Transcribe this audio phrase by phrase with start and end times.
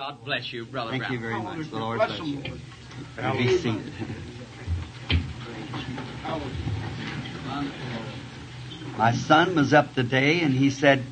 [0.00, 1.12] God bless you, Brother Thank Brown.
[1.12, 1.70] you very much.
[1.70, 2.42] The Lord bless you.
[3.36, 3.92] Be seated.
[8.96, 11.02] My son was up today and he said,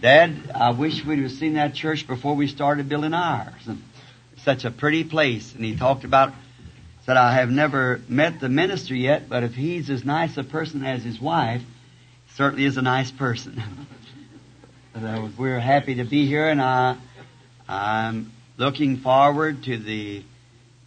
[0.00, 3.52] Dad, I wish we'd have seen that church before we started building ours.
[3.66, 3.82] And
[4.38, 5.54] such a pretty place.
[5.54, 6.32] And he talked about,
[7.04, 10.86] said, I have never met the minister yet, but if he's as nice a person
[10.86, 11.60] as his wife,
[12.34, 13.62] certainly is a nice person.
[14.98, 16.96] So we're happy to be here and I,
[17.68, 20.22] I'm looking forward to the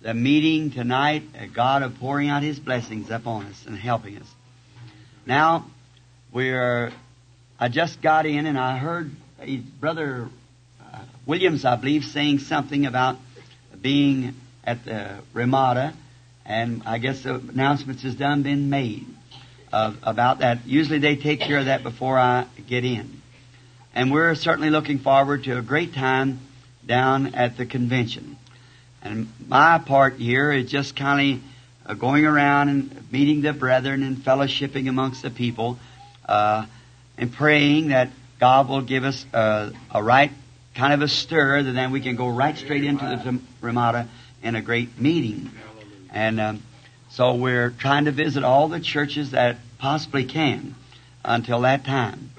[0.02, 4.28] the meeting tonight, God of pouring out His blessings upon us and helping us.
[5.26, 5.66] Now,
[6.32, 6.94] we're,
[7.60, 9.12] I just got in and I heard
[9.80, 10.30] Brother
[10.82, 13.18] uh, Williams, I believe, saying something about
[13.82, 15.94] being at the Ramada,
[16.46, 19.06] and I guess the announcements has done been made
[19.74, 20.66] uh, about that.
[20.66, 23.22] Usually they take care of that before I get in.
[23.94, 26.40] And we're certainly looking forward to a great time
[26.90, 28.36] down at the convention.
[29.02, 31.36] And my part here is just kind
[31.86, 35.80] of uh, going around and meeting the brethren and fellowshipping amongst the people
[36.28, 36.66] uh,
[37.18, 40.32] and praying that God will give us uh, a right
[40.76, 44.08] kind of a stir, that then we can go right straight into the Ramada
[44.42, 45.52] in a great meeting.
[46.12, 46.64] And um,
[47.12, 50.76] so we're trying to visit all the churches that possibly can
[51.24, 52.32] until that time.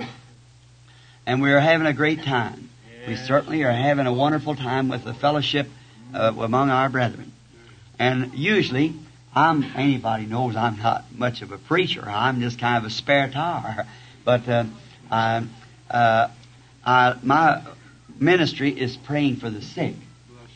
[1.26, 2.69] And we're having a great time.
[3.06, 5.68] We certainly are having a wonderful time with the fellowship
[6.14, 7.32] uh, among our brethren.
[7.98, 8.94] And usually,
[9.34, 12.04] I'm anybody knows I'm not much of a preacher.
[12.06, 13.86] I'm just kind of a spare tire.
[14.22, 14.64] But uh,
[15.10, 15.46] I,
[15.90, 16.28] uh,
[16.84, 17.62] I, my
[18.18, 19.94] ministry is praying for the sick,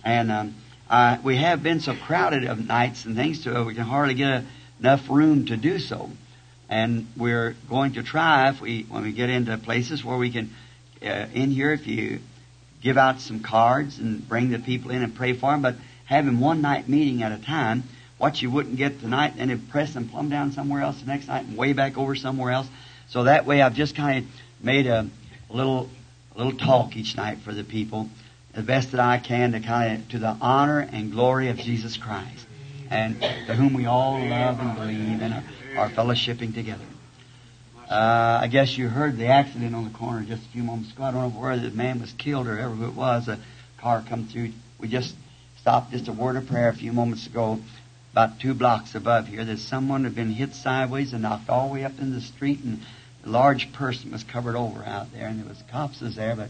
[0.05, 0.55] and um,
[0.89, 4.29] I, we have been so crowded of nights and things to we can hardly get
[4.29, 4.45] a,
[4.81, 6.11] enough room to do so.
[6.69, 10.55] And we're going to try if we when we get into places where we can
[11.03, 12.21] uh, in here if you
[12.85, 16.39] give out some cards and bring the people in and pray for them, but having
[16.39, 17.83] one night meeting at a time,
[18.19, 21.27] what you wouldn't get tonight, and then press them plumb down somewhere else the next
[21.27, 22.69] night and way back over somewhere else.
[23.09, 24.31] So that way I've just kind of
[24.63, 25.09] made a,
[25.51, 25.89] a little,
[26.35, 28.11] a little talk each night for the people,
[28.53, 31.97] the best that I can to kind of, to the honor and glory of Jesus
[31.97, 32.47] Christ,
[32.91, 35.45] and to whom we all love and believe and are,
[35.79, 36.85] are fellowshipping together.
[37.91, 41.05] Uh, I guess you heard the accident on the corner just a few moments ago.
[41.05, 43.29] I don't know where the man was killed or ever it was.
[43.29, 43.39] A
[43.79, 44.53] car come through.
[44.79, 45.15] We just
[45.61, 47.61] stopped just a word of prayer a few moments ago,
[48.13, 51.75] about two blocks above here, that someone had been hit sideways and knocked all the
[51.75, 52.81] way up in the street, and
[53.25, 56.49] a large person was covered over out there, and there was cops was there, but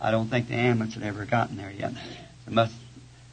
[0.00, 1.92] I don't think the ambulance had ever gotten there yet.
[2.46, 2.74] It must,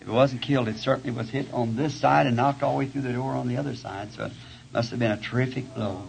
[0.01, 2.79] if it wasn't killed, it certainly was hit on this side and knocked all the
[2.79, 4.13] way through the door on the other side.
[4.13, 4.31] So it
[4.73, 6.01] must have been a terrific blow.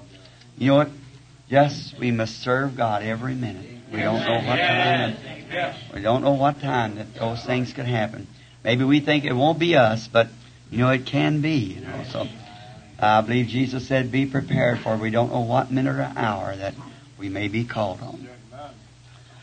[0.58, 0.90] You know what?
[1.48, 3.66] Just we must serve God every minute.
[3.92, 5.16] We don't know what time.
[5.52, 8.26] That, We don't know what time that those things could happen.
[8.64, 10.26] Maybe we think it won't be us, but
[10.70, 11.76] you know it can be.
[11.76, 12.26] You know, so
[12.98, 16.74] I believe Jesus said, "Be prepared, for we don't know what minute or hour that
[17.16, 18.28] we may be called on."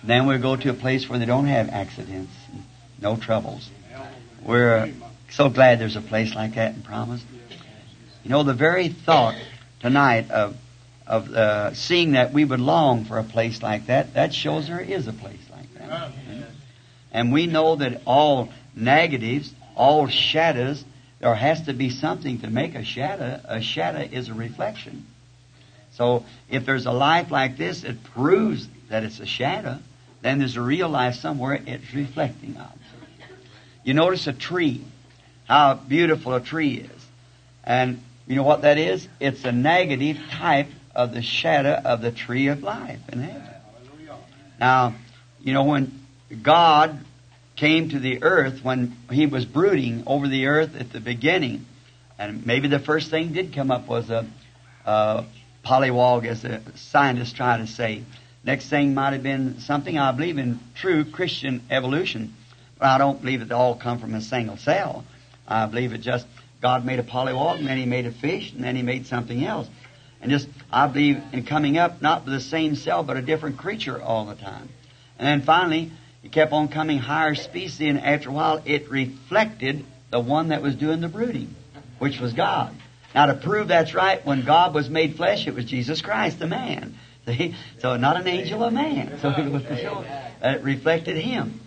[0.03, 2.33] Then we'll go to a place where they don't have accidents,
[3.01, 3.69] no troubles.
[4.45, 4.87] We're uh,
[5.29, 7.23] so glad there's a place like that in Promise.
[8.25, 9.35] You know, the very thought
[9.79, 10.57] tonight of
[11.05, 14.79] of uh, seeing that we would long for a place like that, that shows there
[14.79, 16.11] is a place like that.
[17.11, 20.83] And we know that all negatives, all shadows,
[21.19, 23.39] there has to be something to make a shadow.
[23.45, 25.05] A shadow is a reflection.
[25.93, 29.77] So if there's a life like this, it proves that it's a shadow.
[30.21, 32.71] Then there's a real life somewhere it's reflecting of.
[33.83, 34.83] You notice a tree,
[35.45, 37.07] how beautiful a tree is.
[37.63, 39.07] And you know what that is?
[39.19, 43.49] It's a negative type of the shadow of the tree of life in heaven.
[44.59, 44.95] Now,
[45.41, 45.99] you know, when
[46.41, 47.03] God
[47.55, 51.65] came to the earth, when He was brooding over the earth at the beginning,
[52.17, 54.25] and maybe the first thing did come up was a,
[54.85, 55.25] a
[55.65, 58.03] pollywog, as the scientists try to say.
[58.45, 62.33] Next thing might have been something I believe in true Christian evolution.
[62.77, 65.05] But I don't believe it all come from a single cell.
[65.47, 66.25] I believe it just
[66.61, 69.43] God made a pollywog, and then He made a fish, and then He made something
[69.43, 69.67] else.
[70.23, 73.57] And just, I believe in coming up, not with the same cell, but a different
[73.57, 74.69] creature all the time.
[75.19, 75.91] And then finally,
[76.23, 80.61] it kept on coming higher species, and after a while, it reflected the one that
[80.61, 81.53] was doing the brooding,
[81.99, 82.73] which was God.
[83.13, 86.47] Now, to prove that's right, when God was made flesh, it was Jesus Christ, the
[86.47, 86.97] man.
[87.25, 87.53] See?
[87.79, 89.17] So, not an angel, a man.
[89.21, 90.05] So, it was show
[90.43, 91.59] uh, it reflected Him.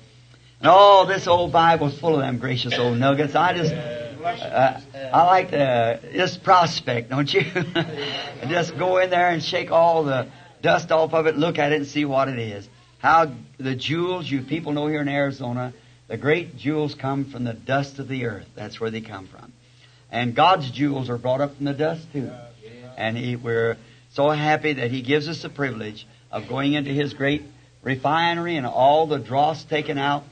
[0.60, 3.34] And all this old Bible's full of them gracious old nuggets.
[3.34, 3.74] I just,
[4.26, 4.81] uh,
[5.12, 7.43] I like to just prospect, don't you?
[8.49, 10.28] just go in there and shake all the
[10.62, 12.69] dust off of it, look at it, and see what it is.
[12.99, 15.73] How the jewels you people know here in Arizona,
[16.08, 18.46] The great jewels come from the dust of the earth.
[18.55, 19.52] That's where they come from.
[20.11, 22.31] And God's jewels are brought up from the dust too.
[22.96, 23.76] And he, we're
[24.12, 27.43] so happy that He gives us the privilege of going into His great
[27.82, 30.25] refinery and all the dross taken out.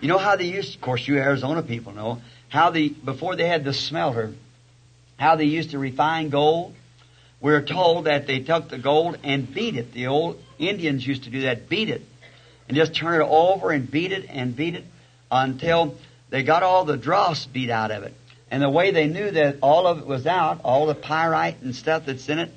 [0.00, 2.20] You know how they used, of course, you Arizona people know,
[2.52, 4.30] how the, before they had the smelter,
[5.16, 6.74] how they used to refine gold.
[7.40, 9.94] We're told that they took the gold and beat it.
[9.94, 12.02] The old Indians used to do that, beat it.
[12.68, 14.84] And just turn it over and beat it and beat it
[15.30, 15.96] until
[16.28, 18.12] they got all the dross beat out of it.
[18.50, 21.74] And the way they knew that all of it was out, all the pyrite and
[21.74, 22.50] stuff that's in it,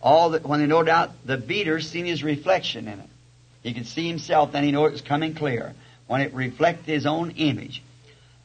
[0.00, 3.08] all that when they no doubt the beater seen his reflection in it.
[3.64, 5.74] He could see himself, then he knew it was coming clear.
[6.06, 7.82] When it reflected his own image.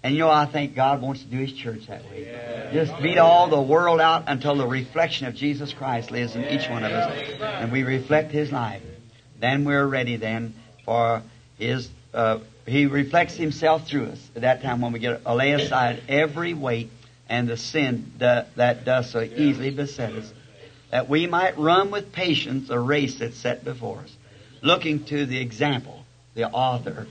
[0.06, 2.28] And you know, I think God wants to do His church that way.
[2.28, 2.72] Yeah.
[2.72, 6.70] Just beat all the world out until the reflection of Jesus Christ lives in each
[6.70, 7.42] one of us.
[7.42, 8.84] And we reflect His life.
[9.40, 10.54] Then we're ready then
[10.86, 11.24] for
[11.58, 12.38] His, uh,
[12.68, 16.54] He reflects Himself through us at that time when we get a lay aside every
[16.54, 16.92] weight
[17.28, 20.32] and the sin that, that does so easily beset us
[20.92, 24.16] that we might run with patience a race that's set before us,
[24.62, 26.06] looking to the example,
[26.36, 27.08] the author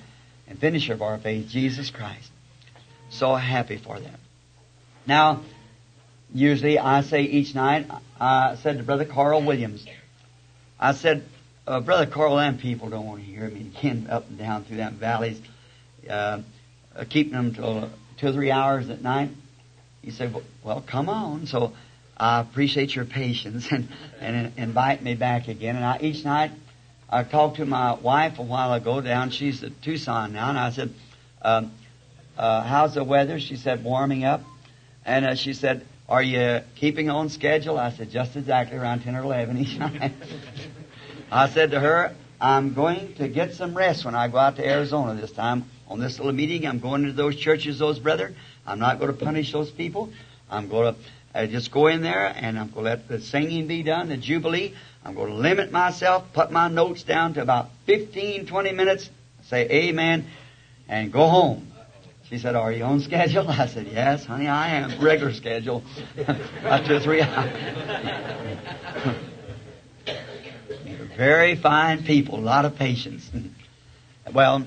[0.47, 2.31] and finisher of our faith, Jesus Christ.
[3.14, 4.19] So happy for them.
[5.06, 5.43] Now,
[6.34, 7.87] usually I say each night,
[8.20, 9.87] I said to Brother Carl Williams,
[10.81, 11.25] I said,
[11.66, 14.78] uh, Brother Carl, them people don't want to hear me again up and down through
[14.78, 15.40] them valleys,
[16.11, 16.40] uh,
[16.96, 19.31] uh, keeping them till two or three hours at night.
[20.02, 20.34] He said,
[20.64, 21.46] well, come on.
[21.46, 21.72] So
[22.16, 23.88] I appreciate your patience and,
[24.20, 25.76] and invite me back again.
[25.76, 26.50] And I, each night,
[27.08, 29.31] I talked to my wife a while ago down.
[29.31, 30.93] She's at Tucson now, and I said,
[31.43, 31.70] um,
[32.36, 34.42] uh, "How's the weather?" She said, "Warming up."
[35.04, 39.16] And uh, she said, "Are you keeping on schedule?" I said, "Just exactly around ten
[39.16, 40.12] or eleven each night."
[41.31, 44.66] I said to her, "I'm going to get some rest when I go out to
[44.66, 46.66] Arizona this time on this little meeting.
[46.66, 48.37] I'm going to those churches, those brethren.
[48.66, 50.10] I'm not going to punish those people.
[50.50, 51.00] I'm going to
[51.34, 54.16] I just go in there and I'm going to let the singing be done, the
[54.16, 54.75] jubilee.
[55.04, 59.10] I'm going to limit myself, put my notes down to about 15, 20 minutes,
[59.42, 60.26] say amen,
[60.88, 61.66] and go home.
[62.29, 63.49] She said, are you on schedule?
[63.49, 65.00] I said, yes, honey, I am.
[65.00, 65.82] Regular schedule.
[66.61, 67.50] About two or three hours.
[71.17, 73.31] Very fine people, a lot of patience.
[74.32, 74.67] well,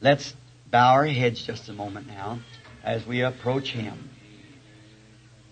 [0.00, 0.34] let's
[0.70, 2.40] bow our heads just a moment now
[2.84, 4.10] as we approach Him.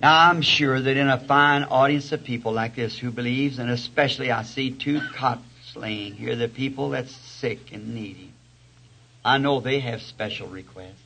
[0.00, 3.71] Now I'm sure that in a fine audience of people like this who believes, and
[3.71, 5.43] especially I see two cots
[5.75, 8.27] laying here, the people that's sick and needy.
[9.25, 11.03] I know they have special requests.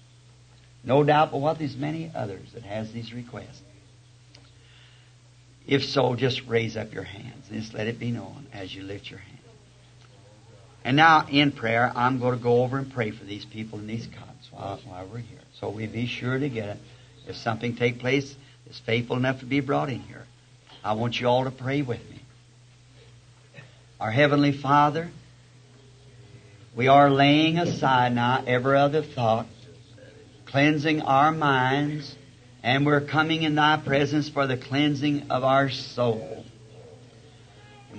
[0.85, 3.63] No doubt but what there's many others that has these requests.
[5.67, 8.83] If so, just raise up your hands and just let it be known as you
[8.83, 9.39] lift your hand.
[10.85, 13.87] And now in prayer, I'm going to go over and pray for these people in
[13.87, 15.39] these cots while, while we're here.
[15.61, 16.79] So we be sure to get it.
[17.29, 18.35] If something take place,
[18.69, 20.25] is faithful enough to be brought in here.
[20.83, 22.21] I want you all to pray with me.
[24.01, 25.11] Our Heavenly Father,
[26.75, 29.47] we are laying aside now every other thought,
[30.47, 32.15] cleansing our minds,
[32.63, 36.45] and we're coming in Thy presence for the cleansing of our soul.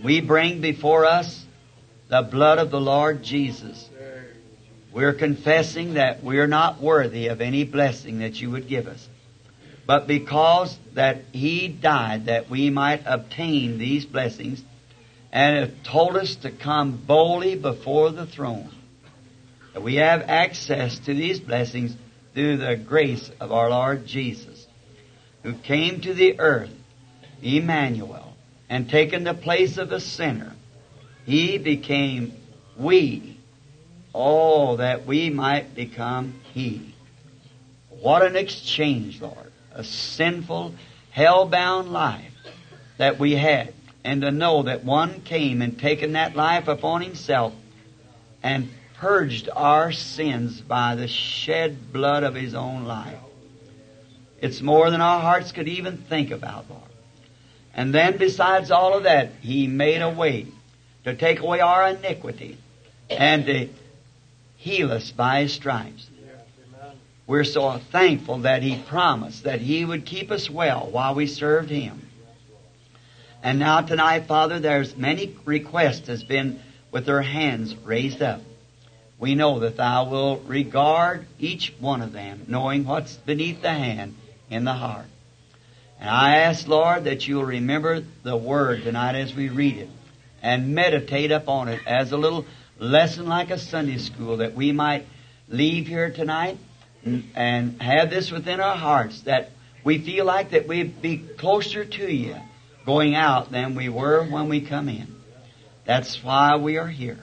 [0.04, 1.46] We bring before us
[2.10, 3.90] the blood of the Lord Jesus.
[4.92, 9.08] We're confessing that we're not worthy of any blessing that you would give us
[9.86, 14.64] but because that He died that we might obtain these blessings,
[15.34, 18.70] and have told us to come boldly before the throne.
[19.74, 21.98] That we have access to these blessings
[22.34, 24.66] through the grace of our Lord Jesus,
[25.42, 26.72] who came to the earth,
[27.42, 28.36] Emmanuel,
[28.70, 30.54] and taken the place of a sinner.
[31.26, 32.34] He became
[32.78, 33.38] we,
[34.14, 36.94] all that we might become He.
[37.90, 40.74] What an exchange, Lord a sinful,
[41.12, 42.32] hell-bound life
[42.98, 43.74] that we had.
[44.04, 47.54] And to know that one came and taken that life upon himself
[48.42, 53.18] and purged our sins by the shed blood of his own life.
[54.42, 56.82] It's more than our hearts could even think about, Lord.
[57.74, 60.48] And then besides all of that, he made a way
[61.06, 62.58] to take away our iniquity
[63.10, 63.70] and to
[64.58, 66.10] heal us by his stripes.
[67.26, 71.70] We're so thankful that He promised that He would keep us well while we served
[71.70, 72.03] Him.
[73.44, 78.42] And now tonight, Father, there's many requests has been with their hands raised up.
[79.20, 84.16] We know that Thou will regard each one of them, knowing what's beneath the hand
[84.50, 85.08] in the heart.
[86.00, 89.90] And I ask, Lord, that you'll remember the Word tonight as we read it
[90.42, 92.46] and meditate upon it as a little
[92.80, 95.06] lesson like a Sunday school that we might
[95.50, 96.58] leave here tonight
[97.04, 99.52] and, have this within our hearts that
[99.84, 102.38] we feel like that we'd be closer to you
[102.86, 105.16] going out than we were when we come in.
[105.86, 107.20] That's why we are here.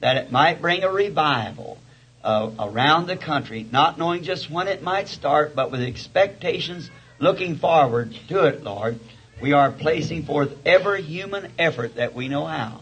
[0.00, 1.78] That it might bring a revival
[2.24, 7.56] uh, around the country, not knowing just when it might start, but with expectations looking
[7.56, 8.98] forward to it, Lord.
[9.40, 12.80] We are placing forth every human effort that we know how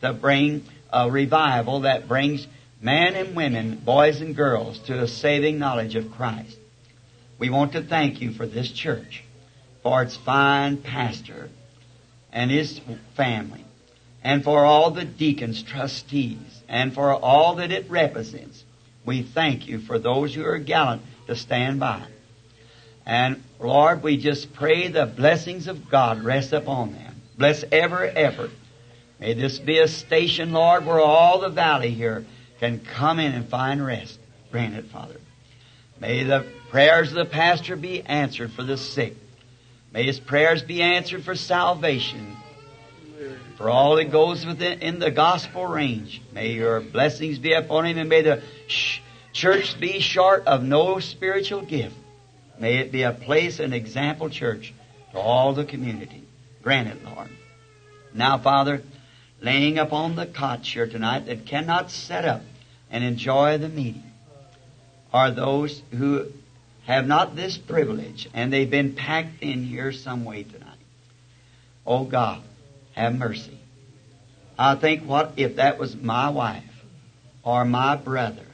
[0.00, 2.46] to bring a revival that brings
[2.80, 6.56] men and women, boys and girls, to a saving knowledge of Christ.
[7.38, 9.24] We want to thank you for this church,
[9.82, 11.48] for its fine pastor
[12.32, 12.80] and his
[13.14, 13.64] family,
[14.24, 18.64] and for all the deacons, trustees, and for all that it represents.
[19.04, 22.04] We thank you for those who are gallant to stand by.
[23.04, 27.16] And Lord, we just pray the blessings of God rest upon them.
[27.36, 28.50] Bless every effort.
[29.18, 32.24] May this be a station, Lord, where all the valley here
[32.60, 34.18] can come in and find rest.
[34.52, 35.16] Grant it, Father.
[36.00, 39.16] May the prayers of the pastor be answered for the sick.
[39.92, 42.36] May his prayers be answered for salvation.
[43.56, 46.22] For all that goes within in the gospel range.
[46.32, 49.00] May your blessings be upon him and may the sh-
[49.32, 51.94] church be short of no spiritual gift.
[52.58, 54.72] May it be a place, an example church
[55.12, 56.22] to all the community.
[56.62, 57.28] Grant it, Lord.
[58.14, 58.82] Now, Father,
[59.40, 62.42] laying upon the cots here tonight that cannot set up
[62.90, 64.12] and enjoy the meeting
[65.12, 66.26] are those who
[66.84, 70.68] have not this privilege and they've been packed in here some way tonight.
[71.86, 72.42] Oh God,
[72.92, 73.58] have mercy.
[74.58, 76.84] I think what if that was my wife
[77.42, 78.46] or my brother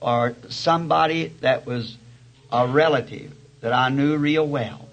[0.00, 1.96] or somebody that was
[2.50, 4.88] a relative that I knew real well.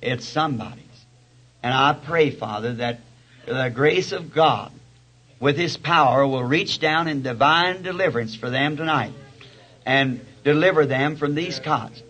[0.00, 0.84] It's somebody's.
[1.62, 3.00] And I pray, Father, that
[3.46, 4.72] the grace of God
[5.38, 9.12] with His power will reach down in divine deliverance for them tonight
[9.84, 12.02] and deliver them from these cots.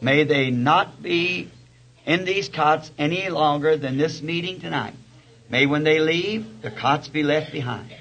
[0.00, 1.50] May they not be
[2.04, 4.94] in these cots any longer than this meeting tonight.
[5.48, 7.94] May when they leave, the cots be left behind.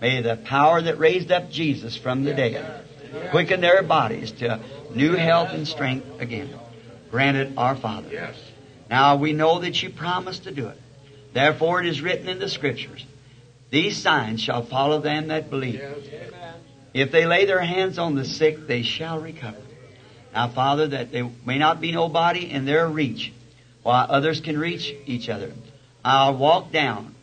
[0.00, 2.84] May the power that raised up Jesus from the dead
[3.30, 4.60] quicken their bodies to
[4.94, 6.50] new health and strength again.
[7.10, 8.08] Granted, our Father.
[8.10, 8.36] Yes.
[8.90, 10.78] Now we know that you promised to do it.
[11.32, 13.04] Therefore it is written in the Scriptures,
[13.70, 15.80] These signs shall follow them that believe.
[16.94, 19.58] If they lay their hands on the sick, they shall recover.
[20.32, 23.32] Now, Father, that there may not be nobody in their reach,
[23.82, 25.52] while others can reach each other.
[26.04, 27.14] I'll walk down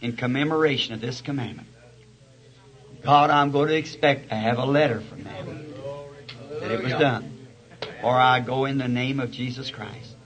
[0.00, 1.68] in commemoration of this commandment.
[3.02, 5.74] God, I'm going to expect to have a letter from them
[6.60, 7.46] that it was done.
[8.02, 10.16] Or I go in the name of Jesus Christ.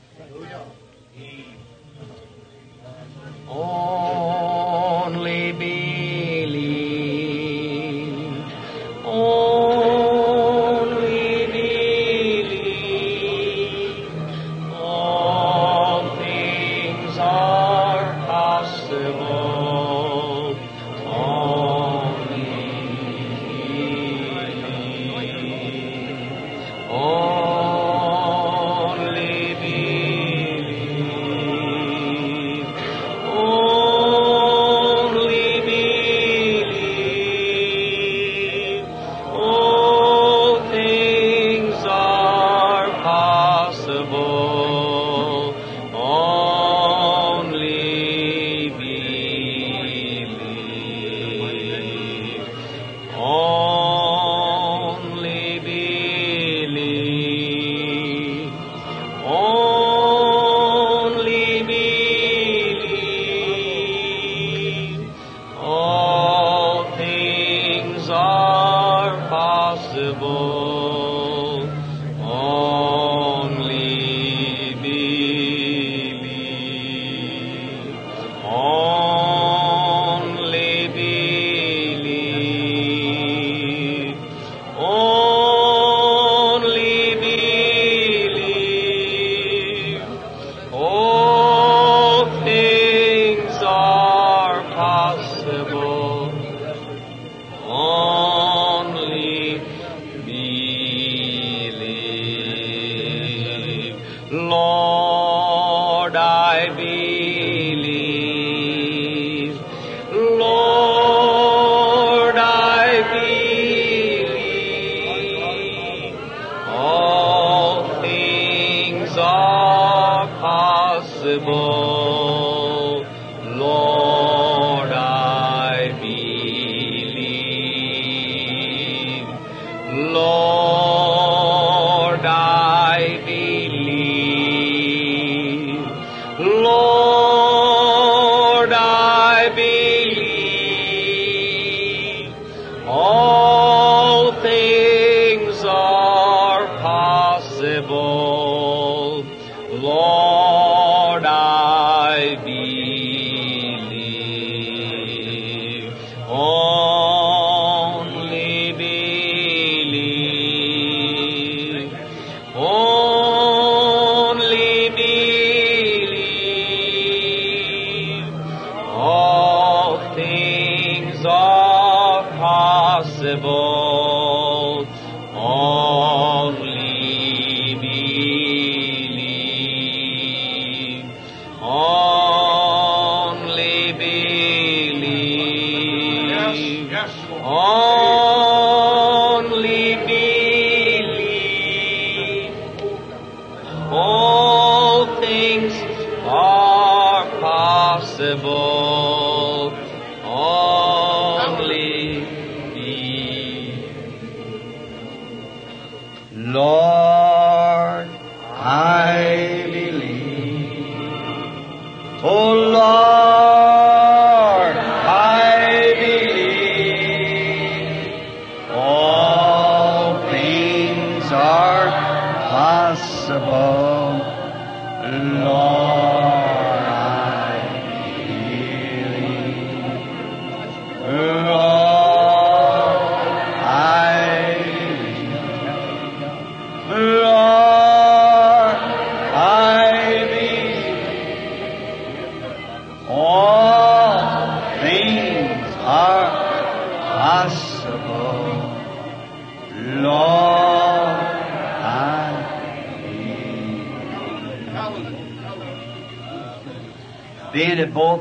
[3.49, 4.08] Only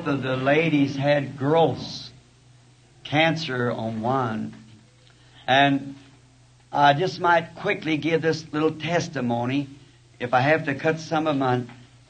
[0.07, 2.09] of the ladies had growths,
[3.03, 4.55] cancer on one,
[5.45, 5.95] and
[6.71, 9.69] I just might quickly give this little testimony
[10.19, 11.63] if I have to cut some of my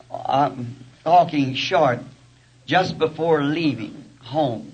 [0.10, 0.56] uh,
[1.04, 2.00] talking short
[2.66, 4.74] just before leaving home.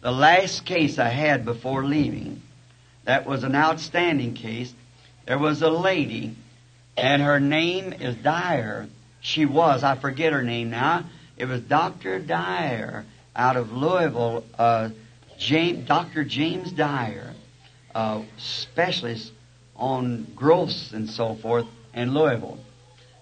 [0.00, 2.42] The last case I had before leaving,
[3.04, 4.72] that was an outstanding case.
[5.26, 6.36] There was a lady,
[6.96, 8.86] and her name is Dyer.
[9.20, 11.04] She was, I forget her name now.
[11.38, 12.18] It was Dr.
[12.18, 13.04] Dyer
[13.36, 14.90] out of Louisville, uh,
[15.38, 16.24] James, Dr.
[16.24, 17.32] James Dyer
[17.94, 19.32] uh, specialist
[19.76, 22.58] on growths and so forth in Louisville.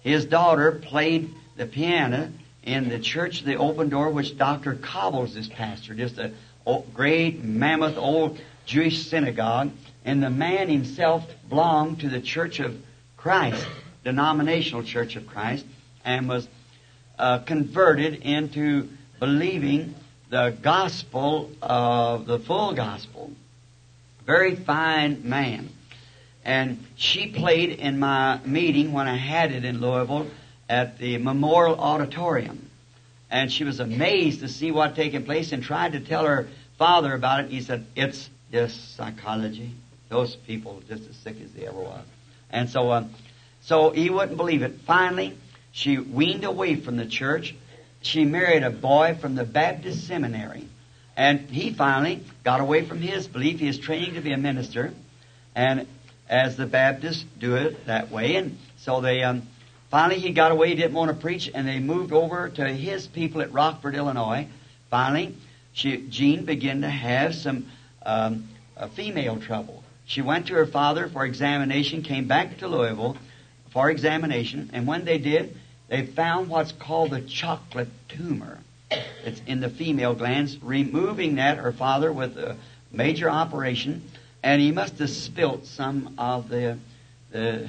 [0.00, 4.74] His daughter played the piano in the church, the open door, which Dr.
[4.76, 6.32] Cobbles is pastor, just a
[6.94, 9.72] great, mammoth, old Jewish synagogue.
[10.06, 12.80] And the man himself belonged to the Church of
[13.18, 13.66] Christ,
[14.04, 15.66] denominational Church of Christ,
[16.04, 16.48] and was
[17.18, 19.94] uh, converted into believing
[20.30, 23.30] the gospel of the full gospel.
[24.24, 25.68] Very fine man.
[26.44, 30.28] And she played in my meeting when I had it in Louisville
[30.68, 32.70] at the Memorial Auditorium.
[33.30, 36.48] And she was amazed to see what taking place and tried to tell her
[36.78, 37.50] father about it.
[37.50, 39.72] He said, it's just psychology.
[40.08, 42.04] Those people just as sick as they ever was.
[42.50, 43.10] And so, um,
[43.62, 44.80] so he wouldn't believe it.
[44.86, 45.36] Finally,
[45.76, 47.54] she weaned away from the church.
[48.00, 50.66] She married a boy from the Baptist seminary.
[51.14, 53.60] And he finally got away from his belief.
[53.60, 54.94] He was training to be a minister.
[55.54, 55.86] And
[56.30, 58.36] as the Baptists do it that way.
[58.36, 59.42] And so they, um,
[59.90, 60.68] finally he got away.
[60.68, 61.50] He didn't want to preach.
[61.54, 64.48] And they moved over to his people at Rockford, Illinois.
[64.88, 65.36] Finally,
[65.74, 67.66] she, Jean began to have some,
[68.02, 69.84] um, uh, female trouble.
[70.06, 73.18] She went to her father for examination, came back to Louisville
[73.74, 74.70] for examination.
[74.72, 75.54] And when they did,
[75.88, 78.58] they found what's called the chocolate tumor.
[79.24, 80.62] It's in the female glands.
[80.62, 82.56] Removing that, her father with a
[82.92, 84.02] major operation,
[84.42, 86.78] and he must have spilt some of the
[87.30, 87.68] the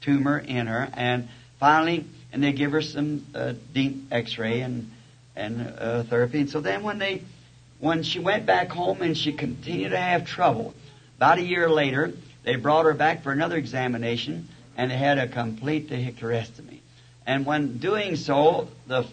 [0.00, 0.88] tumor in her.
[0.94, 1.28] And
[1.58, 4.90] finally, and they give her some uh, deep X-ray and
[5.34, 6.40] and uh, therapy.
[6.40, 7.22] And so then, when they
[7.78, 10.74] when she went back home and she continued to have trouble,
[11.16, 12.12] about a year later,
[12.44, 16.75] they brought her back for another examination, and they had a complete hysterectomy.
[17.26, 19.06] And when doing so, the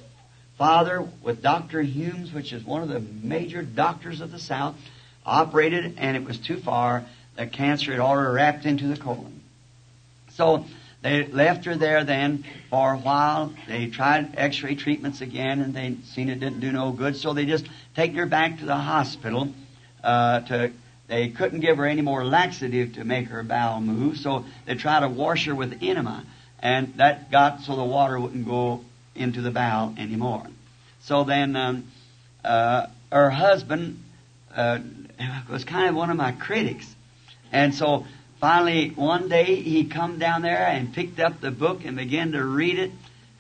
[0.58, 1.82] father with Dr.
[1.82, 4.76] Humes, which is one of the major doctors of the South,
[5.26, 7.06] operated and it was too far.
[7.36, 9.42] The cancer had already wrapped into the colon.
[10.32, 10.66] So
[11.02, 13.54] they left her there then for a while.
[13.68, 17.16] They tried x-ray treatments again and they seen it didn't do no good.
[17.16, 19.50] So they just taken her back to the hospital,
[20.04, 20.72] uh, to,
[21.08, 24.18] they couldn't give her any more laxative to make her bowel move.
[24.18, 26.26] So they tried to wash her with enema
[26.64, 28.84] and that got so the water wouldn't go
[29.16, 30.48] into the bowel anymore.
[31.02, 31.92] So then, um,
[32.44, 34.02] uh, her husband
[34.56, 34.80] uh,
[35.52, 36.96] was kind of one of my critics,
[37.52, 38.06] and so
[38.40, 42.44] finally one day he come down there and picked up the book and began to
[42.44, 42.92] read it.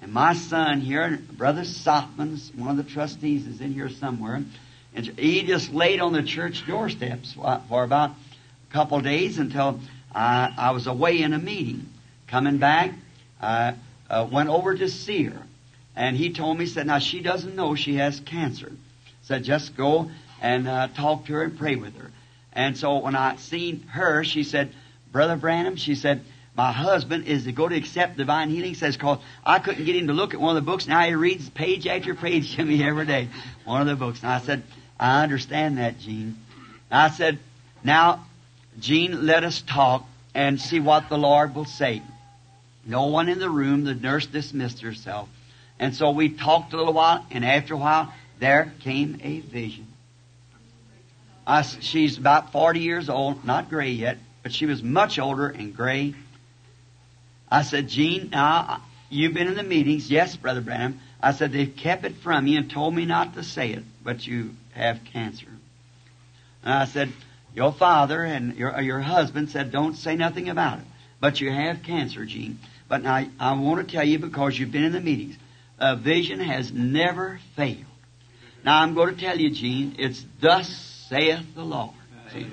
[0.01, 4.43] And my son here, Brother Sothmann's one of the trustees, is in here somewhere,
[4.93, 9.79] and he just laid on the church doorsteps for about a couple of days until
[10.13, 11.86] I, I was away in a meeting.
[12.27, 12.93] Coming back,
[13.43, 13.75] I
[14.10, 15.43] uh, went over to see her.
[15.95, 18.71] And he told me, said, now she doesn't know she has cancer.
[19.23, 20.10] Said, just go
[20.41, 22.12] and uh, talk to her and pray with her.
[22.53, 24.73] And so when I seen her, she said,
[25.12, 26.21] Brother Branham, she said,
[26.56, 28.75] my husband is to go to accept divine healing.
[28.75, 30.88] Says, cause I couldn't get him to look at one of the books.
[30.88, 33.29] Now he reads page after page to me every day.
[33.65, 34.21] One of the books.
[34.21, 34.63] And I said,
[34.99, 36.38] I understand that, Jean.
[36.91, 37.39] And I said,
[37.84, 38.25] now,
[38.79, 42.01] Jean, let us talk and see what the Lord will say.
[42.85, 43.83] No one in the room.
[43.83, 45.29] The nurse dismissed herself.
[45.79, 49.87] And so we talked a little while, and after a while, there came a vision.
[51.45, 55.75] I, she's about 40 years old, not gray yet, but she was much older and
[55.75, 56.13] gray.
[57.49, 60.09] I said, Jean, now you've been in the meetings.
[60.09, 60.99] Yes, Brother Branham.
[61.21, 64.25] I said, they've kept it from you and told me not to say it, but
[64.25, 65.47] you have cancer.
[66.63, 67.11] And I said,
[67.53, 70.85] your father and your, your husband said, don't say nothing about it.
[71.19, 72.59] But you have cancer, Jean.
[72.93, 75.36] But now I want to tell you because you've been in the meetings.
[75.79, 77.86] A vision has never failed.
[78.63, 80.69] Now I'm going to tell you, Jean, it's thus
[81.10, 81.89] saith the Lord.
[82.32, 82.45] See?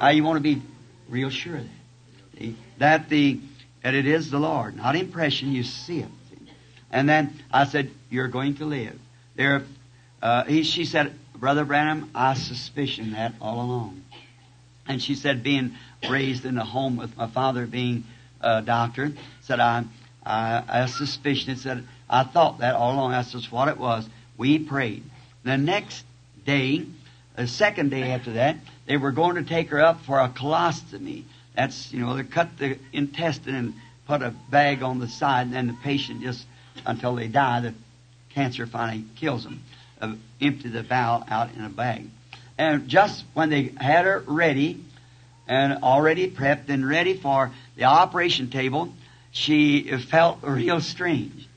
[0.00, 0.62] Now you want to be
[1.08, 2.38] real sure of that.
[2.38, 2.56] See?
[2.78, 3.40] That the
[3.82, 5.50] that it is the Lord, not impression.
[5.50, 6.08] You see it.
[6.30, 6.52] See?
[6.92, 9.00] And then I said, "You're going to live."
[9.34, 9.64] There,
[10.22, 14.04] uh, he, she said, "Brother Branham, I suspicion that all along."
[14.86, 15.76] And she said, being
[16.08, 18.04] raised in a home with my father being
[18.42, 19.84] doctor, said I,
[20.24, 21.52] I, I suspicion.
[21.52, 23.12] It said I thought that all along.
[23.12, 24.08] That's just what it was.
[24.36, 25.04] We prayed.
[25.44, 26.04] The next
[26.44, 26.86] day,
[27.36, 31.24] the second day after that, they were going to take her up for a colostomy.
[31.56, 33.74] That's, you know, they cut the intestine and
[34.06, 36.44] put a bag on the side, and then the patient just,
[36.86, 37.74] until they die, the
[38.30, 39.62] cancer finally kills them.
[40.00, 42.06] Uh, empty the bowel out in a bag.
[42.58, 44.80] And just when they had her ready,
[45.48, 48.92] and already prepped and ready for the operation table,
[49.30, 51.48] she felt real strange.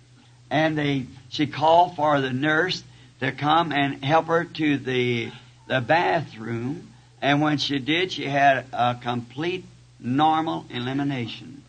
[0.49, 2.83] And they, she called for the nurse
[3.19, 5.31] to come and help her to the,
[5.67, 6.91] the bathroom.
[7.21, 9.65] And when she did, she had a complete
[9.99, 11.63] normal elimination.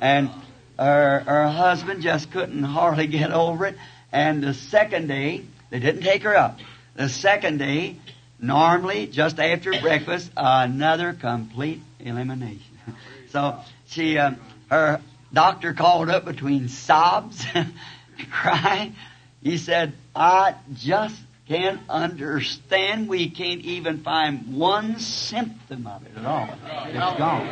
[0.00, 0.30] And
[0.78, 3.76] her, her husband just couldn't hardly get over it.
[4.10, 6.58] And the second day, they didn't take her up.
[6.94, 7.96] The second day,
[8.38, 12.60] normally, just after breakfast, another complete elimination.
[13.30, 13.58] So
[13.92, 14.32] she, uh,
[14.70, 15.00] her
[15.32, 17.44] doctor called up between sobs,
[18.30, 18.94] crying.
[19.42, 23.08] He said, I just can't understand.
[23.08, 26.48] We can't even find one symptom of it at all.
[26.86, 27.46] It's gone.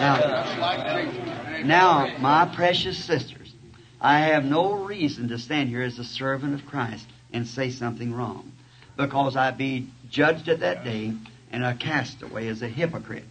[0.00, 3.52] Now, now, my precious sisters,
[4.00, 8.12] I have no reason to stand here as a servant of Christ and say something
[8.12, 8.52] wrong
[8.96, 11.14] because I'd be judged at that day
[11.50, 13.24] and a castaway as a hypocrite.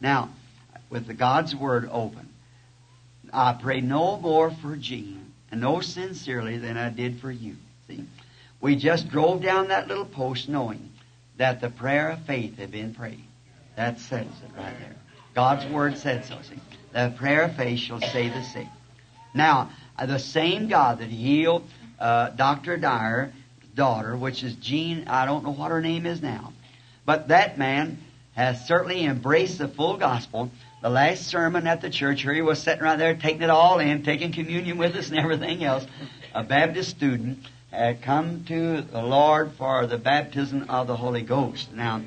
[0.00, 0.30] Now,
[0.90, 2.28] with the God's Word open,
[3.32, 7.56] I pray no more for Jean and no sincerely than I did for you.
[7.86, 8.04] See?
[8.60, 10.90] We just drove down that little post knowing
[11.38, 13.24] that the prayer of faith had been prayed.
[13.76, 14.96] That settles it right there.
[15.34, 16.38] God's Word said so.
[16.42, 16.60] See?
[16.92, 18.66] The prayer of faith shall save the sick.
[19.32, 21.66] Now, uh, the same God that healed
[21.98, 22.76] uh, Dr.
[22.76, 23.32] Dyer's
[23.74, 26.52] daughter, which is Jean, I don't know what her name is now,
[27.06, 27.98] but that man
[28.34, 30.50] has certainly embraced the full gospel.
[30.82, 33.80] The last sermon at the church, here he was sitting right there taking it all
[33.80, 35.86] in, taking communion with us and everything else.
[36.34, 37.40] A Baptist student
[37.70, 41.70] had come to the Lord for the baptism of the Holy Ghost.
[41.74, 42.00] Now,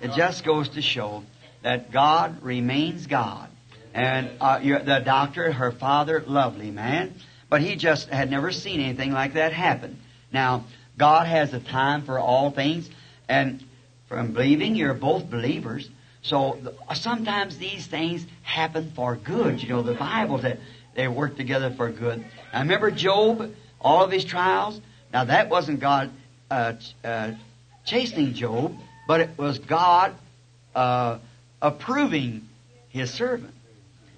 [0.00, 1.24] it just goes to show
[1.62, 3.50] that God remains God.
[3.92, 7.14] And uh, the doctor, her father, lovely man,
[7.50, 9.98] but he just had never seen anything like that happen.
[10.32, 10.64] Now,
[10.96, 12.88] God has a time for all things,
[13.28, 13.62] and
[14.08, 15.90] from believing, you're both believers.
[16.26, 16.58] So
[16.92, 19.62] sometimes these things happen for good.
[19.62, 20.60] You know, the Bible said
[20.94, 22.24] they work together for good.
[22.52, 24.80] Now remember Job, all of his trials.
[25.12, 26.10] Now that wasn't God
[26.50, 27.32] uh, uh,
[27.84, 30.14] chastening Job, but it was God
[30.74, 31.18] uh,
[31.62, 32.48] approving
[32.88, 33.54] His servant.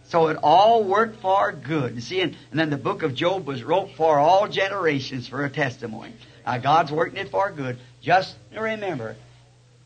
[0.04, 1.94] So it all worked for good.
[1.94, 5.44] You see, and, and then the book of Job was wrote for all generations for
[5.44, 6.14] a testimony.
[6.46, 7.76] Now God's working it for good.
[8.00, 9.16] Just remember,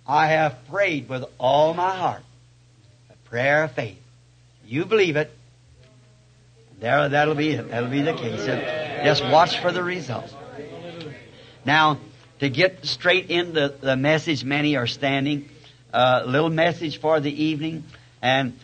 [0.07, 2.23] I have prayed with all my heart.
[3.11, 3.99] A prayer of faith.
[4.67, 5.31] You believe it.
[6.81, 7.71] There, that'll be it.
[7.71, 8.45] That'll be the case.
[9.05, 10.35] Just watch for the results.
[11.65, 11.99] Now,
[12.41, 15.49] to get straight into the message, many are standing.
[15.93, 17.85] A uh, little message for the evening,
[18.23, 18.59] and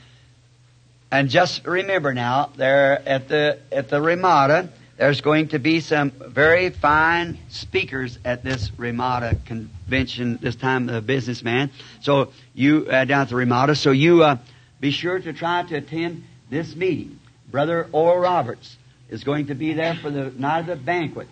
[1.11, 6.11] and just remember now, there at the at the Ramada, there's going to be some
[6.11, 11.71] very fine speakers at this Ramada convention this time, the businessman.
[12.01, 14.39] So you uh, down at the Ramada, so you uh,
[14.81, 17.21] be sure to try to attend this meeting.
[17.49, 18.77] Brother Oral Roberts
[19.09, 21.29] is going to be there for the night of the banquet,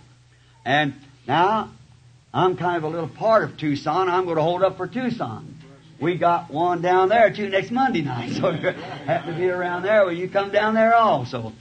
[0.65, 0.95] and
[1.27, 1.71] now
[2.33, 4.09] I'm kind of a little part of Tucson.
[4.09, 5.55] I'm going to hold up for Tucson.
[5.99, 8.31] We got one down there too next Monday night.
[8.41, 11.53] So if you happen to be around there, will you come down there also?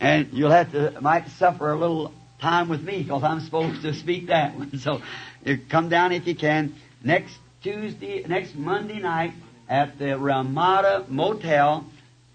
[0.00, 3.94] And you'll have to, might suffer a little time with me because I'm supposed to
[3.94, 4.78] speak that one.
[4.78, 5.00] So
[5.44, 6.74] you come down if you can.
[7.02, 9.32] Next Tuesday, next Monday night
[9.68, 11.86] at the Ramada Motel,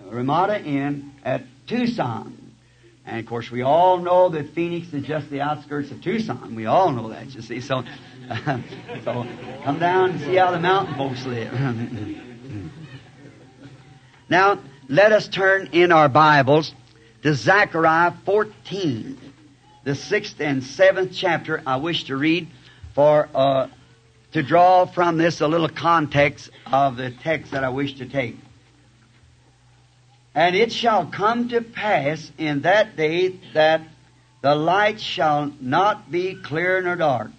[0.04, 2.38] Ramada Inn at Tucson.
[3.06, 6.56] And of course, we all know that Phoenix is just the outskirts of Tucson.
[6.56, 7.62] We all know that, you see.
[7.62, 7.84] So,
[9.04, 9.26] so
[9.64, 11.52] come down and see how the mountain folks live.
[14.30, 16.74] now, let us turn in our Bibles
[17.24, 19.18] to Zechariah 14,
[19.84, 21.62] the sixth and seventh chapter.
[21.66, 22.48] I wish to read
[22.94, 23.68] for uh,
[24.32, 28.38] to draw from this a little context of the text that I wish to take.
[30.34, 33.82] And it shall come to pass in that day that
[34.42, 37.32] the light shall not be clear nor dark,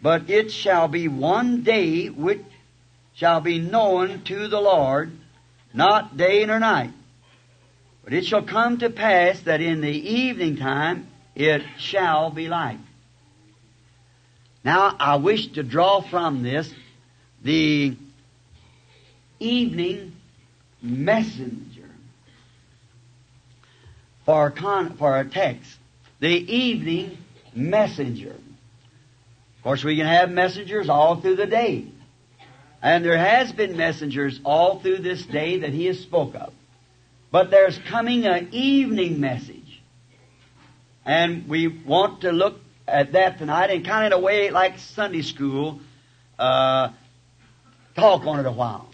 [0.00, 2.42] but it shall be one day which
[3.14, 5.12] shall be known to the Lord,
[5.74, 6.92] not day nor night.
[8.04, 12.80] But it shall come to pass that in the evening time it shall be light.
[14.64, 16.72] Now I wish to draw from this
[17.42, 17.96] the
[19.40, 20.12] evening
[20.80, 21.88] messenger
[24.24, 25.78] for a, con- for a text.
[26.20, 27.18] The evening
[27.54, 28.30] messenger.
[28.30, 31.86] Of course, we can have messengers all through the day.
[32.80, 36.52] And there has been messengers all through this day that he has spoke of.
[37.32, 39.80] But there's coming an evening message.
[41.04, 44.78] And we want to look at that tonight and kind of in a way like
[44.78, 45.80] Sunday school,
[46.38, 46.90] uh,
[47.96, 48.88] talk on it a while.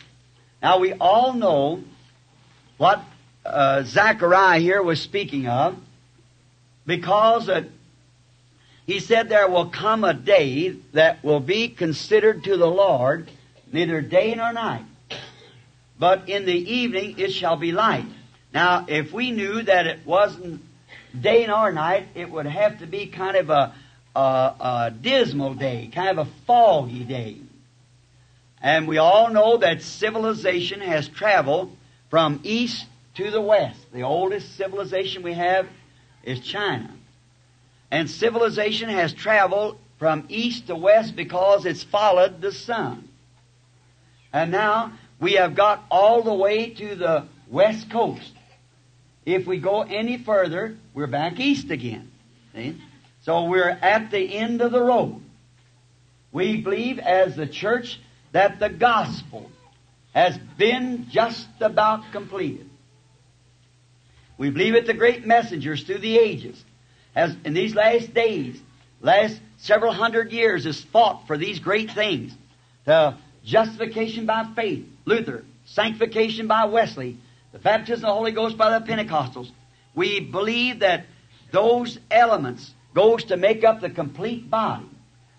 [0.63, 1.83] Now we all know
[2.77, 3.03] what
[3.45, 5.77] uh, Zechariah here was speaking of
[6.87, 7.51] because
[8.87, 13.31] he said there will come a day that will be considered to the Lord
[13.73, 14.85] neither day nor night,
[15.99, 18.07] but in the evening it shall be light.
[18.53, 20.63] Now, if we knew that it wasn't
[21.19, 23.75] day nor night, it would have to be kind of a,
[24.17, 27.37] a, a dismal day, kind of a foggy day.
[28.63, 31.77] And we all know that civilization has traveled
[32.11, 33.81] from east to the west.
[33.93, 35.69] The oldest civilization we have
[36.23, 36.91] is China.
[37.91, 43.09] And civilization has traveled from east to west because it's followed the sun.
[44.33, 48.33] And now we have got all the way to the west coast.
[49.25, 52.11] If we go any further, we're back east again.
[52.55, 52.81] See?
[53.23, 55.21] So we're at the end of the road.
[56.33, 58.01] We believe as the church
[58.33, 59.51] that the gospel
[60.13, 62.69] has been just about completed.
[64.37, 66.65] We believe that the great messengers through the ages
[67.15, 68.61] has, in these last days,
[69.01, 72.33] last several hundred years, has fought for these great things.
[72.85, 77.19] The justification by faith, Luther, sanctification by Wesley,
[77.53, 79.51] the baptism of the Holy Ghost by the Pentecostals.
[79.95, 81.07] We believe that
[81.51, 84.87] those elements goes to make up the complete body.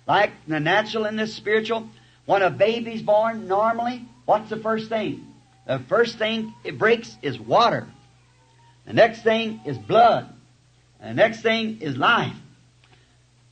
[0.07, 1.87] Like the natural and the spiritual,
[2.25, 5.25] when a baby's born, normally, what's the first thing?
[5.67, 7.87] The first thing it breaks is water.
[8.85, 10.33] The next thing is blood.
[10.99, 12.35] The next thing is life.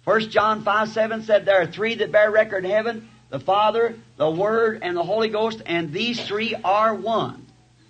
[0.04, 3.96] First John 5 7 said there are three that bear record in heaven the Father,
[4.15, 7.47] the Word, and the Holy Ghost, and these three are one.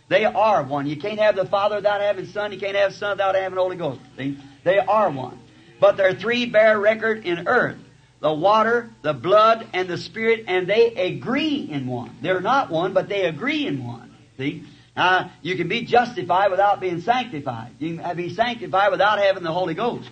[0.10, 0.88] They are one.
[0.88, 2.52] You can't have the Father without having Son.
[2.52, 4.00] You can't have Son without having Holy Ghost.
[4.18, 4.38] See?
[4.64, 5.38] They are one.
[5.80, 7.78] But there are three bear record in earth.
[8.20, 12.18] The water, the blood, and the Spirit, and they agree in one.
[12.22, 14.16] They're not one, but they agree in one.
[14.38, 14.64] See?
[14.96, 17.74] Now, you can be justified without being sanctified.
[17.78, 20.10] You can be sanctified without having the Holy Ghost.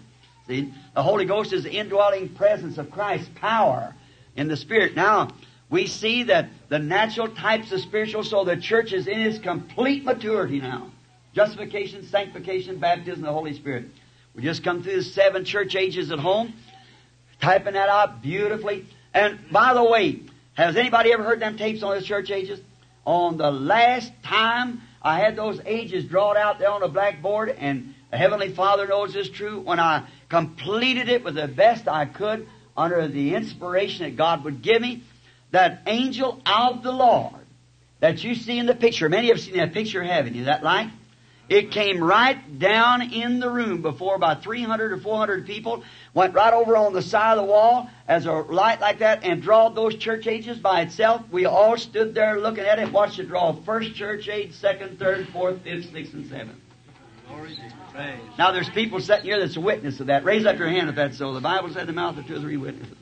[0.47, 0.71] See?
[0.93, 3.95] The Holy Ghost is the indwelling presence of Christ's power
[4.35, 4.95] in the Spirit.
[4.95, 5.29] Now,
[5.69, 10.03] we see that the natural types of spiritual, so the church is in its complete
[10.03, 10.91] maturity now.
[11.33, 13.85] Justification, sanctification, baptism, the Holy Spirit.
[14.35, 16.53] We just come through the seven church ages at home,
[17.41, 18.85] typing that out beautifully.
[19.13, 20.21] And by the way,
[20.53, 22.59] has anybody ever heard them tapes on the church ages?
[23.05, 27.93] On the last time I had those ages drawn out there on a blackboard, and
[28.11, 32.47] the Heavenly Father knows this true, when I completed it with the best I could
[32.75, 35.03] under the inspiration that God would give me,
[35.55, 37.33] that angel of the Lord
[38.01, 40.45] that you see in the picture, many have seen that picture, haven't you?
[40.45, 40.91] That light?
[41.47, 46.53] It came right down in the room before about 300 or 400 people, went right
[46.53, 49.95] over on the side of the wall as a light like that and drawed those
[49.95, 51.21] church ages by itself.
[51.31, 55.29] We all stood there looking at it, watched it draw first church age, second, third,
[55.29, 56.59] fourth, fifth, sixth, and seventh.
[58.37, 60.25] Now there's people sitting here that's a witness of that.
[60.25, 61.33] Raise up your hand if that's so.
[61.33, 62.97] The Bible said the mouth of two or three witnesses.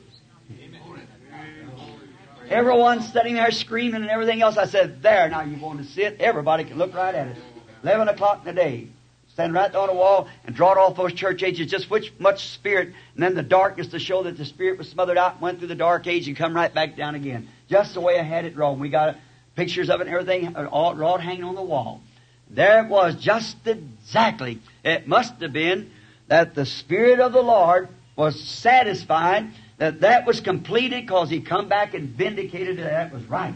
[2.54, 4.56] Everyone sitting there screaming and everything else.
[4.56, 6.20] I said, there, now you want to sit?
[6.20, 7.36] Everybody can look right at it.
[7.82, 8.86] 11 o'clock in the day.
[9.32, 12.50] Stand right on the wall and draw it off those church ages, just which much
[12.50, 15.58] spirit, and then the darkness to show that the spirit was smothered out and went
[15.58, 17.48] through the dark age and come right back down again.
[17.68, 18.78] Just the way I had it drawn.
[18.78, 19.16] We got
[19.56, 22.02] pictures of it and everything all, all hanging on the wall.
[22.48, 24.60] There it was, just exactly.
[24.84, 25.90] It must have been
[26.28, 31.68] that the Spirit of the Lord was satisfied that that was completed because He come
[31.68, 33.54] back and vindicated that that was right.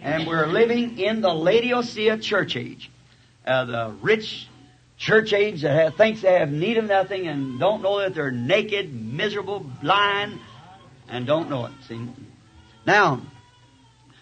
[0.00, 2.90] And we're living in the Laodicea church age.
[3.44, 4.46] Uh, the rich
[4.96, 8.30] church age that have, thinks they have need of nothing and don't know that they're
[8.30, 10.38] naked, miserable, blind,
[11.08, 11.72] and don't know it.
[11.88, 12.00] See?
[12.86, 13.22] Now,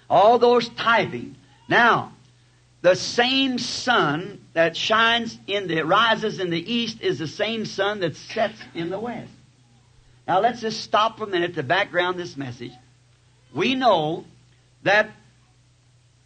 [0.09, 1.37] all those typing.
[1.69, 2.13] Now,
[2.83, 8.01] the same sun that shines in the rises in the east is the same sun
[8.01, 9.33] that sets in the west.
[10.27, 12.73] Now let's just stop for a minute to background this message.
[13.55, 14.25] We know
[14.83, 15.11] that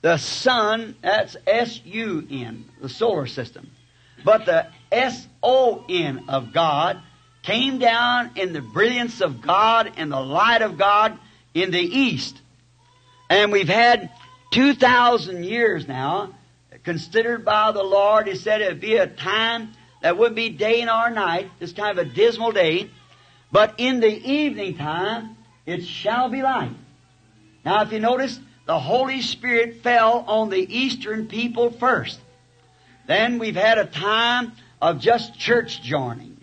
[0.03, 3.71] the sun, that's S-U-N, the solar system.
[4.25, 7.01] But the S-O-N of God
[7.43, 11.19] came down in the brilliance of God and the light of God
[11.55, 12.41] in the east.
[13.29, 14.11] And we've had
[14.53, 16.35] 2,000 years now,
[16.83, 18.27] considered by the Lord.
[18.27, 22.07] He said it'd be a time that wouldn't be day nor night, this kind of
[22.07, 22.91] a dismal day.
[23.53, 25.37] But in the evening time,
[25.67, 26.73] it shall be light.
[27.65, 32.21] Now, if you notice, the Holy Spirit fell on the Eastern people first.
[33.07, 36.37] Then we've had a time of just church joining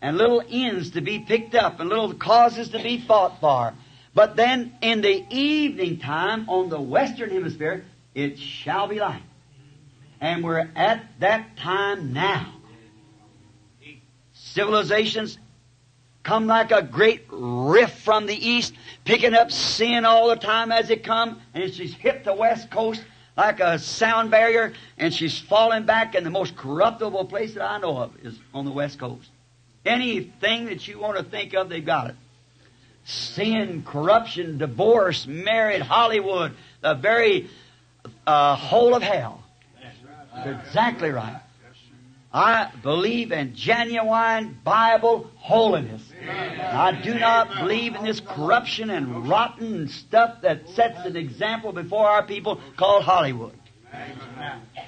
[0.00, 3.72] and little ends to be picked up and little causes to be fought for.
[4.14, 9.22] But then in the evening time on the Western Hemisphere, it shall be light.
[10.20, 12.52] And we're at that time now.
[14.34, 15.38] Civilizations
[16.24, 20.90] come like a great rift from the east, picking up sin all the time as
[20.90, 23.04] it come, and she's hit the west coast
[23.36, 27.78] like a sound barrier, and she's falling back, and the most corruptible place that I
[27.78, 29.28] know of is on the west coast.
[29.84, 32.16] Anything that you want to think of, they've got it.
[33.04, 37.50] Sin, corruption, divorce, married, Hollywood, the very
[38.26, 39.42] uh, whole of hell.
[40.34, 41.40] That's exactly right.
[42.32, 46.02] I believe in genuine Bible holiness.
[46.28, 52.08] I do not believe in this corruption and rotten stuff that sets an example before
[52.08, 53.54] our people called Hollywood.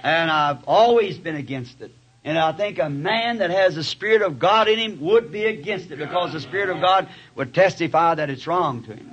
[0.02, 1.92] And I've always been against it.
[2.24, 5.44] And I think a man that has the Spirit of God in him would be
[5.44, 9.12] against it because the Spirit of God would testify that it's wrong to him.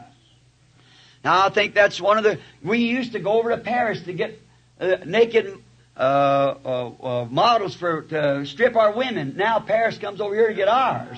[1.23, 4.13] Now I think that's one of the, we used to go over to Paris to
[4.13, 4.39] get
[4.79, 5.59] uh, naked
[5.95, 9.35] uh, uh, uh, models for to strip our women.
[9.37, 11.17] Now Paris comes over here to get ours.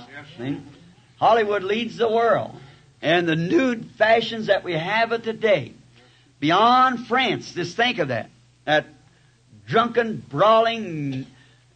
[1.17, 2.55] Hollywood leads the world,
[3.01, 5.73] and the nude fashions that we have of today,
[6.39, 7.53] beyond France.
[7.53, 8.29] Just think of that.
[8.65, 8.85] That
[9.67, 11.25] drunken, brawling,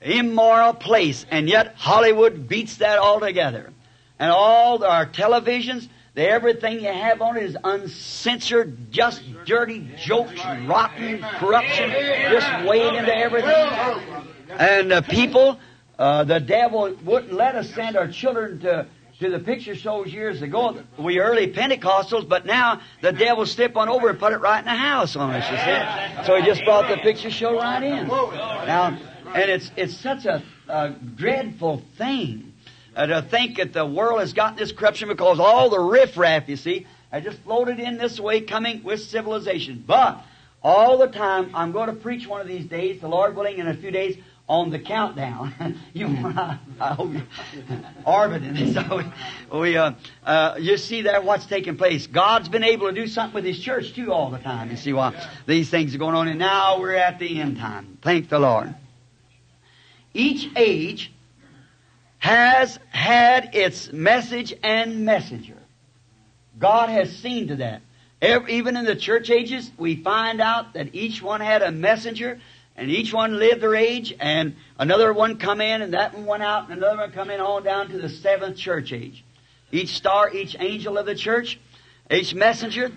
[0.01, 3.71] immoral place, and yet Hollywood beats that altogether.
[4.17, 10.43] And all our televisions, the, everything you have on it is uncensored, just dirty jokes,
[10.65, 14.29] rotten corruption, just weighed into everything.
[14.49, 15.59] And uh, people,
[15.97, 18.87] uh, the devil wouldn't let us send our children to
[19.19, 20.81] to the picture shows years ago.
[20.97, 24.65] We early Pentecostals, but now the devil stepped on over and put it right in
[24.65, 25.49] the house on us.
[25.51, 28.07] You see, so he just brought the picture show right in.
[28.07, 28.97] Now,
[29.33, 32.53] and it's it's such a, a dreadful thing
[32.95, 36.55] uh, to think that the world has gotten this corruption because all the riffraff, you
[36.55, 39.83] see, has just floated in this way, coming with civilization.
[39.85, 40.23] But
[40.63, 43.67] all the time, I'm going to preach one of these days, the Lord willing, in
[43.67, 44.17] a few days,
[44.49, 45.79] on the countdown.
[45.93, 47.21] you, I, I hope you,
[48.05, 48.73] orbiting.
[48.73, 49.03] So
[49.59, 49.93] we, uh,
[50.25, 52.07] uh, you see there what's taking place.
[52.07, 54.71] God's been able to do something with His church too all the time.
[54.71, 55.13] You see why
[55.45, 57.99] these things are going on, and now we're at the end time.
[58.01, 58.73] Thank the Lord.
[60.13, 61.11] Each age
[62.17, 65.57] has had its message and messenger.
[66.57, 67.81] God has seen to that.
[68.21, 72.39] Every, even in the church ages, we find out that each one had a messenger,
[72.79, 76.43] and each one lived their age, and another one come in, and that one went
[76.43, 79.21] out, and another one come in on down to the seventh church age.
[79.69, 81.59] Each star, each angel of the church,
[82.09, 82.89] each messenger,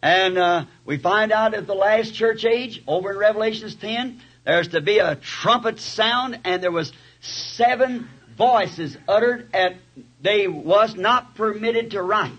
[0.00, 4.68] and uh, we find out at the last church age, over in Revelations 10, there's
[4.68, 8.08] to be a trumpet sound, and there was seven
[8.38, 9.76] voices uttered at
[10.22, 12.32] they was not permitted to write.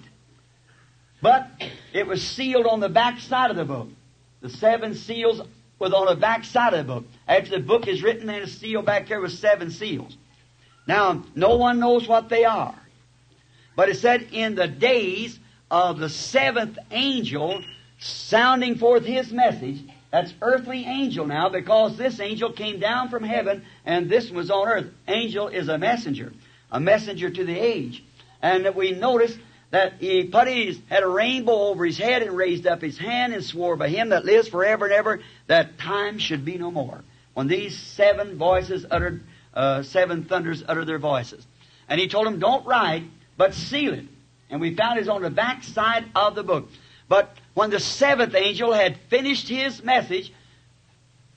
[1.22, 1.48] But
[1.94, 3.90] it was sealed on the back side of the book.
[4.42, 5.42] The seven seals
[5.80, 7.06] was on the back side of the book.
[7.28, 10.16] After the book is written, there's a seal back there with seven seals.
[10.88, 12.76] Now, no one knows what they are.
[13.76, 15.38] But it said, in the days
[15.70, 17.64] of the seventh angel
[18.00, 23.66] sounding forth his message, that's earthly angel now because this angel came down from heaven
[23.86, 24.88] and this was on earth.
[25.08, 26.32] Angel is a messenger,
[26.72, 28.04] a messenger to the age.
[28.42, 29.38] And we notice
[29.72, 33.34] that he put his, had a rainbow over his head and raised up his hand
[33.34, 37.04] and swore by him that lives forever and ever that time should be no more.
[37.34, 41.46] When these seven voices uttered, uh, seven thunders uttered their voices.
[41.90, 43.04] And he told them, don't write,
[43.36, 44.06] but seal it.
[44.50, 46.70] And we found it on the back side of the book.
[47.10, 50.32] But when the seventh angel had finished his message,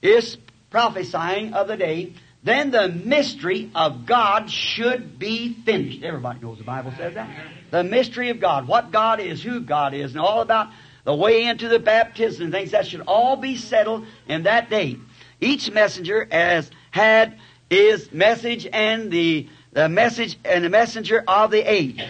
[0.03, 0.37] is
[0.71, 6.03] prophesying of the day, then the mystery of God should be finished.
[6.03, 7.29] Everybody knows the Bible says that.
[7.71, 10.71] The mystery of God, what God is, who God is, and all about
[11.05, 14.97] the way into the baptism and things, that should all be settled in that day.
[15.41, 17.39] Each messenger has had
[17.71, 22.03] his message and the, the message and the messenger of the age.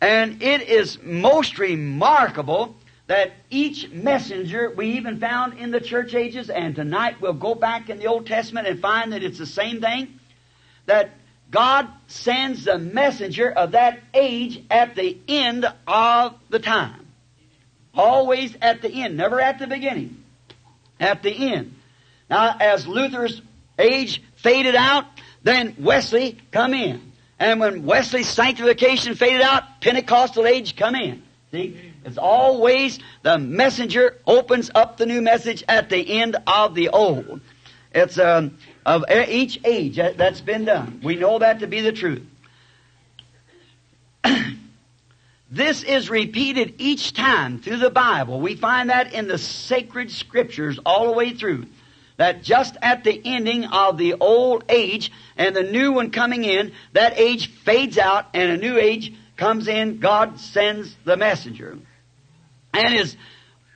[0.00, 2.76] And it is most remarkable
[3.06, 7.88] that each messenger we even found in the church ages, and tonight we'll go back
[7.88, 10.20] in the Old Testament and find that it's the same thing,
[10.84, 11.10] that
[11.50, 17.06] God sends the messenger of that age at the end of the time.
[17.94, 20.22] Always at the end, never at the beginning.
[21.00, 21.74] At the end.
[22.28, 23.40] Now, as Luther's
[23.78, 25.06] age faded out,
[25.42, 27.12] then Wesley come in.
[27.38, 31.22] And when Wesley's sanctification faded out, Pentecostal age come in.
[31.50, 31.92] See?
[32.04, 37.40] It's always the messenger opens up the new message at the end of the old.
[37.94, 38.58] It's um,
[38.88, 41.00] of each age that's been done.
[41.04, 42.22] We know that to be the truth.
[45.50, 48.40] this is repeated each time through the Bible.
[48.40, 51.66] We find that in the sacred scriptures all the way through.
[52.16, 56.72] That just at the ending of the old age and the new one coming in,
[56.94, 60.00] that age fades out and a new age comes in.
[60.00, 61.78] God sends the messenger
[62.72, 63.16] and is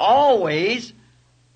[0.01, 0.93] always,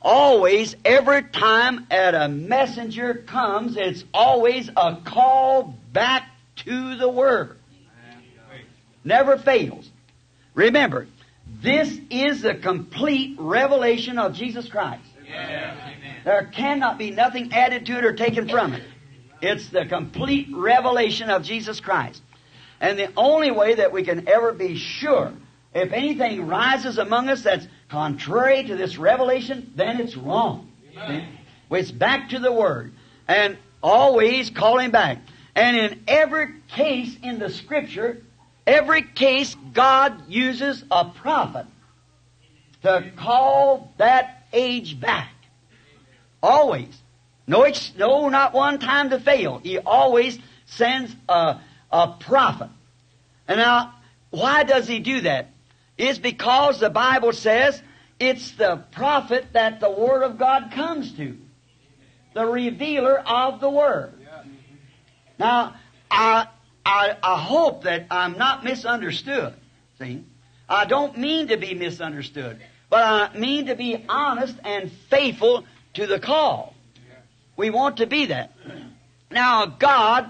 [0.07, 6.29] always, every time that a messenger comes, it's always a call back
[6.65, 7.59] to the Word.
[9.05, 9.91] Never fails.
[10.55, 11.09] Remember,
[11.61, 15.03] this is the complete revelation of Jesus Christ.
[16.25, 18.85] There cannot be nothing added to it or taken from it.
[19.43, 22.23] It's the complete revelation of Jesus Christ.
[22.81, 25.33] And the only way that we can ever be sure
[25.75, 30.73] if anything rises among us that's contrary to this revelation, then it's wrong.
[31.71, 32.93] It's back to the Word.
[33.29, 35.19] And always calling back.
[35.55, 38.23] And in every case in the Scripture,
[38.67, 41.67] every case God uses a prophet
[42.83, 45.31] to call that age back.
[46.43, 46.97] Always.
[47.47, 47.67] No,
[47.97, 49.59] no, not one time to fail.
[49.59, 51.61] He always sends a,
[51.91, 52.71] a prophet.
[53.49, 53.95] And now,
[54.31, 55.51] why does he do that?
[55.99, 57.83] Is because the Bible says
[58.19, 61.37] it's the prophet that the Word of God comes to.
[62.35, 64.13] The revealer of the Word.
[65.39, 65.75] Now,
[66.11, 66.49] I,
[66.85, 69.55] I, I hope that I'm not misunderstood.
[69.99, 70.25] See?
[70.69, 72.59] I don't mean to be misunderstood,
[72.91, 76.75] but I mean to be honest and faithful to the call.
[77.57, 78.53] We want to be that.
[79.31, 80.29] Now, God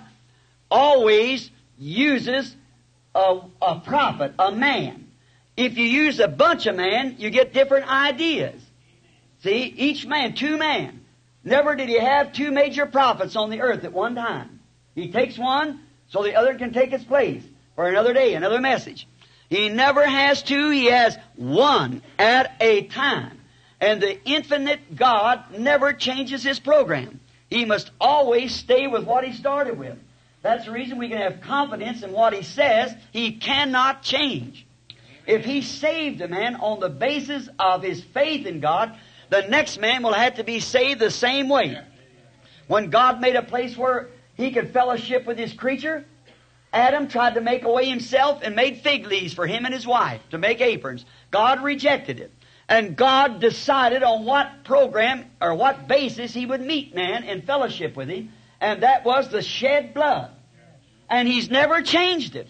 [0.70, 2.54] always uses
[3.14, 5.05] a, a prophet, a man.
[5.57, 8.61] If you use a bunch of men, you get different ideas.
[9.42, 11.04] See, each man, two men.
[11.44, 14.61] Never did he have two major prophets on the earth at one time.
[14.94, 17.42] He takes one so the other can take its place
[17.74, 19.07] for another day, another message.
[19.48, 23.38] He never has two, he has one at a time.
[23.80, 27.20] And the infinite God never changes his program.
[27.48, 29.96] He must always stay with what he started with.
[30.42, 32.92] That's the reason we can have confidence in what he says.
[33.12, 34.65] He cannot change.
[35.27, 38.97] If he saved a man on the basis of his faith in God,
[39.29, 41.79] the next man will have to be saved the same way.
[42.68, 46.05] When God made a place where he could fellowship with his creature,
[46.72, 50.20] Adam tried to make away himself and made fig leaves for him and his wife
[50.31, 51.05] to make aprons.
[51.31, 52.33] God rejected it.
[52.68, 57.97] And God decided on what program or what basis he would meet man in fellowship
[57.97, 60.31] with him, and that was the shed blood.
[61.09, 62.49] And he's never changed it.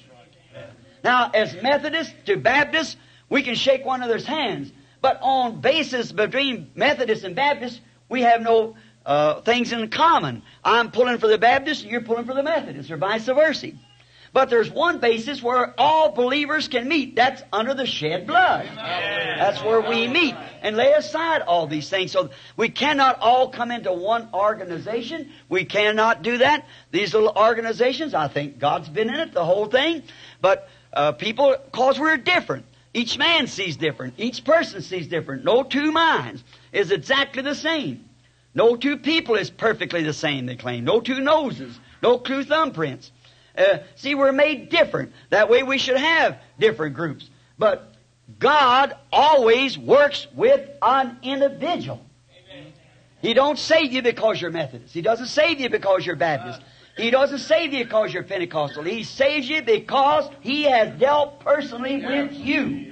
[1.06, 2.96] Now, as Methodists to Baptists,
[3.28, 4.72] we can shake one another's hands.
[5.00, 8.74] But on basis between Methodists and Baptists, we have no
[9.06, 10.42] uh, things in common.
[10.64, 13.70] I'm pulling for the Baptists and you're pulling for the Methodists, or vice versa.
[14.32, 17.14] But there's one basis where all believers can meet.
[17.14, 18.68] That's under the shed blood.
[18.76, 22.10] That's where we meet and lay aside all these things.
[22.10, 25.30] So we cannot all come into one organization.
[25.48, 26.66] We cannot do that.
[26.90, 30.02] These little organizations, I think God's been in it, the whole thing.
[30.42, 32.64] But uh, people, cause we're different.
[32.94, 34.14] Each man sees different.
[34.16, 35.44] Each person sees different.
[35.44, 36.42] No two minds
[36.72, 38.06] is exactly the same.
[38.54, 40.84] No two people is perfectly the same, they claim.
[40.84, 41.78] No two noses.
[42.02, 43.10] No two thumbprints.
[43.56, 45.12] Uh, see, we're made different.
[45.28, 47.28] That way we should have different groups.
[47.58, 47.92] But
[48.38, 52.00] God always works with an individual.
[53.20, 54.94] He don't save you because you're Methodist.
[54.94, 56.60] He doesn't save you because you're Baptist.
[56.96, 58.82] He doesn't save you because you're Pentecostal.
[58.82, 62.90] He saves you because He has dealt personally with you.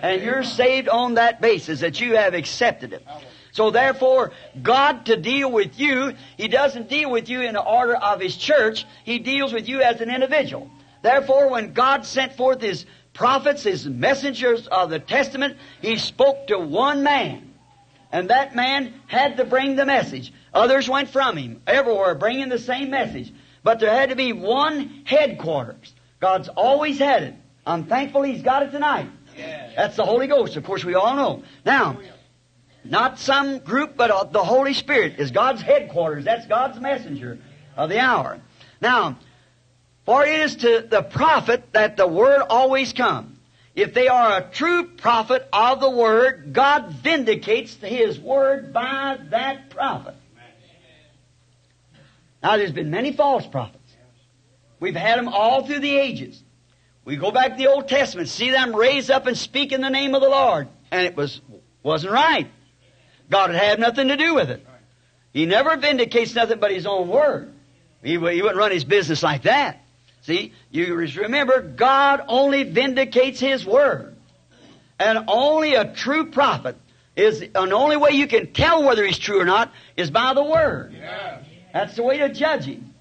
[0.00, 3.04] And you're saved on that basis that you have accepted it.
[3.50, 4.32] So therefore,
[4.62, 8.36] God to deal with you, He doesn't deal with you in the order of His
[8.36, 8.86] church.
[9.04, 10.70] He deals with you as an individual.
[11.02, 16.58] Therefore, when God sent forth His prophets, His messengers of the Testament, He spoke to
[16.58, 17.50] one man.
[18.12, 20.32] And that man had to bring the message.
[20.54, 23.32] Others went from him, everywhere bringing the same message.
[23.62, 25.94] But there had to be one headquarters.
[26.20, 27.34] God's always had it.
[27.66, 29.08] I'm thankful He's got it tonight.
[29.76, 31.42] That's the Holy Ghost, of course, we all know.
[31.64, 31.98] Now,
[32.84, 36.24] not some group, but uh, the Holy Spirit is God's headquarters.
[36.24, 37.38] That's God's messenger
[37.76, 38.40] of the hour.
[38.80, 39.18] Now,
[40.04, 43.38] for it is to the prophet that the word always comes.
[43.74, 49.70] If they are a true prophet of the word, God vindicates his word by that
[49.70, 50.14] prophet.
[52.42, 53.78] Now, there's been many false prophets.
[54.80, 56.42] We've had them all through the ages.
[57.04, 59.90] We go back to the Old Testament, see them raise up and speak in the
[59.90, 61.40] name of the Lord, and it was
[61.82, 62.48] wasn't right.
[63.28, 64.64] God had had nothing to do with it.
[65.32, 67.52] He never vindicates nothing but His own word.
[68.02, 69.82] He, he wouldn't run His business like that.
[70.22, 74.16] See, you remember, God only vindicates His word.
[74.98, 76.76] And only a true prophet
[77.16, 80.34] is, and the only way you can tell whether he's true or not is by
[80.34, 80.94] the word.
[81.72, 82.94] That's the way to judge him.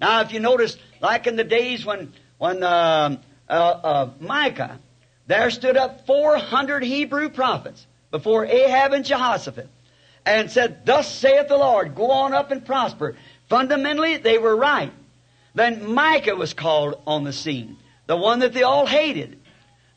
[0.00, 3.16] Now, if you notice, like in the days when, when, uh,
[3.48, 4.78] uh, uh, Micah,
[5.26, 9.68] there stood up 400 Hebrew prophets before Ahab and Jehoshaphat
[10.24, 13.16] and said, Thus saith the Lord, go on up and prosper.
[13.48, 14.92] Fundamentally, they were right.
[15.54, 19.40] Then Micah was called on the scene, the one that they all hated.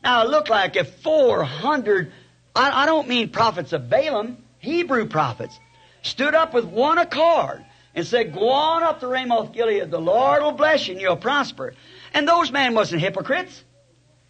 [0.02, 2.12] Now, it looked like if 400,
[2.56, 5.58] I, I don't mean prophets of Balaam, Hebrew prophets,
[6.02, 7.64] stood up with one accord
[7.94, 11.16] and said, Go on up to Ramoth Gilead, the Lord will bless you and you'll
[11.16, 11.74] prosper.
[12.12, 13.64] And those men wasn't hypocrites.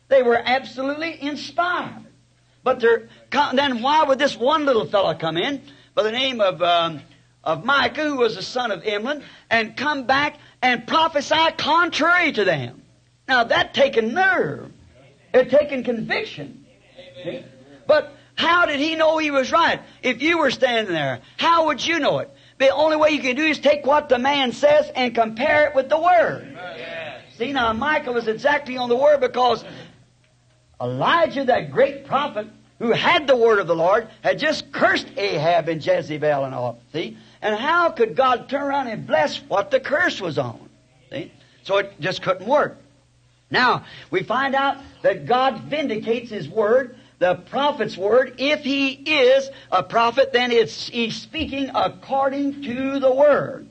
[0.08, 2.06] They were absolutely inspired.
[2.62, 5.62] But then why would this one little fellow come in
[5.94, 7.00] by the name of, um,
[7.42, 12.44] of Micah, who was the son of Imlah, and come back and prophesy contrary to
[12.44, 12.82] them?
[13.28, 14.72] Now that taken nerve.
[15.32, 16.66] It taken conviction.
[17.86, 19.80] But how did he know he was right?
[20.02, 22.30] If you were standing there, how would you know it?
[22.60, 25.74] The only way you can do is take what the man says and compare it
[25.74, 26.58] with the Word.
[27.38, 29.64] See, now Michael was exactly on the Word because
[30.78, 32.46] Elijah, that great prophet
[32.78, 36.78] who had the Word of the Lord, had just cursed Ahab and Jezebel and all.
[36.92, 37.16] See?
[37.40, 40.68] And how could God turn around and bless what the curse was on?
[41.10, 41.32] See?
[41.62, 42.76] So it just couldn't work.
[43.50, 48.36] Now, we find out that God vindicates His Word the prophet's word.
[48.38, 53.68] If he is a prophet, then it's, he's speaking according to the word.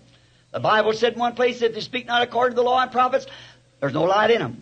[0.51, 2.91] The Bible said in one place, if they speak not according to the law and
[2.91, 3.25] prophets,
[3.79, 4.61] there's no light in them.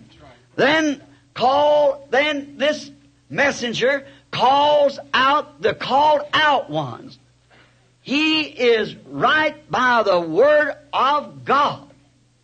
[0.55, 2.89] Then call, then this
[3.29, 7.19] messenger calls out the called out ones.
[8.01, 11.89] He is right by the word of God.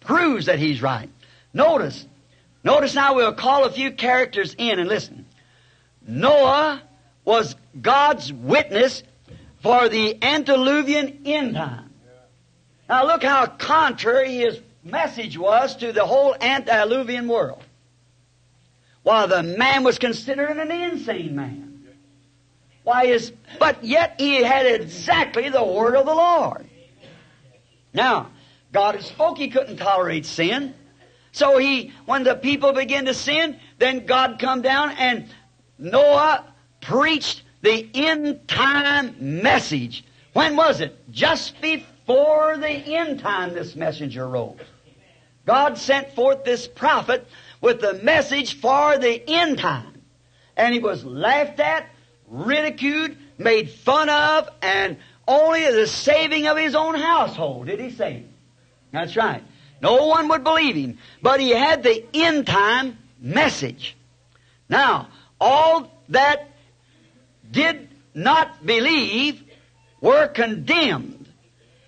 [0.02, 1.10] Proves that he's right.
[1.54, 2.06] Notice,
[2.66, 5.23] notice now we'll call a few characters in and listen.
[6.08, 6.82] Noah
[7.26, 9.04] was God's witness
[9.62, 11.90] for the antediluvian end time.
[12.90, 17.64] Now look how contrary his message was to the whole antediluvian world.
[19.04, 21.88] While the man was considered an insane man.
[22.84, 26.68] Why is, but yet he had exactly the word of the Lord.
[27.94, 28.30] Now,
[28.74, 30.74] God had spoke he couldn't tolerate sin.
[31.32, 35.30] So he, when the people began to sin, then God come down and
[35.84, 36.46] Noah
[36.80, 40.06] preached the end time message.
[40.32, 40.98] When was it?
[41.12, 44.58] Just before the end time this messenger rose.
[45.46, 47.28] God sent forth this prophet
[47.60, 50.02] with the message for the end time.
[50.56, 51.90] And he was laughed at,
[52.28, 58.26] ridiculed, made fun of, and only the saving of his own household did he save.
[58.92, 59.44] That's right.
[59.82, 60.98] No one would believe him.
[61.22, 63.98] But he had the end time message.
[64.70, 65.10] Now,
[65.44, 66.50] all that
[67.52, 69.44] did not believe
[70.00, 71.28] were condemned.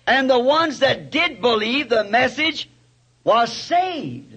[0.06, 2.68] And the ones that did believe the message
[3.24, 4.36] was saved.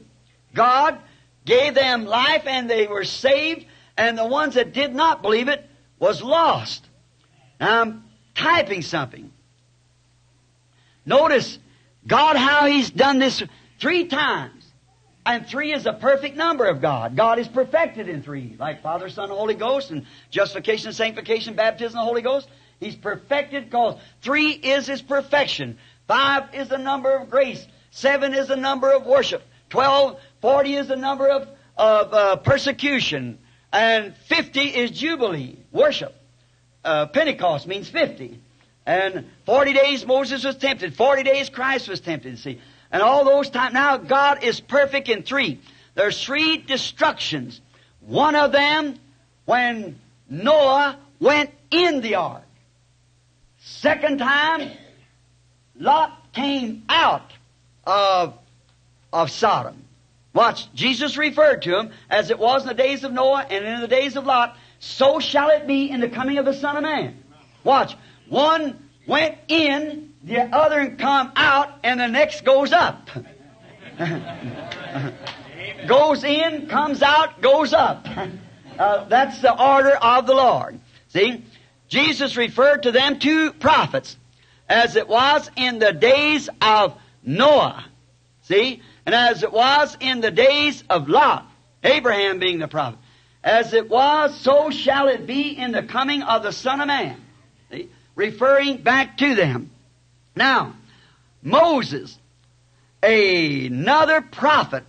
[0.54, 0.98] God
[1.46, 3.66] gave them life and they were saved,
[3.98, 5.68] and the ones that did not believe it
[6.00, 6.86] was lost.
[7.60, 8.06] Now I'm
[8.36, 9.32] typing something.
[11.06, 11.60] Notice
[12.08, 13.44] God how He's done this
[13.80, 14.59] three times.
[15.30, 17.16] And three is a perfect number of God.
[17.16, 22.04] God is perfected in three, like Father, Son, Holy Ghost, and justification, sanctification, baptism, and
[22.04, 22.50] the Holy Ghost.
[22.80, 25.78] He's perfected because three is His perfection.
[26.08, 27.64] Five is the number of grace.
[27.92, 29.44] Seven is the number of worship.
[29.70, 33.38] Twelve, forty is the number of, of uh, persecution.
[33.72, 36.16] And fifty is Jubilee, worship.
[36.84, 38.40] Uh, Pentecost means fifty.
[38.84, 40.96] And forty days Moses was tempted.
[40.96, 42.60] Forty days Christ was tempted, see.
[42.92, 45.60] And all those times, now God is perfect in three.
[45.96, 47.62] There's three destructions.
[48.02, 48.96] One of them,
[49.46, 52.44] when Noah went in the ark.
[53.60, 54.72] Second time,
[55.76, 57.32] Lot came out
[57.86, 58.38] of,
[59.12, 59.84] of Sodom.
[60.34, 63.82] Watch, Jesus referred to him as it was in the days of Noah and in
[63.82, 66.84] the days of Lot, so shall it be in the coming of the Son of
[66.84, 67.24] Man.
[67.64, 67.96] Watch,
[68.28, 73.10] one went in, the other come out, and the next goes up.
[75.88, 78.08] goes in, comes out, goes up.
[78.78, 80.80] Uh, that's the order of the Lord.
[81.10, 81.44] See?
[81.88, 84.16] Jesus referred to them two prophets
[84.68, 87.86] as it was in the days of Noah.
[88.44, 88.82] See?
[89.06, 91.50] And as it was in the days of Lot,
[91.84, 93.00] Abraham being the prophet.
[93.44, 97.20] As it was, so shall it be in the coming of the Son of Man.
[97.72, 97.90] See?
[98.16, 99.72] Referring back to them.
[100.40, 100.74] Now,
[101.44, 102.18] Moses,
[103.04, 104.86] another prophet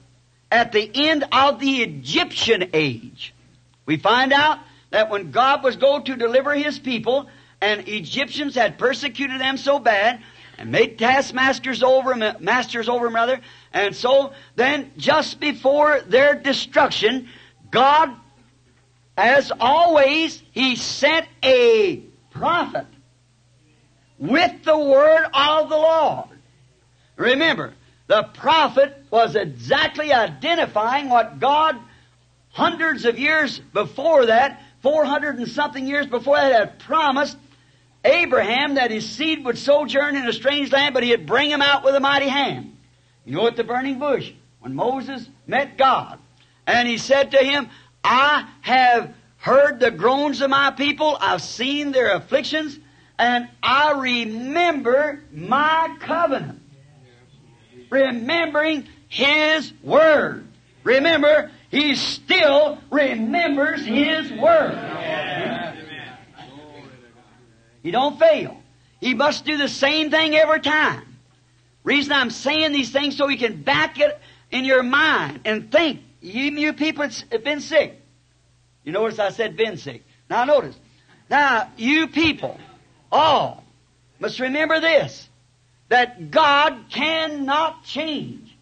[0.49, 3.35] at the end of the Egyptian age.
[3.85, 7.29] We find out that when God was going to deliver His people,
[7.61, 10.23] and Egyptians had persecuted them so bad,
[10.57, 13.41] and made taskmasters over masters over them rather,
[13.73, 17.29] and so then just before their destruction,
[17.73, 18.11] God,
[19.17, 22.87] as always, He sent a prophet
[24.21, 26.29] with the word of the Lord.
[27.17, 27.73] Remember,
[28.07, 31.77] the prophet was exactly identifying what God
[32.53, 37.37] hundreds of years before that, 400 and something years before that, had promised
[38.05, 41.85] Abraham that his seed would sojourn in a strange land, but he'd bring him out
[41.85, 42.77] with a mighty hand.
[43.25, 46.19] You know, at the burning bush, when Moses met God,
[46.67, 47.69] and he said to him,
[48.03, 52.79] I have heard the groans of my people, I've seen their afflictions,
[53.21, 56.61] and I remember my covenant.
[57.91, 60.47] Remembering his word.
[60.83, 64.77] Remember, he still remembers His Word.
[67.83, 68.61] He don't fail.
[69.01, 71.17] He must do the same thing every time.
[71.85, 74.19] Reason I'm saying these things so you can back it
[74.51, 76.03] in your mind and think.
[76.21, 77.99] You, you people have been sick.
[78.85, 80.05] You notice I said been sick.
[80.29, 80.79] Now notice.
[81.31, 82.59] Now, you people,
[83.11, 83.65] all,
[84.19, 85.29] must remember this.
[85.89, 88.57] That God cannot change.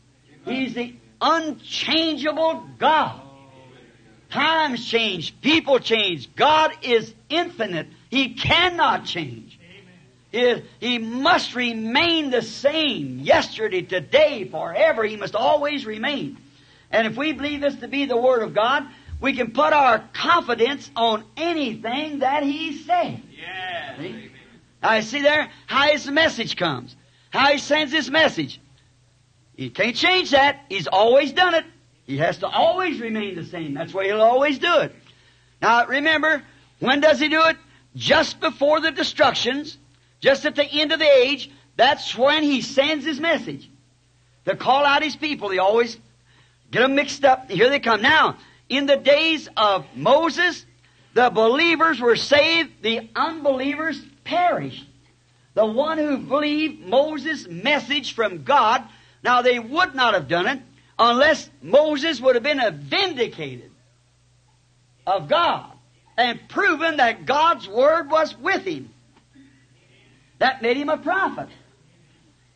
[0.47, 3.21] He's the unchangeable God.
[4.31, 6.35] Times change, people change.
[6.35, 7.89] God is infinite.
[8.11, 9.59] He cannot change.
[10.31, 15.05] He, he must remain the same yesterday, today, forever.
[15.05, 16.37] He must always remain.
[16.91, 18.87] And if we believe this to be the Word of God,
[19.21, 23.23] we can put our confidence on anything that He said.
[23.31, 23.99] Yes.
[24.83, 26.95] Now, see there how His message comes,
[27.31, 28.61] how He sends His message.
[29.57, 30.65] He can't change that.
[30.69, 31.65] He's always done it.
[32.07, 33.75] He has to always remain the same.
[33.75, 34.95] That's why he'll always do it.
[35.61, 36.43] Now remember,
[36.79, 37.57] when does he do it?
[37.97, 39.77] Just before the destructions,
[40.21, 43.69] just at the end of the age, that's when he sends his message.
[44.47, 45.51] To call out his people.
[45.51, 45.99] He always
[46.71, 47.51] get them mixed up.
[47.51, 48.01] Here they come.
[48.01, 50.65] Now, in the days of Moses,
[51.15, 54.87] the believers were saved, the unbelievers perished.
[55.55, 58.85] The one who believed Moses' message from God
[59.23, 60.61] now they would not have done it
[60.99, 63.71] unless Moses would have been vindicated
[65.07, 65.73] of God
[66.17, 68.91] and proven that God's word was with him.
[70.39, 71.49] That made him a prophet.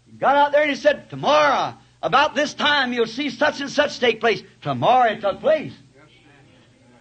[0.06, 3.70] He got out there and he said, tomorrow, about this time, you'll see such and
[3.70, 4.42] such take place.
[4.62, 5.72] Tomorrow it took place.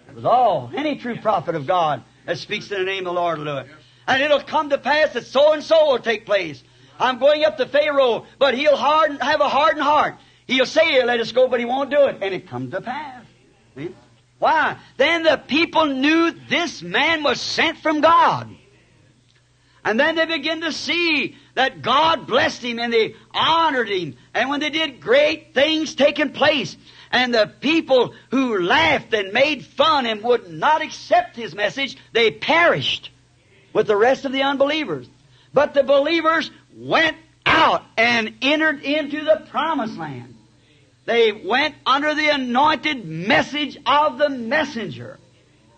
[0.07, 0.71] It was all.
[0.75, 3.57] Any true prophet of God that speaks in the name of the Lord will do
[3.57, 3.67] it.
[4.11, 6.61] And it'll come to pass that so and so will take place.
[6.99, 10.17] I'm going up to Pharaoh, but he'll harden, have a hardened heart.
[10.47, 12.17] He'll say, let us go, but he won't do it.
[12.21, 13.23] And it comes to pass.
[13.73, 13.95] See?
[14.37, 14.75] Why?
[14.97, 18.53] Then the people knew this man was sent from God.
[19.85, 24.17] And then they begin to see that God blessed him and they honored him.
[24.33, 26.75] And when they did great things taking place,
[27.11, 32.29] and the people who laughed and made fun and would not accept his message, they
[32.29, 33.09] perished
[33.73, 35.07] with the rest of the unbelievers.
[35.53, 40.35] But the believers went out and entered into the promised land.
[41.05, 45.19] They went under the anointed message of the messenger.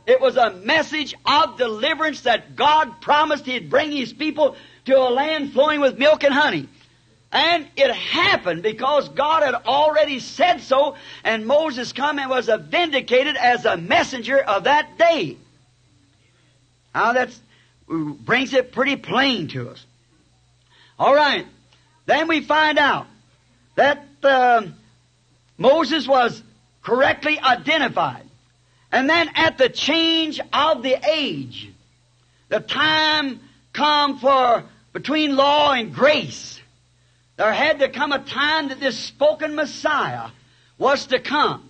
[0.05, 5.09] It was a message of deliverance that God promised He'd bring His people to a
[5.09, 6.67] land flowing with milk and honey.
[7.31, 13.37] And it happened because God had already said so, and Moses come and was vindicated
[13.37, 15.37] as a messenger of that day.
[16.93, 17.29] Now that
[17.88, 19.86] brings it pretty plain to us.
[20.97, 21.45] All right.
[22.05, 23.07] Then we find out
[23.75, 24.63] that uh,
[25.57, 26.41] Moses was
[26.81, 28.23] correctly identified.
[28.91, 31.71] And then at the change of the age,
[32.49, 33.39] the time
[33.71, 36.61] come for between law and grace.
[37.38, 40.29] There had to come a time that this spoken Messiah
[40.77, 41.67] was to come.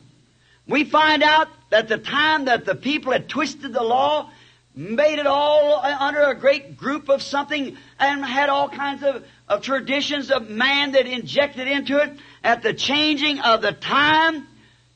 [0.68, 4.30] We find out that the time that the people had twisted the law,
[4.76, 9.62] made it all under a great group of something, and had all kinds of, of
[9.62, 14.48] traditions of man that injected into it, at the changing of the time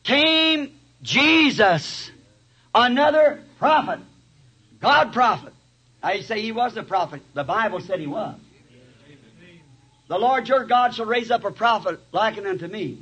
[0.03, 2.11] came Jesus,
[2.73, 3.99] another prophet,
[4.81, 5.53] God prophet.
[6.01, 7.21] I say he was a prophet.
[7.33, 8.35] The Bible said he was.
[10.07, 12.99] The Lord your God shall raise up a prophet like unto me.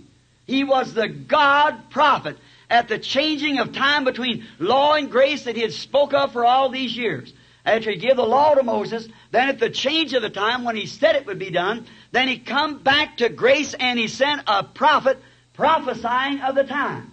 [0.47, 2.37] He was the God prophet
[2.69, 6.45] at the changing of time between law and grace that he had spoke of for
[6.45, 7.33] all these years.
[7.65, 10.75] After he gave the law to Moses, then at the change of the time when
[10.75, 14.43] he said it would be done, then he come back to grace and he sent
[14.47, 15.21] a prophet
[15.53, 17.11] prophesying of the time.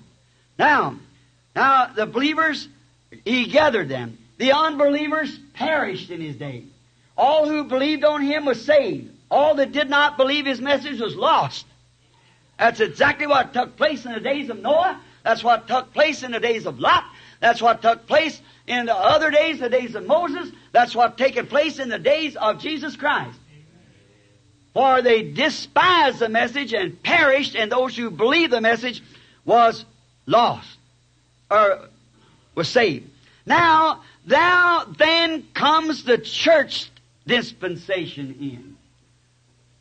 [0.58, 0.98] Now,
[1.56, 2.68] now the believers,
[3.24, 4.18] he gathered them.
[4.38, 6.64] The unbelievers perished in his day.
[7.16, 9.10] All who believed on him was saved.
[9.30, 11.64] All that did not believe his message was lost.
[12.58, 15.00] That's exactly what took place in the days of Noah.
[15.22, 17.04] That's what took place in the days of Lot.
[17.40, 20.50] That's what took place in the other days, the days of Moses.
[20.72, 23.38] That's what taken place in the days of Jesus Christ.
[24.74, 29.02] For they despised the message and perished, and those who believed the message
[29.44, 29.84] was
[30.26, 30.78] lost
[31.50, 31.88] or
[32.54, 33.08] was saved.
[33.44, 36.90] Now, now then comes the church
[37.26, 38.76] dispensation in.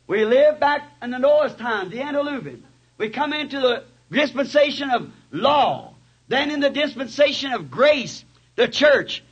[0.06, 2.64] We live back in the Noah's time, the antediluvian.
[2.98, 5.94] We come into the dispensation of law,
[6.28, 8.24] then in the dispensation of grace,
[8.56, 9.24] the church.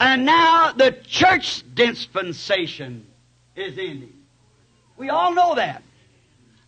[0.00, 3.06] And now the church dispensation
[3.54, 4.12] is ending.
[4.96, 5.82] We all know that.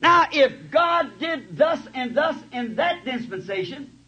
[0.01, 3.99] Now, if God did thus and thus in that dispensation,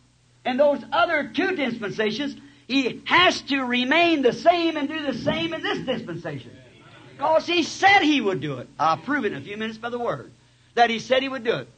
[0.45, 2.37] and those other two dispensations,
[2.67, 6.53] He has to remain the same and do the same in this dispensation.
[7.13, 8.69] Because He said He would do it.
[8.79, 10.31] I'll prove it in a few minutes by the Word.
[10.75, 11.69] That He said He would do it.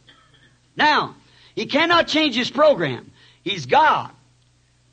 [0.77, 1.17] Now,
[1.55, 3.11] He cannot change His program.
[3.43, 4.11] He's God.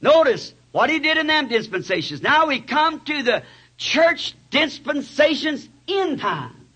[0.01, 2.21] Notice what He did in them dispensations.
[2.21, 3.43] Now we come to the
[3.77, 6.67] church dispensations in time.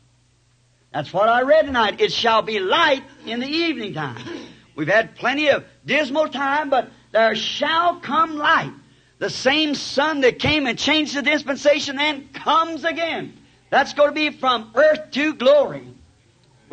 [0.94, 2.00] That's what I read tonight.
[2.00, 4.24] It shall be light in the evening time.
[4.76, 8.74] We've had plenty of dismal time, but there shall come light.
[9.20, 13.38] The same sun that came and changed the dispensation then comes again.
[13.70, 15.88] That's going to be from earth to glory.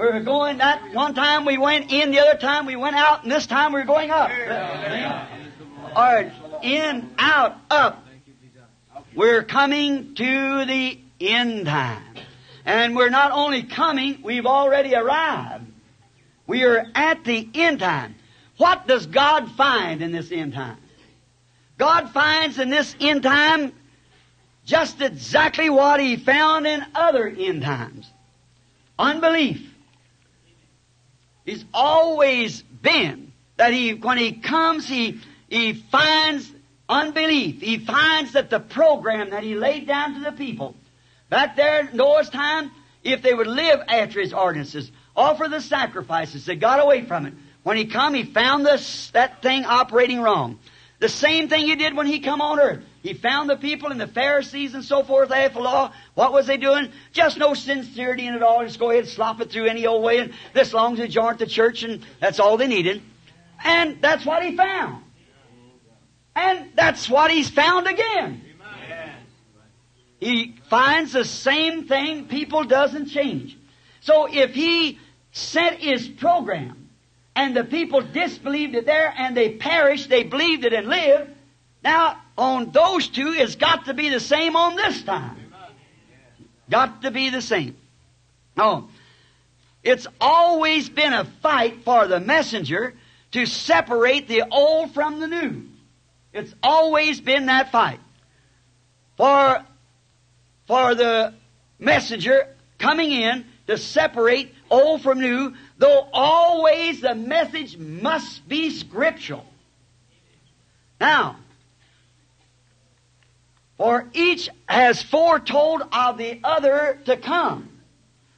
[0.00, 3.30] We're going that one time we went in, the other time we went out, and
[3.30, 4.30] this time we're going up.
[5.94, 6.32] Or
[6.62, 8.02] in, out, up.
[9.14, 12.16] We're coming to the end time.
[12.64, 15.66] And we're not only coming, we've already arrived.
[16.46, 18.14] We are at the end time.
[18.56, 20.78] What does God find in this end time?
[21.76, 23.74] God finds in this end time
[24.64, 28.10] just exactly what He found in other end times.
[28.98, 29.69] Unbelief.
[31.50, 36.50] He's always been that He, when He comes, He, He finds
[36.88, 37.60] unbelief.
[37.60, 40.74] He finds that the program that He laid down to the people
[41.30, 42.72] Back there in Noah's time,
[43.04, 47.34] if they would live after his ordinances, offer the sacrifices, they got away from it.
[47.62, 50.58] When he come, he found this, that thing operating wrong.
[50.98, 52.84] The same thing he did when he come on earth.
[53.02, 55.92] He found the people and the Pharisees and so forth after law.
[56.14, 56.92] What was they doing?
[57.12, 58.62] Just no sincerity in it all.
[58.64, 61.20] Just go ahead and slop it through any old way and this long as you
[61.22, 63.00] aren't the church and that's all they needed.
[63.64, 65.02] And that's what he found.
[66.36, 68.42] And that's what he's found again.
[70.20, 73.56] He finds the same thing, people doesn't change.
[74.02, 74.98] So if he
[75.32, 76.90] set his program
[77.34, 81.30] and the people disbelieved it there and they perished, they believed it and lived,
[81.82, 85.36] now on those two it's got to be the same on this time.
[86.70, 87.76] Got to be the same.
[88.56, 88.88] No.
[89.82, 92.94] It's always been a fight for the messenger
[93.32, 95.66] to separate the old from the new.
[96.32, 98.00] It's always been that fight.
[99.16, 99.64] For
[100.66, 101.34] for the
[101.78, 109.44] messenger coming in to separate old from new, though always the message must be scriptural.
[111.00, 111.36] Now,
[113.80, 117.66] for each has foretold of the other to come.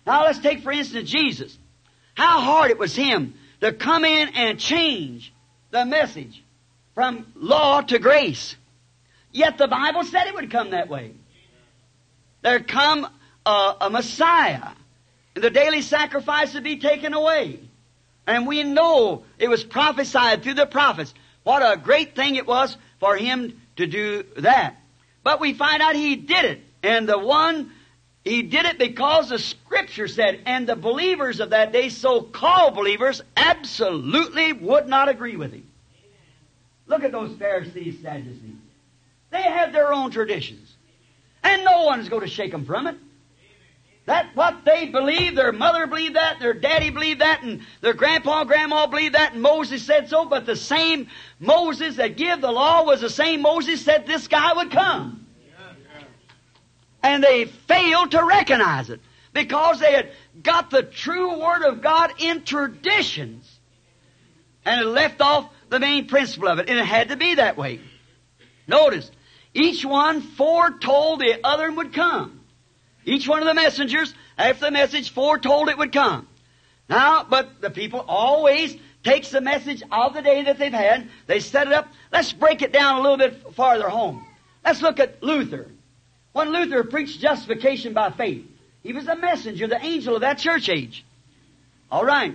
[0.06, 1.58] Now let's take for instance Jesus.
[2.14, 5.32] How hard it was him to come in and change
[5.72, 6.44] the message
[6.94, 8.54] from law to grace.
[9.32, 11.10] Yet the Bible said it would come that way.
[12.42, 13.08] There come
[13.44, 14.68] a, a Messiah,
[15.34, 17.58] and the daily sacrifice would be taken away.
[18.28, 21.12] And we know it was prophesied through the prophets.
[21.42, 24.76] What a great thing it was for him to do that.
[25.22, 26.60] But we find out he did it.
[26.82, 27.70] And the one,
[28.24, 33.22] he did it because the scripture said, and the believers of that day, so-called believers,
[33.36, 35.66] absolutely would not agree with him.
[36.86, 38.56] Look at those Pharisees, Sadducees.
[39.30, 40.74] They had their own traditions.
[41.42, 42.96] And no one's going to shake them from it.
[44.06, 48.40] That what they believed, their mother believed that, their daddy believed that, and their grandpa
[48.40, 51.06] and grandma believed that, and Moses said so, but the same
[51.38, 55.26] Moses that gave the law was the same Moses said this guy would come.
[57.04, 59.00] And they failed to recognize it
[59.32, 60.10] because they had
[60.42, 63.48] got the true Word of God in traditions
[64.64, 67.56] and had left off the main principle of it, and it had to be that
[67.56, 67.80] way.
[68.66, 69.10] Notice,
[69.54, 72.41] each one foretold the other would come.
[73.04, 76.28] Each one of the messengers, after the message, foretold it would come.
[76.88, 81.40] Now, but the people always takes the message of the day that they've had, they
[81.40, 81.88] set it up.
[82.12, 84.24] Let's break it down a little bit farther home.
[84.64, 85.68] Let's look at Luther.
[86.32, 88.46] When Luther preached justification by faith,
[88.82, 91.04] he was a messenger, the angel of that church age.
[91.90, 92.34] All right.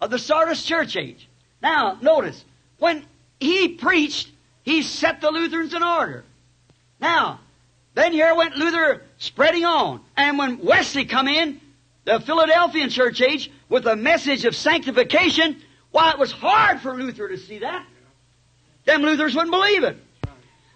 [0.00, 1.28] Of the Sardis church age.
[1.62, 2.44] Now, notice,
[2.78, 3.04] when
[3.38, 4.30] he preached,
[4.62, 6.24] he set the Lutherans in order.
[7.00, 7.40] Now,
[7.94, 10.00] then here went Luther spreading on.
[10.16, 11.60] And when Wesley come in,
[12.04, 15.60] the Philadelphian church age, with a message of sanctification,
[15.90, 17.84] why it was hard for Luther to see that.
[18.84, 19.96] Them Luthers wouldn't believe it.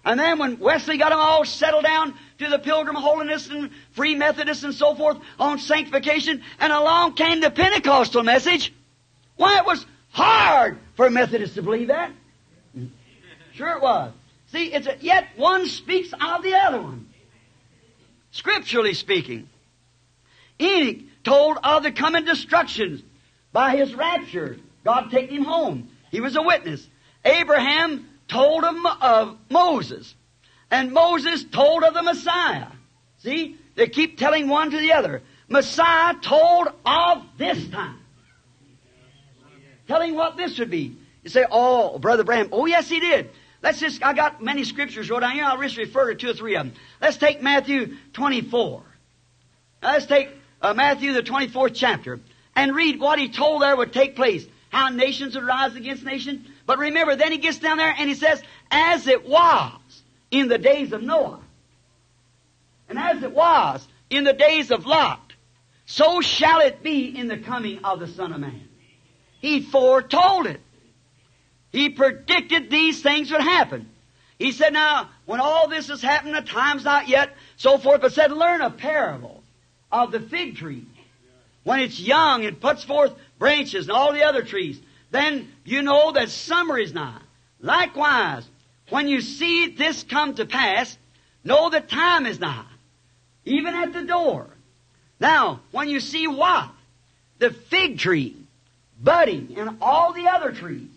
[0.03, 4.15] And then when Wesley got them all settled down to the Pilgrim Holiness and Free
[4.15, 8.73] Methodists and so forth on sanctification, and along came the Pentecostal message,
[9.37, 12.11] why it was hard for Methodists to believe that.
[13.53, 14.11] Sure it was.
[14.47, 17.07] See, it's a, yet one speaks of the other one.
[18.31, 19.49] Scripturally speaking.
[20.59, 23.01] Enoch told of the coming destructions
[23.51, 24.57] by his rapture.
[24.83, 25.89] God taking him home.
[26.09, 26.87] He was a witness.
[27.23, 30.15] Abraham told him of Moses.
[30.69, 32.67] And Moses told of the Messiah.
[33.19, 33.57] See?
[33.75, 35.21] They keep telling one to the other.
[35.47, 37.99] Messiah told of this time.
[39.87, 40.95] Telling what this would be.
[41.23, 43.29] You say, oh, Brother Branham, oh yes he did.
[43.61, 45.43] Let's just, I got many scriptures wrote down here.
[45.43, 46.75] I'll just refer to two or three of them.
[46.99, 48.81] Let's take Matthew 24.
[49.83, 50.29] Now let's take
[50.61, 52.19] uh, Matthew, the 24th chapter,
[52.55, 54.45] and read what he told there would take place.
[54.69, 56.45] How nations would rise against nation.
[56.65, 58.41] But remember, then he gets down there and he says,
[58.71, 60.01] as it was
[60.31, 61.41] in the days of Noah,
[62.89, 65.33] and as it was in the days of Lot,
[65.85, 68.67] so shall it be in the coming of the Son of Man.
[69.39, 70.61] He foretold it.
[71.71, 73.89] He predicted these things would happen.
[74.37, 78.13] He said, now, when all this has happened, the time's not yet, so forth, but
[78.13, 79.43] said, learn a parable
[79.91, 80.85] of the fig tree.
[81.63, 84.79] When it's young and puts forth branches and all the other trees,
[85.11, 87.21] then you know that summer is nigh.
[87.59, 88.47] Likewise,
[88.89, 90.97] when you see this come to pass,
[91.43, 92.65] know that time is nigh,
[93.45, 94.47] even at the door.
[95.19, 96.69] Now, when you see what?
[97.37, 98.35] The fig tree
[98.99, 100.90] budding and all the other trees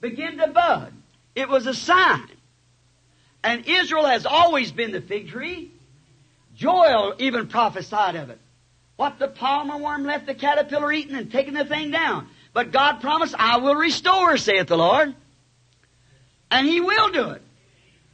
[0.00, 0.92] begin to bud,
[1.34, 2.28] it was a sign.
[3.42, 5.72] And Israel has always been the fig tree.
[6.54, 8.38] Joel even prophesied of it.
[8.96, 12.28] What the palmer worm left the caterpillar eating and taking the thing down.
[12.52, 15.14] But God promised, I will restore, saith the Lord.
[16.50, 17.42] And He will do it.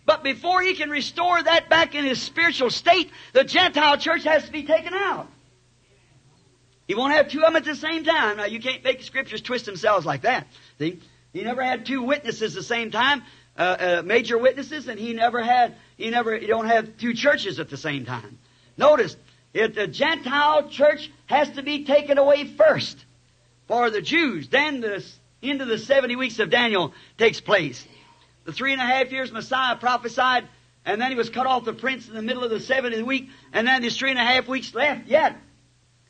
[0.05, 4.45] But before He can restore that back in His spiritual state, the Gentile church has
[4.45, 5.29] to be taken out.
[6.87, 8.37] He won't have two of them at the same time.
[8.37, 10.47] Now, you can't make the scriptures twist themselves like that.
[10.79, 11.01] See?
[11.37, 13.23] He never had two witnesses at the same time,
[13.59, 17.61] uh, uh, major witnesses, and he never had, he never, you don't have two churches
[17.61, 18.39] at the same time.
[18.79, 19.17] Notice,
[19.53, 23.05] if the Gentile church has to be taken away first
[23.69, 24.49] for the Jews.
[24.49, 25.05] Then the
[25.43, 27.87] into the 70 weeks of Daniel takes place.
[28.45, 30.49] The three and a half years Messiah prophesied,
[30.87, 33.29] and then he was cut off the prince in the middle of the 70th week,
[33.53, 35.37] and then there's three and a half weeks left yet.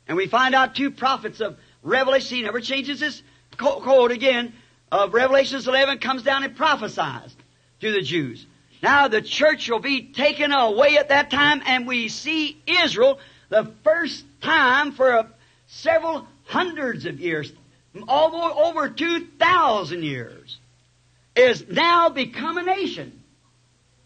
[0.07, 2.37] And we find out two prophets of Revelation.
[2.37, 3.21] He never changes his
[3.57, 4.53] code again.
[4.91, 7.35] Uh, of Revelations 11 comes down and prophesies
[7.81, 8.45] to the Jews.
[8.81, 13.19] Now the church will be taken away at that time, and we see Israel
[13.49, 15.27] the first time for a,
[15.67, 17.51] several hundreds of years,
[18.07, 20.57] over, over 2,000 years,
[21.35, 23.23] is now become a nation.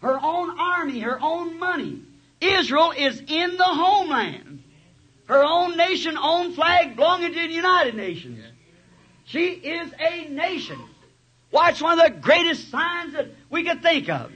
[0.01, 2.01] Her own army, her own money.
[2.39, 4.63] Israel is in the homeland.
[5.25, 8.43] Her own nation, own flag, belonging to the United Nations.
[9.31, 10.77] She is a nation.
[11.53, 14.29] It's one of the greatest signs that we could think of.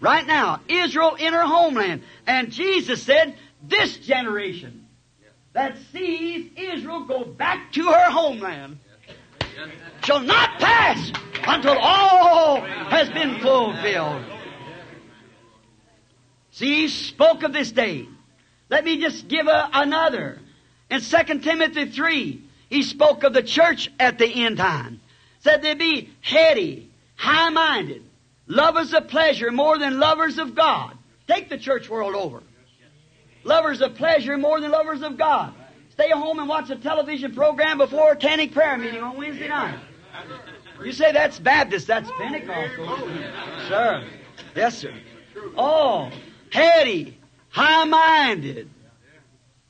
[0.00, 2.02] Right now, Israel in her homeland.
[2.24, 3.34] And Jesus said,
[3.64, 4.86] this generation
[5.54, 8.78] that sees Israel go back to her homeland
[10.04, 11.10] shall not pass
[11.44, 14.24] until all has been fulfilled.
[16.52, 18.06] See, he spoke of this day.
[18.70, 20.38] Let me just give a, another.
[20.90, 25.00] In 2 Timothy 3, he spoke of the church at the end time.
[25.40, 28.02] Said they'd be heady, high-minded,
[28.46, 30.96] lovers of pleasure more than lovers of God.
[31.26, 32.42] Take the church world over.
[33.44, 35.54] Lovers of pleasure more than lovers of God.
[35.90, 39.78] Stay home and watch a television program before attending prayer meeting on Wednesday night.
[40.84, 42.98] You say that's Baptist, that's Pentecostal.
[43.68, 44.04] Sir.
[44.54, 44.92] Yes, sir.
[45.56, 46.10] Oh,
[46.50, 47.18] heady,
[47.50, 48.68] high-minded,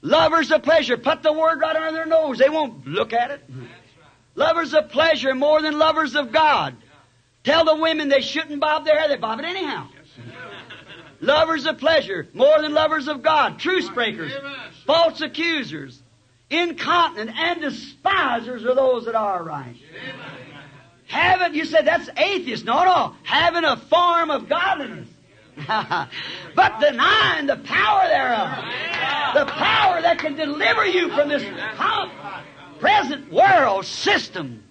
[0.03, 0.97] lovers of pleasure.
[0.97, 2.39] Put the word right under their nose.
[2.39, 3.49] They won't look at it.
[4.35, 6.77] Lovers of pleasure more than lovers of God.
[7.45, 9.09] Tell the women they shouldn't bob their hair.
[9.09, 9.89] They bob it anyhow.
[11.21, 13.59] Lovers of pleasure more than lovers of God.
[13.59, 14.33] Truce breakers.
[14.87, 16.01] False accusers.
[16.51, 19.77] Incontinent and despisers are those that are right.
[21.09, 22.65] Having, you said that's atheist.
[22.65, 23.15] No, no.
[23.23, 25.09] Having a form of godliness.
[26.55, 28.51] but denying the power thereof.
[29.35, 31.45] The power that can deliver you from this
[32.81, 34.65] present world system.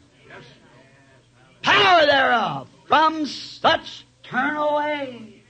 [1.62, 2.70] Power thereof.
[2.88, 5.44] From such turn away.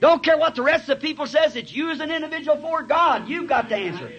[0.00, 1.54] Don't care what the rest of the people says.
[1.54, 3.28] It's you as an individual for God.
[3.28, 4.12] You've got to answer.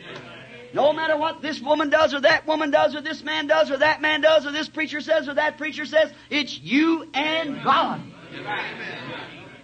[0.74, 3.78] No matter what this woman does or that woman does or this man does or
[3.78, 8.02] that man does or this preacher says or that preacher says, it's you and God.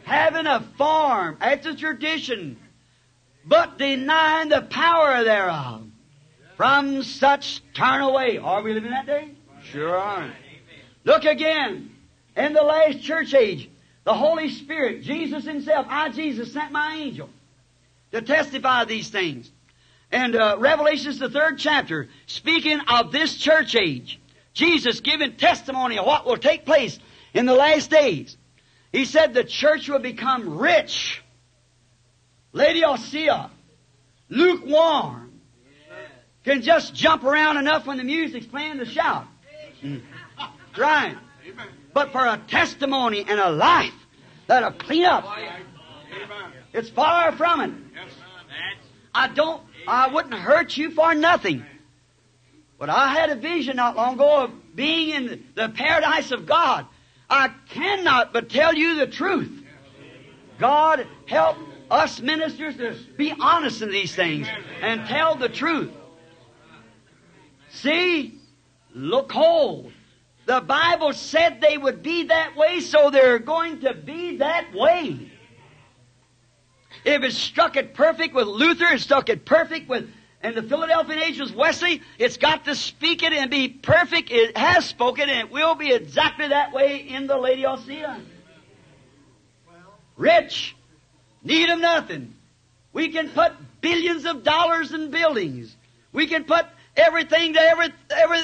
[0.09, 2.57] Having a form, it's a tradition,
[3.45, 5.85] but denying the power thereof.
[6.57, 8.39] From such turn away.
[8.39, 9.29] Are we living that day?
[9.71, 10.33] Sure are.
[11.03, 11.91] Look again.
[12.35, 13.69] In the last church age,
[14.03, 17.29] the Holy Spirit, Jesus Himself, I, Jesus, sent my angel
[18.11, 19.51] to testify these things.
[20.11, 24.19] And uh, Revelation's the third chapter, speaking of this church age.
[24.53, 26.97] Jesus giving testimony of what will take place
[27.35, 28.35] in the last days.
[28.91, 31.21] He said the church will become rich.
[32.51, 33.51] Lady Laodicea,
[34.29, 35.41] lukewarm,
[36.43, 39.27] can just jump around enough when the music's playing to shout.
[39.83, 40.01] Mm.
[40.77, 41.17] Right.
[41.93, 43.93] But for a testimony and a life
[44.47, 45.25] that'll clean up,
[46.73, 47.71] it's far from it.
[49.13, 51.65] I don't, I wouldn't hurt you for nothing.
[52.77, 56.85] But I had a vision not long ago of being in the paradise of God.
[57.29, 59.63] I cannot but tell you the truth.
[60.57, 61.57] God help
[61.89, 64.47] us ministers to be honest in these things
[64.81, 65.91] and tell the truth.
[67.69, 68.39] See,
[68.93, 69.91] look hold.
[70.45, 75.31] The Bible said they would be that way, so they're going to be that way.
[77.05, 80.09] If it struck it perfect with Luther, it struck it perfect with,
[80.41, 84.31] and the Philadelphia age was Wesley, it's got to speak it and be perfect.
[84.31, 88.21] It has spoken, and it will be exactly that way in the Laodicea.
[90.15, 90.75] Rich,
[91.43, 92.35] need of nothing.
[92.93, 95.75] We can put billions of dollars in buildings.
[96.11, 96.65] We can put
[96.95, 98.41] everything to every, every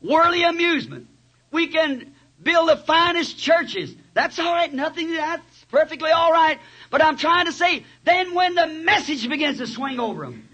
[0.00, 1.08] worldly amusement.
[1.50, 3.94] We can build the finest churches.
[4.14, 4.72] That's all right.
[4.72, 6.58] Nothing, that's perfectly all right.
[6.90, 10.45] But I'm trying to say, then when the message begins to swing over them,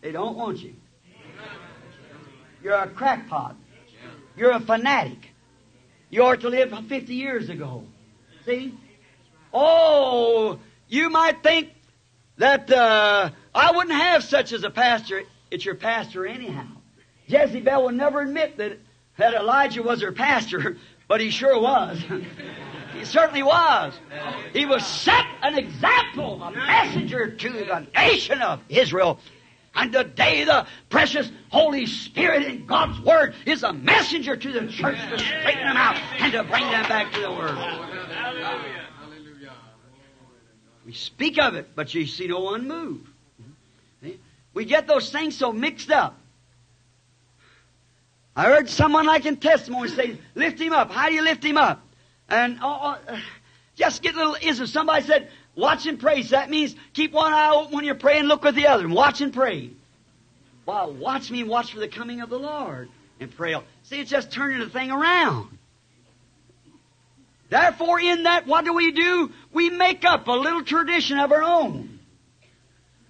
[0.00, 0.74] they don't want you.
[2.62, 3.56] You're a crackpot.
[4.36, 5.30] You're a fanatic.
[6.10, 7.84] You ought to live 50 years ago.
[8.44, 8.74] See?
[9.52, 11.70] Oh, you might think
[12.38, 15.22] that uh, I wouldn't have such as a pastor.
[15.50, 16.66] It's your pastor anyhow.
[17.26, 18.78] Jezebel will never admit that,
[19.18, 20.78] that Elijah was her pastor,
[21.08, 22.02] but he sure was.
[22.94, 23.94] he certainly was.
[24.52, 29.18] He was set an example, a messenger to the nation of Israel.
[29.74, 34.98] And today the precious Holy Spirit in God's Word is a messenger to the church
[35.10, 37.56] to straighten them out and to bring them back to the Word.
[40.84, 43.00] We speak of it, but you see no one move.
[44.54, 46.18] We get those things so mixed up.
[48.34, 50.90] I heard someone like in testimony say, lift him up.
[50.90, 51.82] How do you lift him up?
[52.28, 53.18] And oh, oh,
[53.76, 54.66] just get a little ism.
[54.66, 56.22] Somebody said, watch and pray.
[56.22, 58.94] So that means keep one eye open when you're praying, look with the other, and
[58.94, 59.70] watch and pray.
[60.64, 62.88] Well, watch me and watch for the coming of the Lord
[63.20, 63.56] and pray.
[63.84, 65.58] See, it's just turning the thing around.
[67.50, 69.32] Therefore, in that, what do we do?
[69.52, 71.98] We make up a little tradition of our own.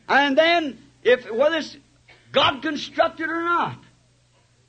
[0.08, 1.76] And then, if, whether it's
[2.32, 3.76] God constructed or not.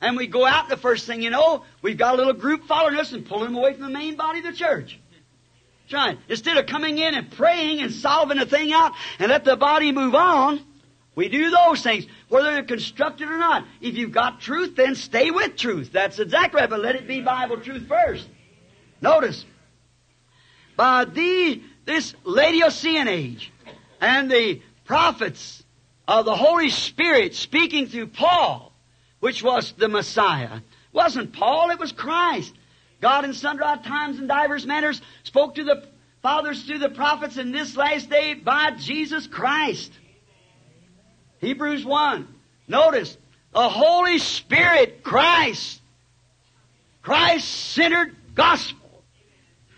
[0.02, 2.98] And we go out, the first thing you know, we've got a little group following
[2.98, 5.00] us and pulling them away from the main body of the church.
[6.28, 9.92] Instead of coming in and praying and solving the thing out and let the body
[9.92, 10.60] move on,
[11.16, 13.66] we do those things, whether they're constructed or not.
[13.82, 15.92] If you've got truth, then stay with truth.
[15.92, 18.28] That's exactly right, but let it be Bible truth first.
[19.02, 19.46] Notice,
[20.78, 23.52] by the, this Laodicean age
[24.00, 25.64] and the prophets
[26.08, 28.72] of the Holy Spirit speaking through Paul,
[29.20, 30.62] which was the Messiah.
[30.94, 32.54] Wasn't Paul, it was Christ.
[33.02, 35.88] God in sundry times and divers manners spoke to the
[36.22, 39.92] fathers through the prophets in this last day by Jesus Christ.
[41.40, 42.28] Hebrews 1.
[42.68, 43.18] Notice,
[43.54, 45.82] the Holy Spirit, Christ,
[47.02, 49.04] Christ-centered gospel,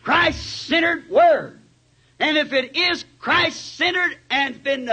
[0.03, 1.59] Christ-centered word.
[2.19, 4.89] And if it is Christ-centered and been,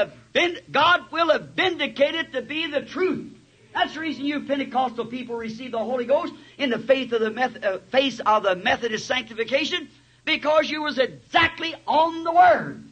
[0.71, 3.38] God will have vindicated to be the truth.
[3.75, 7.31] That's the reason you Pentecostal people receive the Holy Ghost in the faith of the
[7.31, 9.89] meth- uh, face of the Methodist sanctification
[10.25, 12.85] because you was exactly on the Word.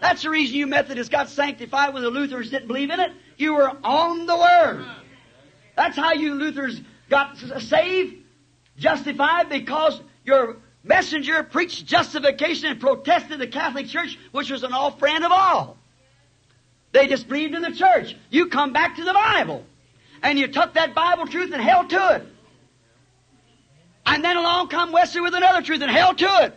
[0.00, 3.12] That's the reason you Methodists got sanctified when the Lutherans didn't believe in it.
[3.36, 4.84] You were on the Word.
[5.76, 8.16] That's how you Lutherans got saved,
[8.76, 14.98] justified, because your messenger preached justification and protested the Catholic Church, which was an off
[14.98, 15.76] brand of all.
[16.92, 18.16] They just believed in the church.
[18.30, 19.64] You come back to the Bible.
[20.22, 22.26] And you took that Bible truth and held to it.
[24.06, 26.54] And then along come Wesley with another truth and held to it.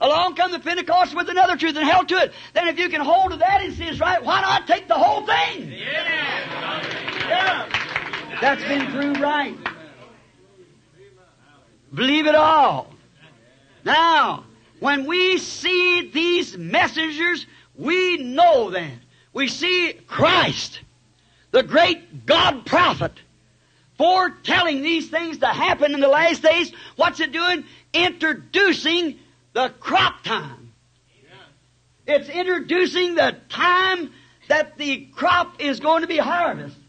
[0.00, 2.32] Along come the Pentecost with another truth and held to it.
[2.52, 4.94] Then if you can hold to that and see it's right, why not take the
[4.94, 5.70] whole thing?
[5.72, 7.68] Yeah.
[8.40, 9.56] That's been proved right.
[11.92, 12.92] Believe it all.
[13.84, 14.44] Now,
[14.80, 17.46] when we see these messengers,
[17.76, 19.00] we know then.
[19.34, 20.80] We see Christ,
[21.50, 23.12] the great God prophet,
[23.98, 26.72] foretelling these things to happen in the last days.
[26.96, 27.64] What's it doing?
[27.92, 29.18] Introducing
[29.52, 30.72] the crop time.
[32.06, 34.12] It's introducing the time
[34.48, 36.80] that the crop is going to be harvested.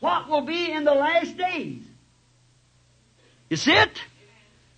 [0.00, 1.82] What will be in the last days?
[3.48, 3.90] You see it?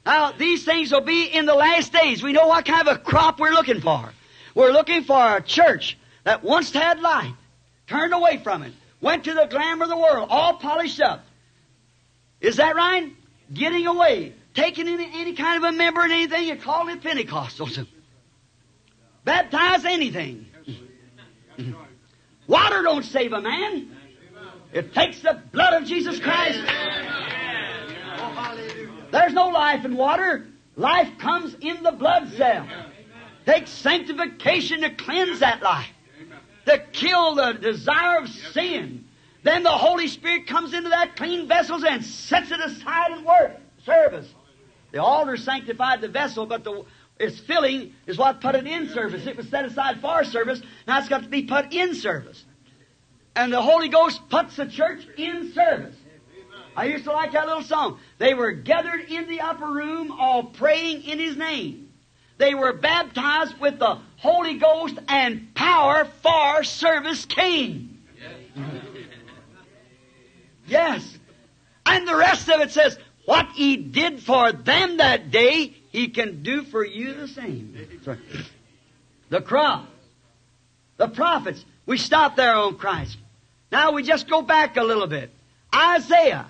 [0.06, 2.22] Now, these things will be in the last days.
[2.22, 4.12] We know what kind of a crop we're looking for.
[4.54, 7.34] We're looking for a church that once had light,
[7.86, 11.24] turned away from it, went to the glamour of the world, all polished up.
[12.40, 13.12] Is that right?
[13.52, 17.86] Getting away, taking any, any kind of a member in anything, you call it Pentecostals.
[19.24, 20.46] Baptize anything.
[22.46, 23.94] Water don't save a man.
[24.72, 26.60] It takes the blood of Jesus Christ.
[29.10, 30.46] There's no life in water.
[30.76, 32.66] Life comes in the blood cell.
[33.46, 35.88] Takes sanctification to cleanse that life.
[36.68, 39.06] To kill the desire of sin.
[39.42, 43.52] Then the Holy Spirit comes into that clean vessels and sets it aside in work,
[43.86, 44.28] service.
[44.92, 46.84] The altar sanctified the vessel, but the,
[47.18, 49.26] its filling is what put it in service.
[49.26, 50.60] It was set aside for service.
[50.86, 52.44] Now it's got to be put in service.
[53.34, 55.96] And the Holy Ghost puts the church in service.
[56.76, 57.98] I used to like that little song.
[58.18, 61.87] They were gathered in the upper room, all praying in His name.
[62.38, 68.02] They were baptized with the Holy Ghost and power for service came.
[70.66, 71.18] Yes.
[71.84, 76.42] And the rest of it says, what He did for them that day, He can
[76.42, 77.76] do for you the same.
[79.28, 79.86] The crop.
[80.96, 81.64] The prophets.
[81.86, 83.18] We stop there on Christ.
[83.70, 85.30] Now we just go back a little bit.
[85.74, 86.46] Isaiah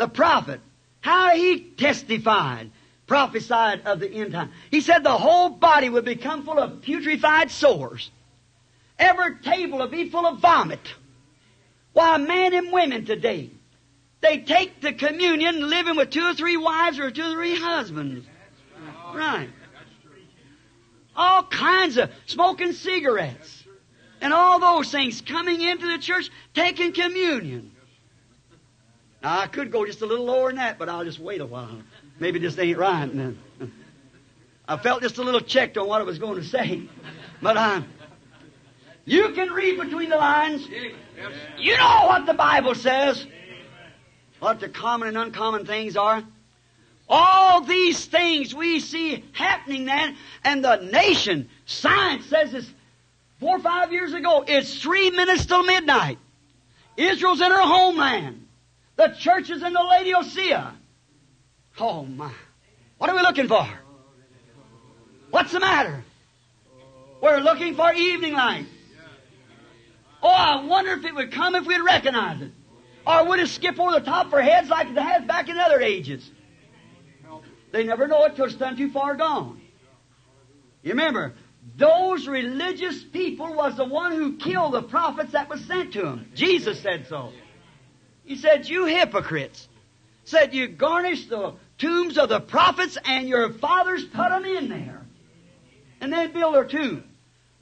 [0.00, 0.60] the prophet,
[1.02, 2.70] how he testified,
[3.10, 4.52] prophesied of the end time.
[4.70, 8.08] He said the whole body would become full of putrefied sores.
[9.00, 10.94] Every table would be full of vomit.
[11.92, 13.50] Why, men and women today,
[14.20, 18.28] they take the communion living with two or three wives or two or three husbands.
[19.12, 19.48] Right.
[21.16, 23.64] All kinds of smoking cigarettes
[24.20, 27.72] and all those things coming into the church, taking communion.
[29.20, 31.46] Now, I could go just a little lower than that, but I'll just wait a
[31.46, 31.82] while.
[32.20, 33.10] Maybe this ain't right.
[34.68, 36.82] I felt just a little checked on what I was going to say.
[37.42, 37.82] But uh,
[39.06, 40.68] you can read between the lines.
[41.58, 43.26] You know what the Bible says.
[44.38, 46.22] What the common and uncommon things are.
[47.08, 52.70] All these things we see happening then, and the nation, science says this
[53.40, 56.18] four or five years ago, it's three minutes till midnight.
[56.96, 58.46] Israel's in her homeland.
[58.96, 60.74] The church is in the Laodicea.
[61.78, 62.32] Oh my.
[62.98, 63.66] What are we looking for?
[65.30, 66.04] What's the matter?
[67.22, 68.66] We're looking for evening light.
[70.22, 72.50] Oh, I wonder if it would come if we'd recognize it.
[73.06, 75.56] Or would it skip over the top of our heads like it has back in
[75.56, 76.30] other ages?
[77.72, 79.60] They never know it till it's done too far gone.
[80.82, 81.34] You remember,
[81.76, 86.30] those religious people was the one who killed the prophets that was sent to them.
[86.34, 87.32] Jesus said so.
[88.24, 89.68] He said, you hypocrites.
[90.30, 95.02] Said you garnish the tombs of the prophets and your fathers put them in there.
[96.00, 97.02] And then build their tomb.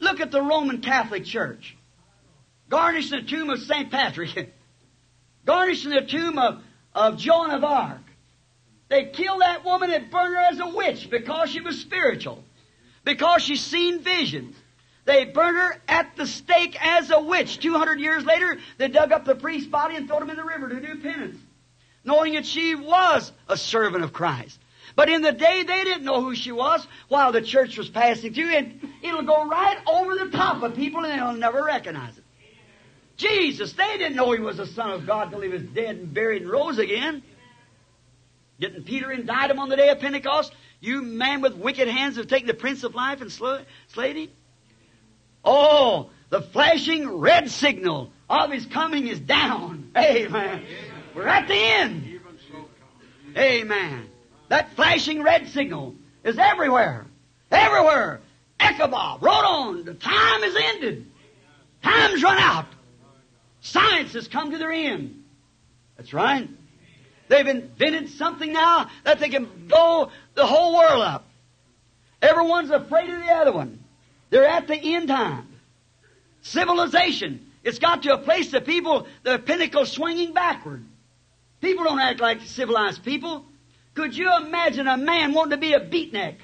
[0.01, 1.78] Look at the Roman Catholic Church.
[2.69, 3.90] Garnishing the tomb of St.
[3.90, 4.55] Patrick.
[5.47, 6.62] Garnishing the tomb of,
[6.95, 8.03] of Joan of Arc.
[8.90, 12.45] They killed that woman and burned her as a witch because she was spiritual.
[13.03, 14.55] Because she seen visions.
[15.07, 17.61] They burned her at the stake as a witch.
[17.61, 20.69] 200 years later, they dug up the priest's body and threw him in the river
[20.69, 21.39] to do penance.
[22.09, 24.59] Knowing that she was a servant of Christ.
[24.97, 28.33] But in the day they didn't know who she was while the church was passing
[28.33, 32.25] through and it'll go right over the top of people and they'll never recognize it.
[33.19, 36.15] Jesus, they didn't know he was the Son of God till he was dead and
[36.15, 37.23] buried and rose again.
[38.59, 40.55] Didn't Peter indict him on the day of Pentecost?
[40.81, 44.31] You man with wicked hands have taken the Prince of Life and slayed him?
[45.45, 49.91] Oh, the flashing red signal of his coming is down.
[49.97, 50.65] Amen.
[51.19, 52.20] We're at the end.
[53.36, 54.09] Amen.
[54.51, 57.07] That flashing red signal is everywhere.
[57.51, 58.20] Everywhere.
[58.61, 59.85] Ichabod, wrote on.
[59.85, 61.11] The time is ended.
[61.82, 62.66] Time's run out.
[63.61, 65.24] Science has come to their end.
[65.97, 66.49] That's right.
[67.27, 71.24] They've invented something now that they can blow the whole world up.
[72.23, 73.82] Everyone's afraid of the other one.
[74.31, 75.49] They're at the end time.
[76.43, 77.45] Civilization.
[77.65, 80.85] It's got to a place that people, the pinnacle swinging backward.
[81.61, 83.45] People don't act like civilized people.
[83.95, 86.37] Could you imagine a man wanting to be a beatnik?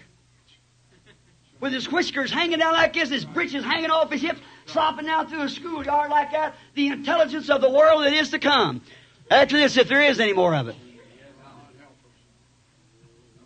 [1.60, 5.28] With his whiskers hanging down like this, his breeches hanging off his hips, slopping down
[5.28, 6.56] through a schoolyard like that.
[6.74, 8.82] The intelligence of the world that is to come.
[9.30, 10.76] After this, if there is any more of it.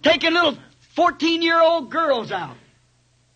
[0.03, 0.57] Taking little
[0.95, 2.57] 14 year old girls out.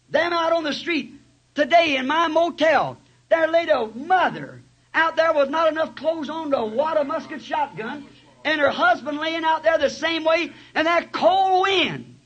[0.09, 1.13] Them out on the street.
[1.55, 2.97] Today in my motel,
[3.29, 4.63] there laid a mother
[4.95, 8.07] out there with not enough clothes on to wad a musket shotgun,
[8.45, 12.17] and her husband laying out there the same way, and that cold wind.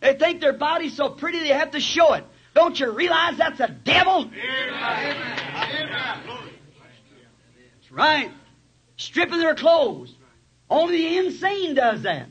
[0.00, 2.24] They think their body's so pretty they have to show it.
[2.54, 4.30] Don't you realize that's a devil?
[7.74, 8.30] That's right.
[8.96, 10.14] Stripping their clothes.
[10.68, 12.28] Only the insane does that.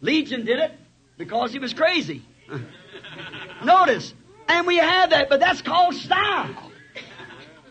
[0.00, 0.72] Legion did it
[1.18, 2.22] because he was crazy.
[3.64, 4.14] Notice,
[4.48, 6.72] and we have that, but that's called style.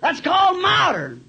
[0.02, 1.29] That's called modern.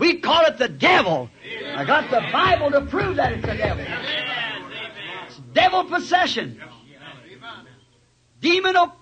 [0.00, 1.28] We call it the devil.
[1.76, 3.84] I got the Bible to prove that it's the devil.
[5.26, 6.60] It's devil possession.
[8.40, 8.96] Demon op-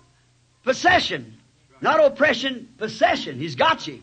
[0.65, 1.39] possession.
[1.81, 3.39] Not oppression, possession.
[3.39, 4.03] He's got you.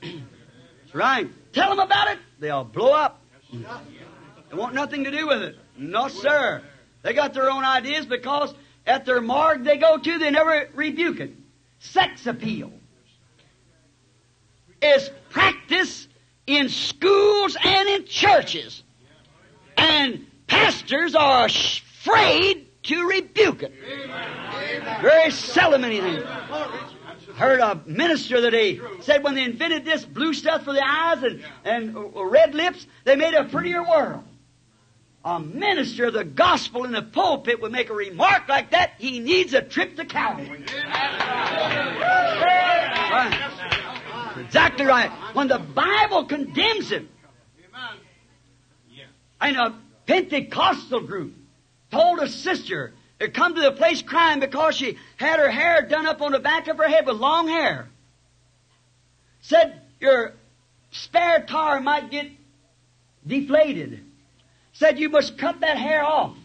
[0.00, 1.28] That's right.
[1.52, 3.20] Tell them about it, they'll blow up.
[3.52, 5.56] They want nothing to do with it.
[5.76, 6.62] No, sir.
[7.02, 8.54] They got their own ideas because
[8.86, 11.34] at their morgue they go to, they never rebuke it.
[11.78, 12.72] Sex appeal
[14.82, 16.08] is practiced
[16.46, 18.82] in schools and in churches.
[19.76, 23.72] And pastors are afraid to rebuke it.
[25.00, 26.22] Very seldom anything.
[27.34, 31.22] Heard a minister the day said when they invented this blue stuff for the eyes
[31.22, 34.24] and, and uh, red lips, they made a prettier world.
[35.24, 39.20] A minister of the gospel in the pulpit would make a remark like that, he
[39.20, 40.64] needs a trip to Calvary.
[43.12, 43.79] Right.
[44.50, 45.12] Exactly right.
[45.32, 47.08] When the Bible condemns him.
[49.40, 49.74] and a
[50.06, 51.34] Pentecostal group
[51.92, 56.04] told a sister to come to the place crying because she had her hair done
[56.04, 57.88] up on the back of her head with long hair.
[59.40, 60.32] Said your
[60.90, 62.26] spare tire might get
[63.24, 64.00] deflated.
[64.72, 66.36] Said you must cut that hair off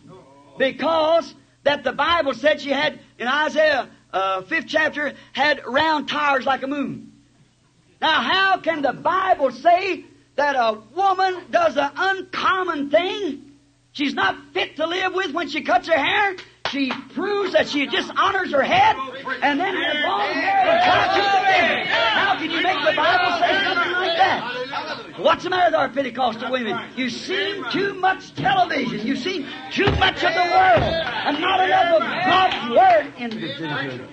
[0.59, 1.33] because
[1.63, 6.61] that the Bible said she had in Isaiah uh, fifth chapter had round tires like
[6.61, 7.13] a moon.
[8.05, 10.05] Now, how can the Bible say
[10.35, 13.53] that a woman does an uncommon thing?
[13.93, 16.35] She's not fit to live with when she cuts her hair.
[16.69, 18.95] She proves that she dishonors her head
[19.41, 23.91] and then has long hair and it How can you make the Bible say something
[23.93, 25.19] like that?
[25.19, 26.79] What's the matter with our Pentecostal women?
[26.95, 29.07] You've seen too much television.
[29.07, 34.07] You've seen too much of the world and not enough of God's Word in the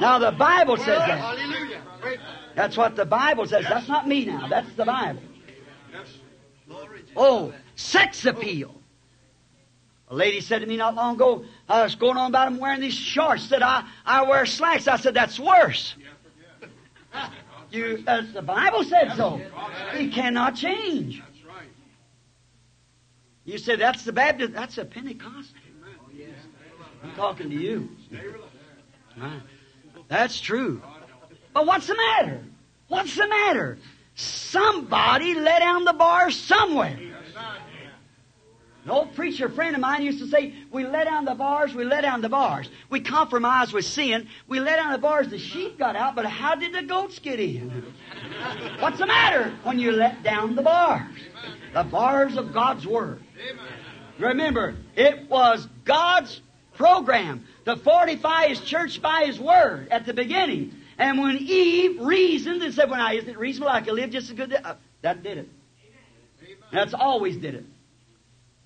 [0.00, 2.45] Now the Bible says that.
[2.56, 3.66] That's what the Bible says.
[3.68, 4.48] That's not me now.
[4.48, 5.20] That's the Bible.
[7.14, 8.74] Oh, sex appeal.
[10.08, 12.80] A lady said to me not long ago, I was going on about him wearing
[12.80, 13.44] these shorts.
[13.44, 14.88] Said I, I wear slacks.
[14.88, 15.94] I said that's worse.
[17.70, 19.40] You, as the Bible said so.
[19.94, 21.22] He cannot change.
[23.44, 24.54] You say that's the Baptist.
[24.54, 25.52] That's a Pentecost.
[27.02, 27.90] I'm talking to you.
[30.08, 30.80] That's true.
[31.56, 32.44] But what's the matter?
[32.88, 33.78] What's the matter?
[34.14, 36.98] Somebody let down the bar somewhere.
[38.84, 41.84] An old preacher friend of mine used to say, we let down the bars, we
[41.84, 42.68] let down the bars.
[42.90, 46.56] We compromised with sin, we let down the bars, the sheep got out, but how
[46.56, 47.86] did the goats get in?
[48.78, 51.08] What's the matter when you let down the bars?
[51.72, 53.22] The bars of God's Word.
[54.18, 56.42] Remember, it was God's
[56.74, 60.82] program to fortify His church by His Word at the beginning.
[60.98, 64.30] And when Eve reasoned and said, well, now, isn't it reasonable I can live just
[64.30, 64.54] as good?
[64.54, 65.48] Uh, that did it.
[66.72, 67.64] That's always did it.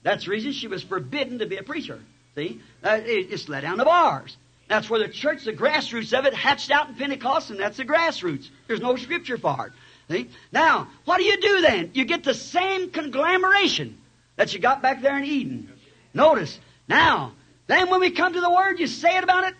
[0.02, 2.00] That's the reason she was forbidden to be a preacher.
[2.34, 2.60] See?
[2.82, 4.36] Uh, it just let down the bars.
[4.68, 7.84] That's where the church, the grassroots of it, hatched out in Pentecost, and that's the
[7.84, 8.48] grassroots.
[8.68, 9.72] There's no scripture for it.
[10.10, 10.30] See?
[10.52, 11.90] Now, what do you do then?
[11.94, 13.98] You get the same conglomeration
[14.36, 15.72] that you got back there in Eden.
[16.14, 16.58] Notice.
[16.88, 17.32] Now,
[17.66, 19.54] then when we come to the Word, you say it about it.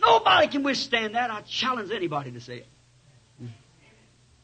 [0.00, 1.30] Nobody can withstand that.
[1.30, 2.66] I challenge anybody to say it.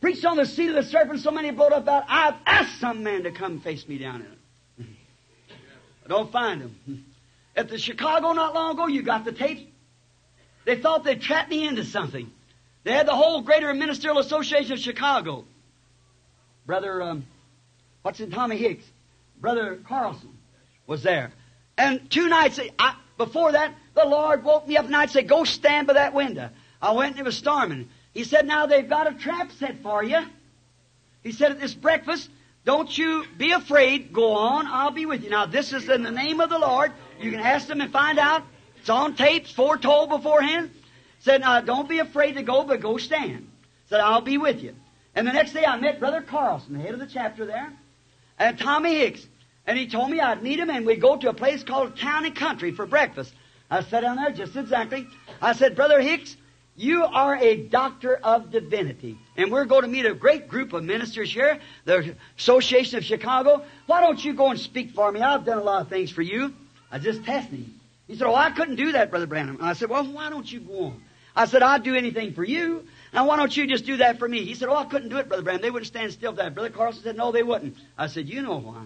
[0.01, 2.05] Preached on the seat of the serpent, so many up about.
[2.09, 4.87] I've asked some man to come face me down in it.
[6.05, 7.05] I don't find him.
[7.57, 9.63] At the Chicago not long ago, you got the tapes.
[10.65, 12.31] They thought they'd trap me into something.
[12.85, 15.45] They had the whole Greater Ministerial Association of Chicago.
[16.67, 17.27] Brother, um,
[18.03, 18.85] what's in Tommy Hicks?
[19.41, 20.37] Brother Carlson
[20.87, 21.33] was there.
[21.79, 25.29] And two nights, I, before that, the Lord woke me up at night and said,
[25.29, 26.51] go stand by that window.
[26.81, 27.89] I went and it was storming.
[28.13, 30.21] He said, now they've got a trap set for you.
[31.23, 32.31] He said at this breakfast,
[32.65, 34.13] don't you be afraid.
[34.13, 34.67] Go on.
[34.67, 35.31] I'll be with you.
[35.31, 36.93] Now this is in the name of the Lord.
[37.21, 38.43] You can ask them and find out.
[38.79, 40.71] It's on tape, foretold beforehand.
[41.21, 43.51] Said, now don't be afraid to go, but go stand.
[43.89, 44.75] Said, I'll be with you.
[45.15, 47.73] And the next day I met Brother Carlson, the head of the chapter there,
[48.39, 49.27] and Tommy Hicks.
[49.67, 52.27] And he told me I'd meet him and we'd go to a place called Town
[52.27, 53.33] and Country for breakfast.
[53.71, 55.07] I sat down there just exactly.
[55.43, 56.37] I said, Brother Hicks,
[56.77, 59.19] you are a doctor of divinity.
[59.37, 63.65] And we're going to meet a great group of ministers here, the Association of Chicago.
[63.87, 65.21] Why don't you go and speak for me?
[65.21, 66.55] I've done a lot of things for you.
[66.91, 67.81] I just tested him.
[68.07, 69.57] He said, Oh, I couldn't do that, Brother Branham.
[69.57, 71.03] And I said, Well, why don't you go on?
[71.35, 72.87] I said, I'd do anything for you.
[73.13, 74.45] Now, why don't you just do that for me?
[74.45, 75.63] He said, Oh, I couldn't do it, Brother Branham.
[75.63, 76.55] They wouldn't stand still for that.
[76.55, 77.77] Brother Carlson said, No, they wouldn't.
[77.99, 78.85] I said, You know why.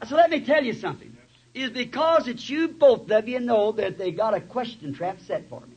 [0.00, 1.16] I said, Let me tell you something.
[1.54, 5.48] It's because it's you both of you know that they got a question trap set
[5.48, 5.76] for me.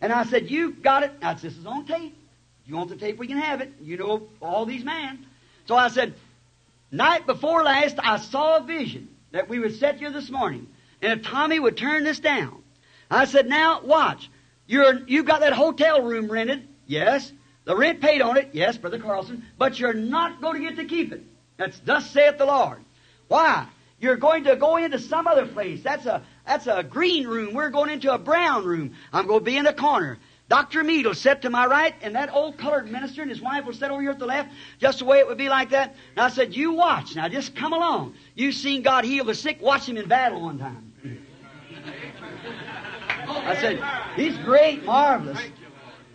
[0.00, 1.12] And I said, You got it.
[1.20, 2.16] Now, this is on tape.
[2.62, 3.72] If you want the tape, we can have it.
[3.80, 5.26] You know all these men.
[5.66, 6.14] So I said,
[6.90, 10.66] Night before last, I saw a vision that we would set here this morning.
[11.00, 12.62] And if Tommy would turn this down,
[13.10, 14.28] I said, Now, watch.
[14.66, 16.66] You're, you've got that hotel room rented.
[16.86, 17.32] Yes.
[17.64, 18.50] The rent paid on it.
[18.52, 19.44] Yes, Brother Carlson.
[19.58, 21.22] But you're not going to get to keep it.
[21.56, 22.78] That's thus saith the Lord.
[23.28, 23.66] Why?
[24.00, 25.82] You're going to go into some other place.
[25.82, 27.52] That's a, that's a green room.
[27.54, 28.94] We're going into a brown room.
[29.12, 30.18] I'm going to be in the corner.
[30.48, 30.82] Dr.
[30.82, 33.72] Mead will sit to my right, and that old colored minister and his wife will
[33.72, 34.50] sit over here at the left,
[34.80, 35.94] just the way it would be like that.
[36.16, 37.14] And I said, you watch.
[37.14, 38.14] Now just come along.
[38.34, 39.60] You've seen God heal the sick.
[39.60, 40.92] Watch him in battle one time.
[43.28, 43.80] I said,
[44.16, 45.38] he's great, marvelous.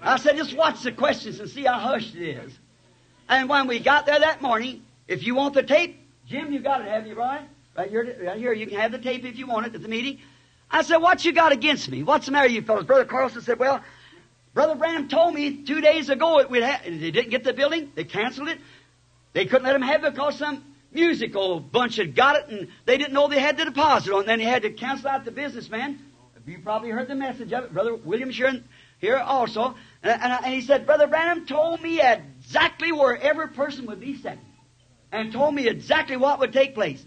[0.01, 2.59] I said, just watch the questions and see how hushed it is.
[3.29, 5.97] And when we got there that morning, if you want the tape,
[6.27, 7.47] Jim, you got it, have you, Brian?
[7.75, 8.53] Right here, right here.
[8.53, 10.19] You can have the tape if you want it at the meeting.
[10.71, 12.03] I said, what you got against me?
[12.03, 12.85] What's the matter, you fellows?
[12.85, 13.81] Brother Carlson said, well,
[14.53, 17.91] Brother Branham told me two days ago it would they didn't get the building.
[17.93, 18.59] They canceled it.
[19.33, 22.97] They couldn't let him have it because some musical bunch had got it and they
[22.97, 24.21] didn't know they had the deposit on.
[24.21, 25.99] And then they had to cancel out the businessman.
[26.47, 27.73] You probably heard the message of it.
[27.73, 28.63] Brother William Sheeran
[28.99, 29.75] here also.
[30.01, 34.15] And, and, and he said, Brother Branham told me exactly where every person would be
[34.15, 34.39] sitting.
[35.11, 37.03] And told me exactly what would take place.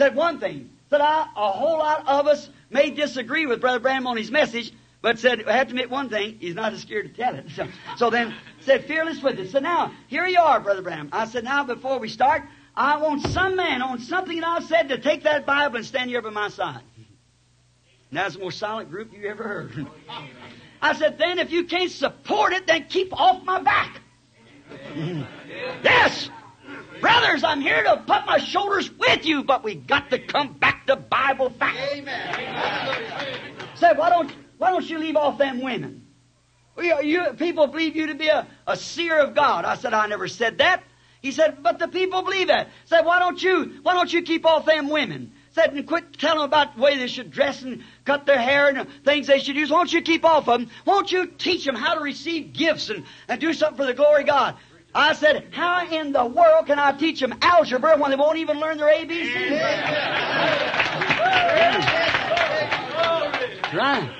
[0.00, 0.70] Said one thing.
[0.88, 4.72] Said I, a whole lot of us may disagree with Brother Branham on his message,
[5.02, 7.44] but said, I have to admit one thing, he's not as scared to tell it.
[7.54, 7.68] So,
[7.98, 9.50] so then said, fearless with it.
[9.50, 11.10] So now, here you are, Brother Branham.
[11.12, 12.44] I said, now before we start,
[12.74, 16.08] I want some man on something that I said to take that Bible and stand
[16.08, 16.80] here by my side.
[16.96, 19.86] And that's the most silent group you ever heard.
[20.80, 24.00] I said, then if you can't support it, then keep off my back.
[25.84, 26.30] yes!
[27.00, 30.86] Brothers, I'm here to put my shoulders with you, but we got to come back
[30.86, 31.78] to Bible facts.
[31.92, 33.36] Amen.
[33.74, 36.06] Say, why don't why don't you leave off them women?
[36.76, 39.64] You, you, people believe you to be a, a seer of God.
[39.64, 40.82] I said, I never said that.
[41.22, 42.68] He said, but the people believe that.
[42.86, 45.32] Said, why don't you, why don't you keep off them women?
[45.52, 48.68] said, and quit telling them about the way they should dress and cut their hair
[48.68, 49.70] and things they should use.
[49.70, 50.70] Won't you keep off of them?
[50.84, 54.22] Won't you teach them how to receive gifts and, and do something for the glory
[54.22, 54.56] of God?
[54.94, 58.58] I said, how in the world can I teach them algebra when they won't even
[58.58, 59.50] learn their ABCs?
[63.74, 64.10] right.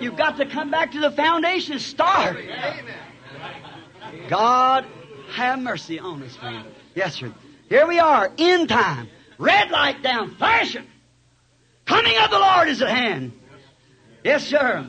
[0.00, 1.78] You've got to come back to the foundation.
[1.78, 2.38] Start.
[4.28, 4.86] God
[5.32, 6.66] have mercy on us, friend.
[6.94, 7.32] Yes, sir.
[7.68, 9.08] Here we are, in time.
[9.38, 10.86] Red light down, flashing.
[11.84, 13.32] Coming of the Lord is at hand.
[14.24, 14.86] Yes, sir.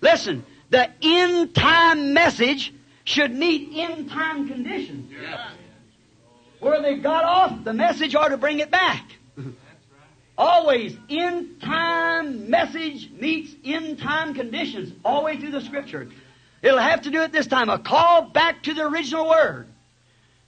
[0.00, 2.72] Listen, the end time message
[3.06, 5.10] should meet end time conditions.
[6.60, 9.04] Where they got off, the message ought to bring it back.
[10.36, 16.08] Always, end time message meets end time conditions, all the way through the scripture.
[16.62, 19.68] It'll have to do it this time, a call back to the original word.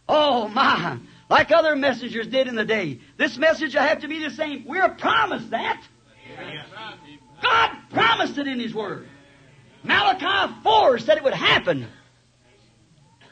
[0.09, 0.99] Oh my,
[1.31, 2.99] like other messengers did in the day.
[3.17, 4.65] This message will have to be the same.
[4.67, 5.83] We're promised that.
[7.41, 9.07] God promised it in His Word.
[9.85, 11.87] Malachi 4 said it would happen.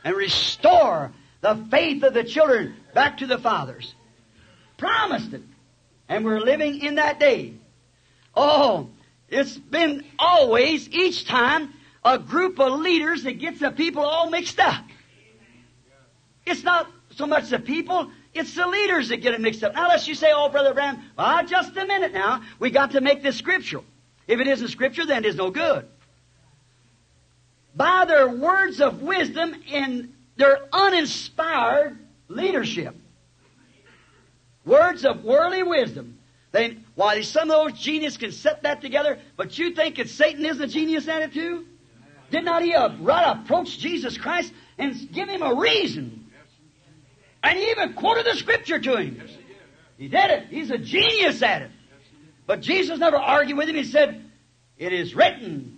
[0.07, 1.11] And restore
[1.41, 3.93] the faith of the children back to the fathers.
[4.77, 5.43] Promised it.
[6.09, 7.55] And we're living in that day.
[8.33, 8.91] Oh,
[9.29, 11.75] it's been always, each time,
[12.05, 14.85] a group of leaders that gets the people all mixed up.
[16.47, 19.75] It's not so much the people, it's the leaders that get it mixed up.
[19.75, 22.43] Now, unless you say, oh, Brother Branham, well, just a minute now.
[22.61, 23.83] We got to make this scriptural.
[24.29, 25.89] If it isn't scripture, then it is no good.
[27.77, 31.99] By their words of wisdom in their uninspired
[32.29, 32.97] leadership.
[34.65, 36.19] Words of worldly wisdom.
[36.53, 40.45] They, why, some of those geniuses can set that together, but you think that Satan
[40.45, 41.67] isn't a genius at it too?
[42.31, 46.27] Did not he uh, right approach Jesus Christ and give him a reason?
[47.43, 49.23] And he even quoted the scripture to him.
[49.99, 50.47] He did it.
[50.49, 51.71] He's a genius at it.
[52.47, 53.77] But Jesus never argued with him.
[53.77, 54.25] He said,
[54.79, 55.76] It is written.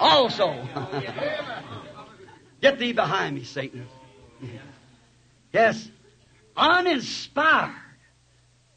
[0.00, 0.54] Also.
[2.60, 3.86] Get thee behind me, Satan.
[5.52, 5.88] Yes.
[6.56, 7.74] Uninspired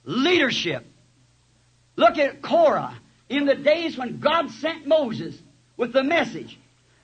[0.04, 0.86] leadership.
[1.96, 2.96] Look at Korah
[3.30, 5.38] in the days when God sent Moses
[5.78, 6.58] with the message.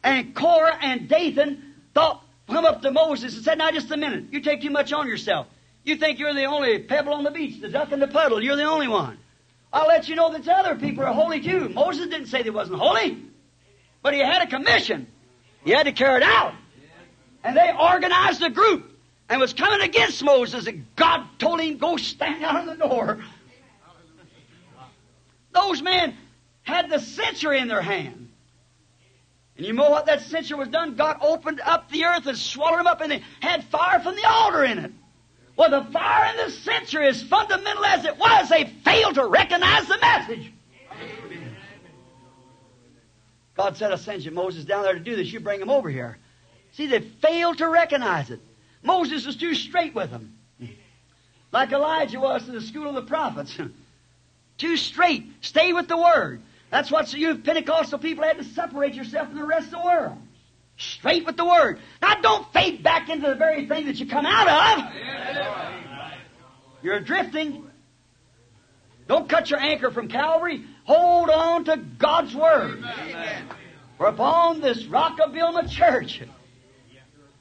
[0.03, 4.25] And Korah and Dathan thought, come up to Moses and said, now just a minute,
[4.31, 5.47] you take too much on yourself.
[5.83, 8.55] You think you're the only pebble on the beach, the duck in the puddle, you're
[8.55, 9.17] the only one.
[9.71, 11.69] I'll let you know that other people are holy too.
[11.69, 13.17] Moses didn't say they wasn't holy,
[14.01, 15.07] but he had a commission.
[15.63, 16.53] He had to carry it out.
[17.43, 18.91] And they organized a group
[19.29, 23.19] and was coming against Moses, and God told him, go stand out on the door.
[25.53, 26.15] Those men
[26.63, 28.29] had the censer in their hand.
[29.57, 30.95] And you know what that censer was done?
[30.95, 34.27] God opened up the earth and swallowed them up, and they had fire from the
[34.27, 34.91] altar in it.
[35.55, 39.87] Well, the fire in the censer, as fundamental as it was, they failed to recognize
[39.87, 40.53] the message.
[43.57, 45.33] God said, I sent you Moses down there to do this.
[45.33, 46.17] You bring him over here.
[46.73, 48.39] See, they failed to recognize it.
[48.83, 50.37] Moses was too straight with them.
[51.51, 53.57] Like Elijah was to the school of the prophets.
[54.57, 55.25] too straight.
[55.41, 56.41] Stay with the Word.
[56.69, 60.17] That's what you Pentecostal people had to separate yourself from the rest of the world.
[60.77, 61.79] Straight with the Word.
[62.01, 66.13] Now don't fade back into the very thing that you come out of.
[66.83, 67.63] You're drifting.
[69.07, 70.63] Don't cut your anchor from Calvary.
[70.87, 72.83] Hold on to God's Word.
[73.97, 76.21] For upon this rock of build a church.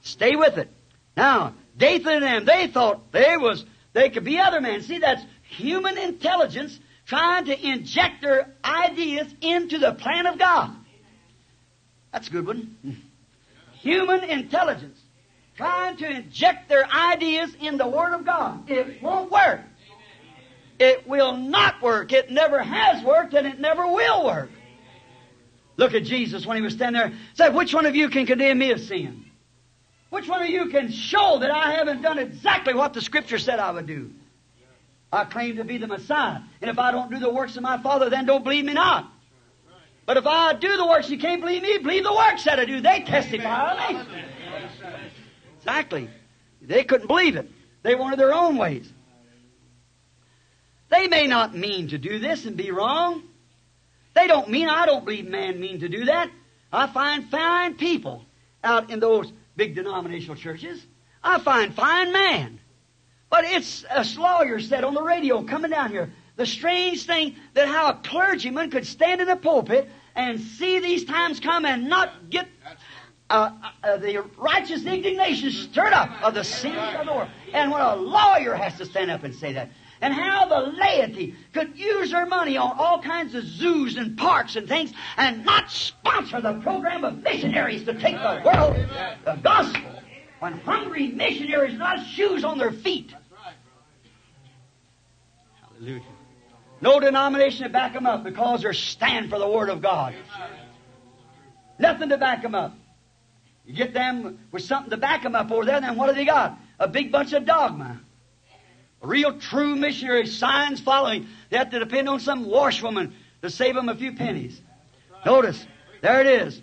[0.03, 0.69] Stay with it.
[1.17, 4.83] Now, Dathan and them, they thought they was they could be other men.
[4.83, 10.75] See, that's human intelligence trying to inject their ideas into the plan of God.
[12.13, 12.77] That's a good one.
[13.81, 14.99] Human intelligence
[15.57, 18.69] trying to inject their ideas in the Word of God.
[18.69, 19.61] It won't work.
[20.79, 22.13] It will not work.
[22.13, 24.51] It never has worked and it never will work.
[25.77, 27.13] Look at Jesus when he was standing there.
[27.35, 29.25] Said, which one of you can condemn me of sin?
[30.11, 33.59] Which one of you can show that I haven't done exactly what the Scripture said
[33.59, 34.11] I would do?
[35.13, 36.41] I claim to be the Messiah.
[36.61, 39.13] And if I don't do the works of my Father, then don't believe me not.
[40.07, 42.65] But if I do the works, you can't believe me, believe the works that I
[42.65, 42.81] do.
[42.81, 44.05] They testify.
[45.59, 46.09] Exactly.
[46.63, 47.51] They couldn't believe it.
[47.83, 48.91] They wanted their own ways.
[50.89, 53.23] They may not mean to do this and be wrong.
[54.15, 56.31] They don't mean, I don't believe man mean to do that.
[56.73, 58.25] I find fine people
[58.63, 60.85] out in those big denominational churches.
[61.23, 62.61] I find fine man.
[63.29, 66.13] But it's a lawyer said on the radio coming down here.
[66.37, 71.05] The strange thing that how a clergyman could stand in the pulpit and see these
[71.05, 72.47] times come and not get
[73.29, 73.51] uh,
[73.83, 77.29] uh, the righteous indignation stirred up of the sins of the world.
[77.53, 79.71] And when a lawyer has to stand up and say that,
[80.01, 84.57] and how the laity could use their money on all kinds of zoos and parks
[84.57, 88.77] and things and not sponsor the program of missionaries to take the world,
[89.25, 90.03] the gospel,
[90.41, 93.15] when hungry missionaries not shoes on their feet.
[95.79, 96.03] Hallelujah.
[96.81, 100.15] No denomination to back them up because they're stand for the Word of God.
[101.79, 102.77] Nothing to back them up.
[103.65, 106.25] You get them with something to back them up over there, then what do they
[106.25, 106.59] got?
[106.79, 108.01] A big bunch of dogma.
[109.07, 111.29] Real true missionary, signs following.
[111.51, 114.61] They have to depend on some washwoman to save them a few pennies.
[115.25, 115.65] Notice,
[116.03, 116.61] there it is.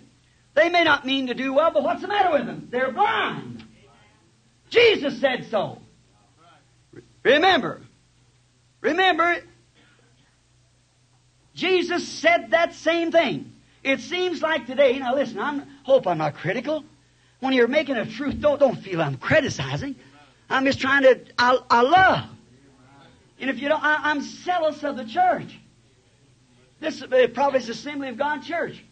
[0.54, 2.68] They may not mean to do well, but what's the matter with them?
[2.70, 3.64] They're blind.
[4.68, 5.78] Jesus said so.
[7.22, 7.80] Remember,
[8.82, 9.38] remember,
[11.54, 13.52] Jesus said that same thing.
[13.82, 16.84] It seems like today, now listen, I hope I'm not critical.
[17.40, 19.96] When you're making a truth, don't, don't feel I'm criticizing.
[20.50, 22.24] I'm just trying to, I, I love.
[23.44, 25.54] And if you don't, I, am zealous of the church.
[26.80, 28.82] This uh, probably is Assembly of God Church.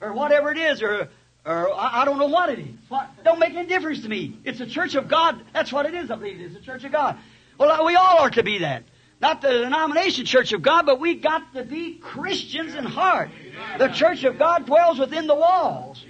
[0.00, 1.10] Or whatever it is, or,
[1.46, 2.74] or I, I don't know what it is.
[2.88, 4.36] What, don't make any difference to me.
[4.42, 5.40] It's a church of God.
[5.52, 7.18] That's what it is, I believe it is, a church of God.
[7.56, 8.82] Well, we all are to be that.
[9.20, 13.30] Not the denomination church of God, but we got to be Christians in heart.
[13.78, 16.04] The church of God dwells within the walls.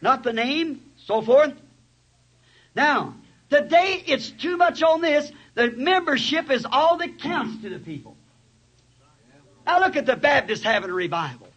[0.00, 1.52] Not the name, so forth.
[2.74, 3.16] Now,
[3.50, 5.30] today it's too much on this.
[5.60, 8.16] The membership is all that counts to the people.
[9.66, 11.48] Now look at the Baptists having a revival.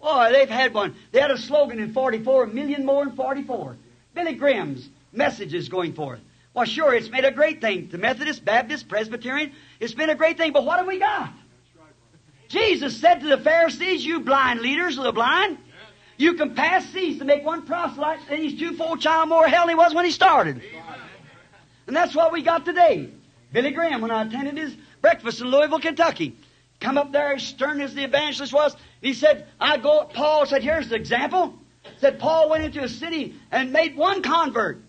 [0.00, 0.94] Boy, they've had one.
[1.10, 3.76] They had a slogan in 44, a million more in 44.
[4.14, 6.20] Billy Graham's message is going forth.
[6.54, 7.90] Well, sure, it's made a great thing.
[7.92, 10.54] The Methodist, Baptist, Presbyterian, it's been a great thing.
[10.54, 11.30] But what have we got?
[12.48, 15.58] Jesus said to the Pharisees, you blind leaders of the blind,
[16.16, 19.76] you can pass seas to make one proselyte, and he's two-fold child more hell than
[19.76, 20.62] he was when he started.
[21.86, 23.10] And that's what we got today.
[23.52, 26.34] Billy Graham, when I attended his breakfast in Louisville, Kentucky,
[26.80, 30.62] come up there as stern as the evangelist was, he said, I go, Paul said,
[30.62, 31.54] here's the example.
[31.98, 34.80] Said Paul went into a city and made one convert.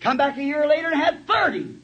[0.00, 1.76] Come back a year later and had 30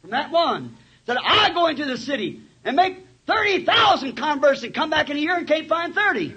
[0.00, 0.76] from that one.
[1.06, 5.20] Said, I go into the city and make 30,000 converts and come back in a
[5.20, 6.34] year and can't find 30.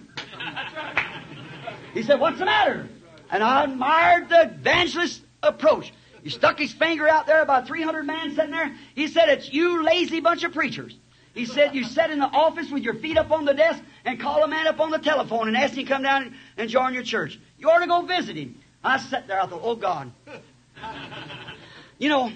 [1.93, 2.87] He said, what's the matter?
[3.31, 5.91] And I admired the evangelist's approach.
[6.23, 8.73] He stuck his finger out there, about 300 men sitting there.
[8.95, 10.95] He said, it's you lazy bunch of preachers.
[11.33, 14.19] He said, you sit in the office with your feet up on the desk and
[14.19, 16.93] call a man up on the telephone and ask him to come down and join
[16.93, 17.39] your church.
[17.57, 18.57] You ought to go visit him.
[18.83, 20.11] I sat there, I thought, oh God,
[21.97, 22.31] you know,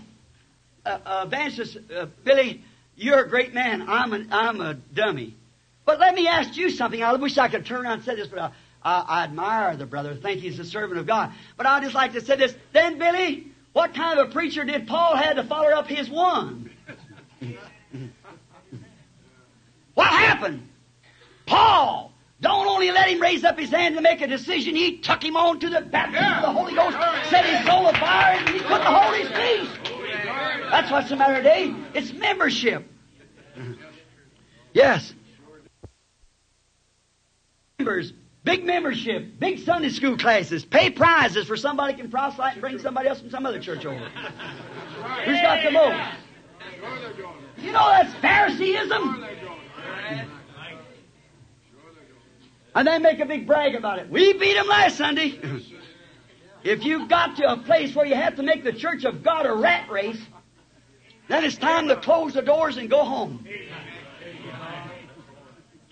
[0.86, 2.64] uh, uh, uh, Billy,
[2.96, 3.86] you're a great man.
[3.88, 5.36] I'm a, I'm a dummy.
[5.86, 7.02] But let me ask you something.
[7.04, 8.52] I wish I could turn around and say this, but I,
[8.84, 10.16] I, I admire the brother.
[10.16, 11.32] Think he's a servant of God.
[11.56, 12.56] But I'd just like to say this.
[12.74, 16.70] Then, Billy, what kind of a preacher did Paul have to follow up his one?
[19.94, 20.68] what happened?
[21.46, 24.76] Paul don't only let him raise up his hand to make a decision.
[24.76, 26.98] He took him on to the baptism of the Holy Ghost,
[27.30, 29.70] set his soul afire, and he couldn't hold his peace.
[30.70, 31.74] That's what's the matter today.
[31.94, 32.86] It's membership.
[34.74, 35.14] Yes.
[37.80, 38.14] Members,
[38.48, 43.10] big membership, big Sunday school classes, pay prizes for somebody can proselyte and bring somebody
[43.10, 44.00] else from some other church over.
[45.26, 46.14] Who's got the most?
[47.58, 49.28] You know that's Phariseeism.
[52.74, 54.10] And they make a big brag about it.
[54.10, 55.42] We beat them last Sunday.
[56.64, 59.46] if you've got to a place where you have to make the church of God
[59.46, 60.22] a rat race,
[61.28, 63.46] then it's time to close the doors and go home.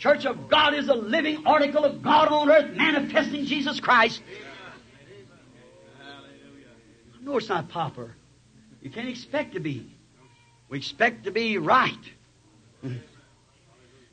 [0.05, 4.21] Church of God is a living article of God on earth manifesting Jesus Christ.
[7.23, 8.13] No, it's not pauper.
[8.83, 9.89] You can't expect to be.
[10.69, 11.97] We expect to be right.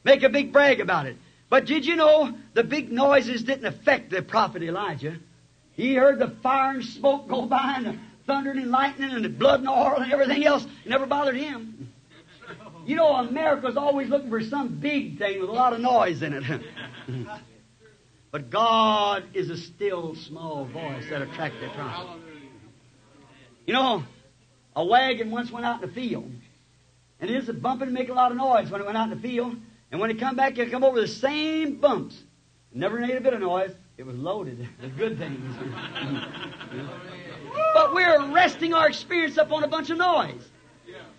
[0.02, 1.19] Make a big brag about it.
[1.51, 5.19] But did you know the big noises didn't affect the prophet Elijah?
[5.74, 9.28] He heard the fire and smoke go by and the thunder and lightning and the
[9.28, 10.64] blood and oil and everything else.
[10.64, 11.81] It never bothered him.
[12.84, 16.32] You know, America's always looking for some big thing with a lot of noise in
[16.34, 16.62] it.
[18.30, 22.20] but God is a still small voice that attracts the prophet.
[23.66, 24.04] You know,
[24.74, 26.30] a wagon once went out in the field.
[27.20, 29.16] And it a bumping and make a lot of noise when it went out in
[29.16, 29.56] the field.
[29.92, 32.20] And when it come back, it come over the same bumps.
[32.74, 33.72] Never made a bit of noise.
[33.96, 35.54] It was loaded with good things.
[37.74, 40.48] but we're resting our experience up on a bunch of noise.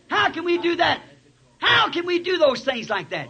[0.07, 1.02] How can we do that?
[1.64, 3.30] How can we do those things like that?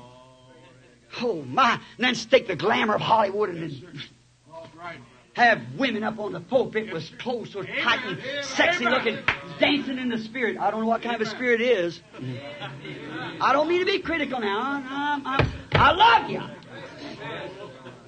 [1.22, 1.74] Oh my!
[1.74, 4.02] And then stick the glamour of Hollywood and then
[5.34, 9.20] have women up on the pulpit with clothes so tight and sexy looking,
[9.60, 10.58] dancing in the spirit.
[10.58, 12.02] I don't know what kind of a spirit it is.
[13.40, 14.60] I don't mean to be critical now.
[14.60, 16.42] I, I, I love you.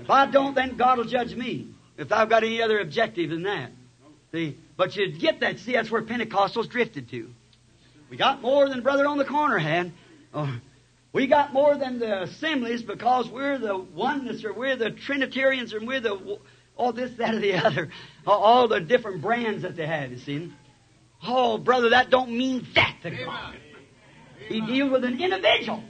[0.02, 1.68] If I don't, then God will judge me.
[1.98, 3.72] If I've got any other objective than that.
[4.32, 4.58] See?
[4.76, 5.60] But you get that.
[5.60, 7.30] See, that's where Pentecostals drifted to.
[8.10, 9.92] We got more than brother on the corner had.
[10.36, 10.54] Oh,
[11.14, 15.80] we got more than the assemblies because we're the oneness or we're the Trinitarians or
[15.84, 16.40] we're the
[16.76, 17.90] all this, that, or the other.
[18.28, 20.52] All the different brands that they have, you see.
[21.26, 23.56] Oh, brother, that don't mean that to God.
[24.50, 25.82] He deals with an individual.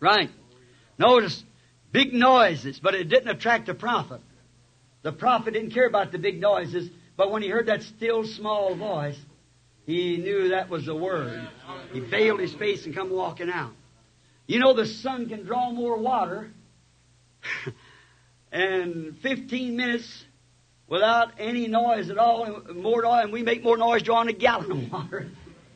[0.00, 0.30] Right.
[0.98, 1.44] Notice,
[1.92, 4.20] big noises, but it didn't attract the prophet.
[5.02, 8.74] The prophet didn't care about the big noises, but when he heard that still small
[8.74, 9.18] voice,
[9.86, 11.48] he knew that was the word.
[11.92, 13.72] He veiled his face and come walking out.
[14.46, 16.50] You know the sun can draw more water
[18.52, 20.24] in 15 minutes
[20.86, 24.70] without any noise at all, more noise, and we make more noise drawing a gallon
[24.70, 25.28] of water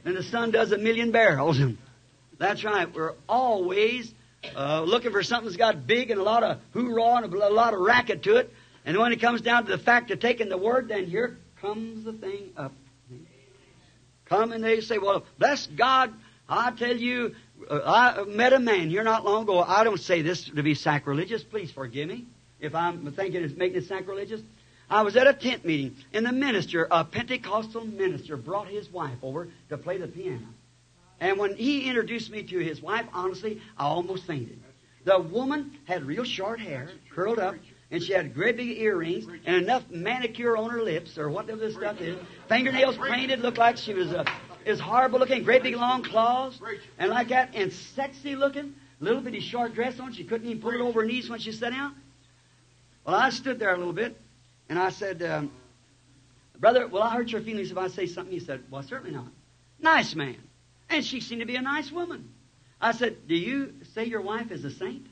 [0.05, 1.61] than the sun does a million barrels.
[2.39, 2.93] That's right.
[2.95, 4.13] We're always
[4.55, 7.75] uh, looking for something that's got big and a lot of hoorah and a lot
[7.75, 8.53] of racket to it.
[8.85, 12.05] And when it comes down to the fact of taking the word, then here comes
[12.05, 12.73] the thing up.
[14.29, 16.13] Come and they say, well, bless God,
[16.49, 17.35] I tell you,
[17.71, 19.61] uh, I met a man here not long ago.
[19.61, 21.43] I don't say this to be sacrilegious.
[21.43, 22.27] Please forgive me
[22.61, 24.41] if I'm thinking it's making it sacrilegious.
[24.91, 29.19] I was at a tent meeting, and the minister, a Pentecostal minister, brought his wife
[29.23, 30.47] over to play the piano.
[31.21, 34.59] And when he introduced me to his wife, honestly, I almost fainted.
[35.05, 37.57] The woman had real short hair, curled up,
[37.91, 41.75] and she had great big earrings and enough manicure on her lips or whatever this
[41.75, 42.19] stuff is.
[42.49, 44.25] Fingernails painted, looked like she was uh,
[44.67, 46.61] is horrible looking, great big long claws,
[46.99, 50.13] and like that, and sexy looking, little bitty short dress on.
[50.13, 51.95] She couldn't even put it over her knees when she sat down.
[53.07, 54.21] Well, I stood there a little bit,
[54.69, 55.51] and I said, um,
[56.59, 59.29] "Brother, will I hurt your feelings if I say something?" He said, "Well, certainly not."
[59.81, 60.37] Nice man,
[60.91, 62.29] and she seemed to be a nice woman.
[62.81, 65.07] I said, "Do you say your wife is a saint?"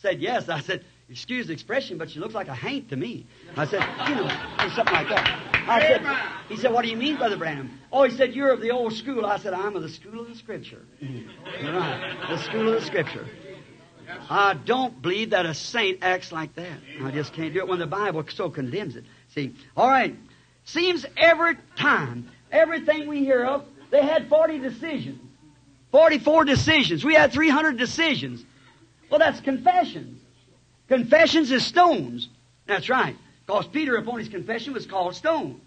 [0.00, 0.48] Said yes.
[0.48, 3.26] I said, excuse the expression, but she looks like a haint to me.
[3.56, 5.68] I said, you know, or something like that.
[5.68, 6.06] I said,
[6.48, 7.78] he said, what do you mean, Brother Branham?
[7.92, 9.26] Oh, he said, you're of the old school.
[9.26, 10.82] I said, I'm of the school of the Scripture.
[11.00, 13.26] You're right, the school of the Scripture.
[14.30, 16.78] I don't believe that a saint acts like that.
[17.02, 19.04] I just can't do it when the Bible so condemns it.
[19.34, 20.16] See, all right.
[20.64, 25.20] Seems every time, everything we hear of, they had 40 decisions.
[25.90, 27.04] 44 decisions.
[27.04, 28.44] We had 300 decisions.
[29.10, 30.17] Well, that's confessions.
[30.88, 32.28] Confessions is stones.
[32.66, 33.16] That's right.
[33.46, 35.60] Because Peter, upon his confession, was called stone.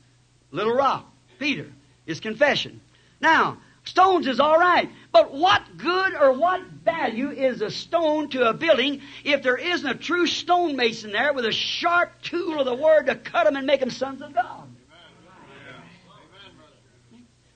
[0.51, 1.05] Little rock.
[1.39, 1.67] Peter.
[2.05, 2.81] His confession.
[3.19, 4.89] Now, stones is all right.
[5.11, 9.87] But what good or what value is a stone to a building if there isn't
[9.87, 13.67] a true stonemason there with a sharp tool of the word to cut them and
[13.67, 14.67] make them sons of God?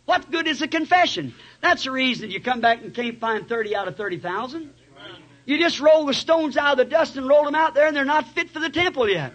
[0.05, 1.33] What good is a confession?
[1.61, 4.71] That's the reason you come back and can't find 30 out of 30,000.
[5.45, 7.95] You just roll the stones out of the dust and roll them out there and
[7.95, 9.33] they're not fit for the temple yet.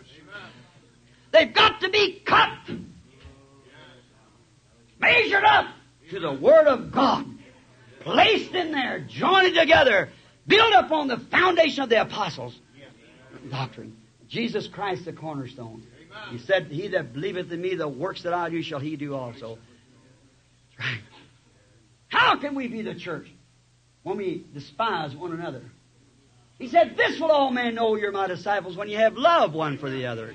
[1.32, 2.51] They've got to be cut,
[4.99, 5.66] measured up
[6.11, 7.24] to the Word of God,
[8.01, 10.11] placed in there, joined together,
[10.47, 12.59] built up on the foundation of the apostles'
[13.49, 13.97] doctrine.
[14.28, 15.85] Jesus Christ the cornerstone.
[16.31, 19.15] He said, He that believeth in me, the works that I do shall he do
[19.15, 19.59] also.
[20.78, 21.01] Right.
[22.09, 23.28] How can we be the church
[24.03, 25.62] when we despise one another?
[26.61, 29.78] He said, This will all men know you're my disciples when you have love one
[29.78, 30.35] for the other.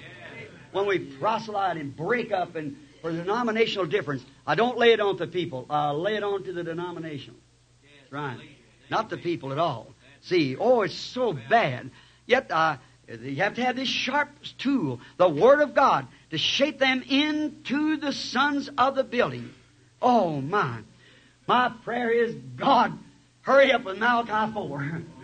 [0.72, 5.16] When we proselyte and break up and for denominational difference, I don't lay it on
[5.18, 5.68] the people.
[5.70, 7.36] I lay it on to the denomination.
[8.10, 8.40] Right.
[8.90, 9.94] Not the people at all.
[10.22, 11.92] See, oh, it's so bad.
[12.26, 12.78] Yet, uh,
[13.08, 17.98] you have to have this sharp tool, the Word of God, to shape them into
[17.98, 19.52] the sons of the building.
[20.02, 20.80] Oh, my.
[21.48, 22.98] My prayer is, God,
[23.42, 25.04] hurry up with Malachi 4.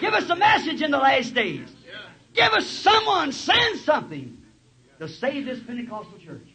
[0.00, 1.68] Give us a message in the last days.
[2.34, 4.38] Give us someone, send something
[4.98, 6.46] to save this Pentecostal church.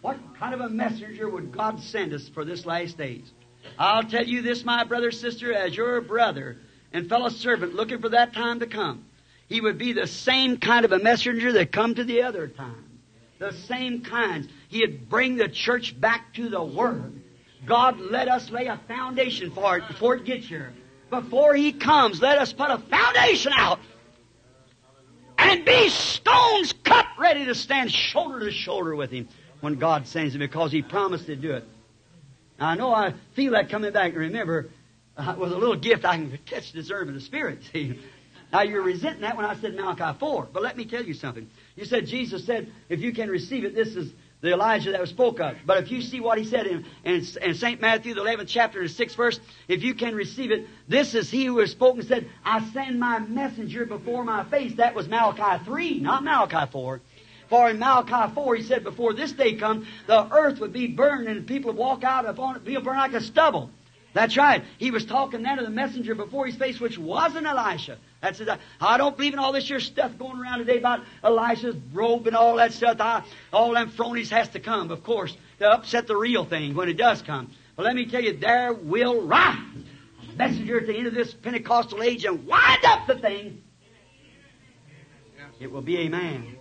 [0.00, 3.30] What kind of a messenger would God send us for this last days?
[3.78, 6.58] I'll tell you this, my brother, sister, as your brother
[6.92, 9.04] and fellow servant looking for that time to come.
[9.48, 12.86] He would be the same kind of a messenger that come to the other times.
[13.38, 14.48] The same kinds.
[14.68, 17.20] He'd bring the church back to the Word.
[17.66, 20.72] God let us lay a foundation for it before it gets here.
[21.10, 23.80] Before He comes, let us put a foundation out
[25.38, 29.28] and be stones cut ready to stand shoulder to shoulder with Him
[29.60, 31.64] when God sends Him because He promised to do it.
[32.58, 34.14] Now, I know I feel that coming back.
[34.14, 34.68] Remember,
[35.16, 37.60] uh, with a little gift, I can catch the discernment of the Spirit.
[37.72, 37.98] See?
[38.52, 40.48] Now you're resenting that when I said Malachi 4.
[40.52, 41.48] But let me tell you something.
[41.76, 45.10] You said Jesus said, if you can receive it, this is the Elijah that was
[45.10, 45.56] spoke of.
[45.66, 47.80] But if you see what he said in, in, in St.
[47.80, 51.44] Matthew, the 11th chapter, the 6th verse, if you can receive it, this is he
[51.44, 54.74] who has spoken, said, I send my messenger before my face.
[54.76, 57.00] That was Malachi 3, not Malachi 4.
[57.48, 61.28] For in Malachi 4, he said, before this day come, the earth would be burned
[61.28, 63.70] and people would walk out upon it, be burned like a stubble.
[64.12, 64.64] That's right.
[64.78, 67.98] He was talking then to the messenger before his face, which wasn't Elisha.
[68.20, 68.48] That's it.
[68.80, 72.34] I don't believe in all this here stuff going around today about Elisha's robe and
[72.34, 72.96] all that stuff.
[73.00, 73.22] I,
[73.52, 76.96] all them phonies has to come, of course, to upset the real thing when it
[76.96, 77.52] does come.
[77.76, 79.58] But let me tell you, there will rise
[80.28, 83.62] a messenger at the end of this Pentecostal age and wind up the thing.
[85.60, 86.56] It will be a man.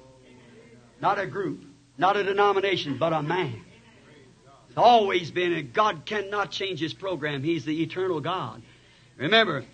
[1.02, 1.64] Not a group,
[1.98, 3.62] not a denomination, but a man.
[4.80, 7.44] Always been, and God cannot change His program.
[7.44, 8.62] He's the eternal God.
[9.18, 9.66] Remember,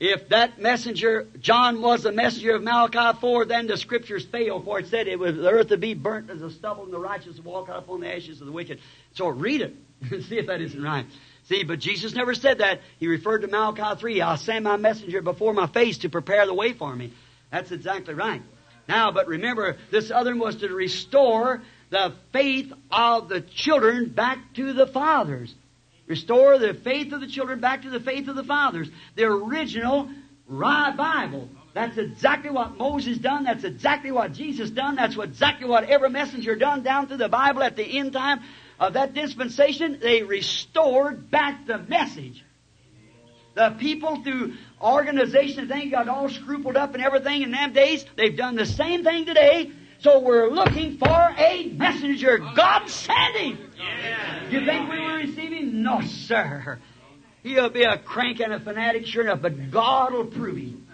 [0.00, 4.78] if that messenger, John was the messenger of Malachi 4, then the scriptures fail, for
[4.78, 7.38] it said it was the earth to be burnt as a stubble and the righteous
[7.40, 8.80] walk out upon the ashes of the wicked.
[9.14, 9.74] So read it
[10.10, 11.06] and see if that isn't right.
[11.44, 12.80] See, but Jesus never said that.
[13.00, 16.54] He referred to Malachi 3, I'll send my messenger before my face to prepare the
[16.54, 17.12] way for me.
[17.50, 18.42] That's exactly right.
[18.86, 24.38] Now, but remember, this other one was to restore the faith of the children back
[24.54, 25.54] to the fathers.
[26.06, 28.88] Restore the faith of the children back to the faith of the fathers.
[29.14, 30.08] The original
[30.48, 31.48] Bible.
[31.74, 33.44] That's exactly what Moses done.
[33.44, 34.96] That's exactly what Jesus done.
[34.96, 38.40] That's what exactly what every messenger done down through the Bible at the end time
[38.80, 39.98] of that dispensation.
[40.00, 42.44] They restored back the message.
[43.54, 48.04] The people through organization and things got all scrupled up and everything in them days.
[48.16, 49.72] They've done the same thing today.
[50.00, 52.38] So we're looking for a messenger.
[52.38, 53.58] God sent him.
[54.50, 55.82] You think we will receive him?
[55.82, 56.78] No, sir.
[57.42, 60.86] He'll be a crank and a fanatic, sure enough, but God will prove him.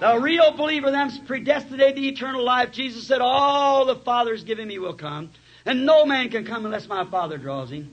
[0.00, 2.72] The real believer, them's predestinated to eternal life.
[2.72, 5.30] Jesus said, All the Father's given me will come,
[5.64, 7.92] and no man can come unless my Father draws him.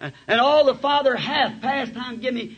[0.00, 2.56] And all the Father hath past time give me,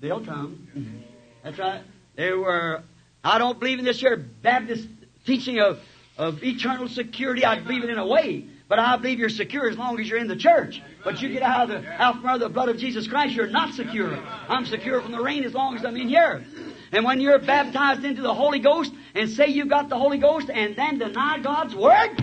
[0.00, 0.68] they'll come.
[0.76, 0.98] Mm-hmm.
[1.42, 1.82] That's right.
[2.14, 2.82] They were,
[3.22, 4.88] I don't believe in this here Baptist
[5.26, 5.78] teaching of,
[6.16, 7.44] of eternal security.
[7.44, 8.46] I believe it in a way.
[8.68, 10.82] But I believe you're secure as long as you're in the church.
[11.04, 13.46] But you get out of the, out from under the blood of Jesus Christ, you're
[13.46, 14.16] not secure.
[14.48, 16.44] I'm secure from the rain as long as I'm in here.
[16.90, 20.50] And when you're baptized into the Holy Ghost and say you got the Holy Ghost
[20.50, 22.16] and then deny God's Word,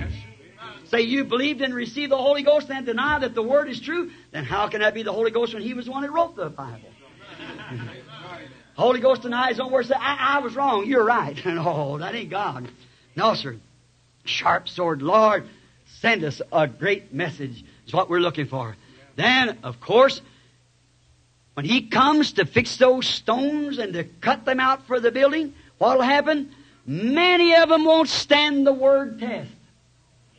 [0.85, 4.11] say you believed and received the Holy Ghost and deny that the Word is true,
[4.31, 6.35] then how can that be the Holy Ghost when He was the one that wrote
[6.35, 6.89] the Bible?
[8.75, 9.85] Holy Ghost denies his own word.
[9.85, 10.85] Say, I, I was wrong.
[10.87, 11.37] You're right.
[11.45, 12.67] no, that ain't God.
[13.15, 13.57] No, sir.
[14.25, 15.47] Sharp sword, Lord,
[15.99, 17.63] send us a great message.
[17.85, 18.75] Is what we're looking for.
[19.15, 20.21] Then, of course,
[21.53, 25.53] when He comes to fix those stones and to cut them out for the building,
[25.77, 26.51] what'll happen?
[26.85, 29.51] Many of them won't stand the word test.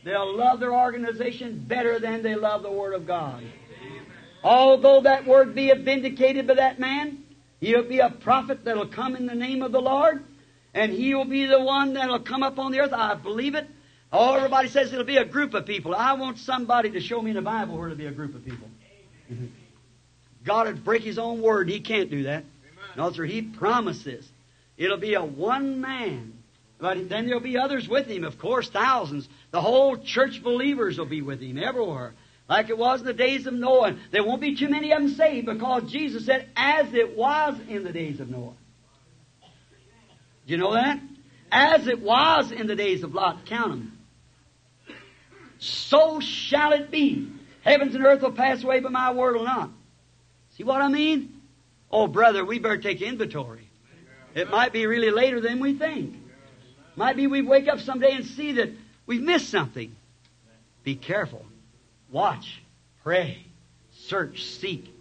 [0.05, 3.43] They'll love their organization better than they love the Word of God.
[4.43, 7.25] Although that word be vindicated by that man,
[7.61, 10.23] he'll be a prophet that'll come in the name of the Lord,
[10.75, 12.93] and he'll be the one that'll come up on the earth.
[12.93, 13.67] I believe it.
[14.13, 15.95] Oh, everybody says it'll be a group of people.
[15.95, 18.45] I want somebody to show me in the Bible where it'll be a group of
[18.45, 18.69] people.
[20.45, 21.69] God would break His own word.
[21.69, 22.45] He can't do that.
[22.97, 23.25] No, sir.
[23.25, 24.29] He promises.
[24.77, 26.35] It'll be a one man.
[26.79, 29.29] But then there'll be others with him, of course, thousands.
[29.53, 32.13] The whole church believers will be with him everywhere.
[32.49, 33.97] Like it was in the days of Noah.
[34.11, 37.85] There won't be too many of them saved because Jesus said, as it was in
[37.85, 38.55] the days of Noah.
[40.47, 41.01] Do you know that?
[41.51, 43.99] As it was in the days of Lot, count them.
[45.59, 47.29] So shall it be.
[47.63, 49.71] Heavens and earth will pass away, but my word will not.
[50.57, 51.41] See what I mean?
[51.91, 53.69] Oh, brother, we better take inventory.
[54.35, 56.17] It might be really later than we think.
[56.97, 58.71] Might be we wake up someday and see that
[59.07, 59.95] we've missed something.
[60.83, 61.45] Be careful.
[62.11, 62.61] Watch.
[63.03, 63.45] Pray.
[63.93, 64.45] Search.
[64.45, 64.93] Seek.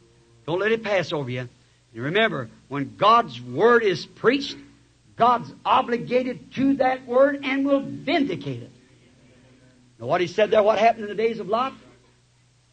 [0.45, 1.49] Don't let it pass over you.
[1.93, 4.55] And remember, when God's Word is preached,
[5.15, 8.71] God's obligated to that Word and will vindicate it.
[9.99, 11.73] Now what he said there, what happened in the days of Lot?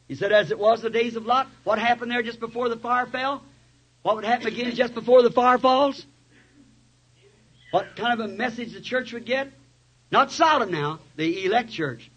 [0.08, 2.76] He said, as it was the days of Lot, what happened there just before the
[2.76, 3.42] fire fell?
[4.02, 6.04] What would happen again just before the fire falls?
[7.70, 9.52] What kind of a message the church would get?
[10.10, 12.10] Not Sodom now, the elect church.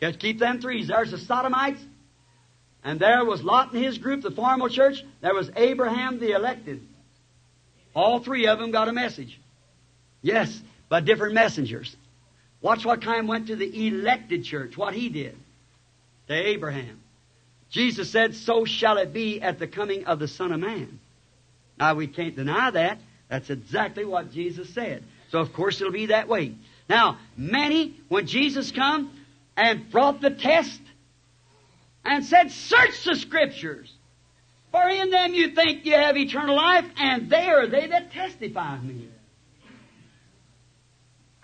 [0.00, 0.88] Just keep them threes.
[0.88, 1.80] There's the Sodomites,
[2.82, 5.04] and there was Lot and his group, the formal church.
[5.20, 6.86] There was Abraham, the elected.
[7.94, 9.40] All three of them got a message.
[10.26, 11.94] Yes, but different messengers.
[12.60, 15.36] Watch what kind went to the elected church, what he did
[16.26, 17.00] to Abraham.
[17.70, 20.98] Jesus said, So shall it be at the coming of the Son of Man.
[21.78, 22.98] Now, we can't deny that.
[23.28, 25.04] That's exactly what Jesus said.
[25.30, 26.56] So of course it'll be that way.
[26.88, 29.12] Now, many, when Jesus come
[29.56, 30.80] and brought the test
[32.04, 33.92] and said, search the scriptures,
[34.72, 38.74] for in them you think you have eternal life, and they are they that testify
[38.74, 39.08] of me.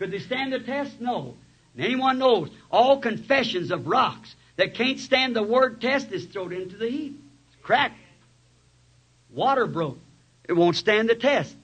[0.02, 1.00] Could they stand the test?
[1.00, 1.36] No.
[1.76, 6.52] And anyone knows all confessions of rocks that can't stand the word test is thrown
[6.52, 7.22] into the heap.
[7.46, 8.00] It's cracked.
[9.30, 10.00] Water broke.
[10.48, 11.54] It won't stand the test.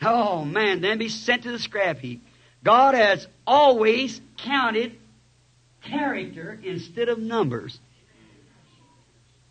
[0.00, 2.26] Oh man, then be sent to the scrap heap.
[2.64, 4.96] God has always counted
[5.82, 7.78] character instead of numbers.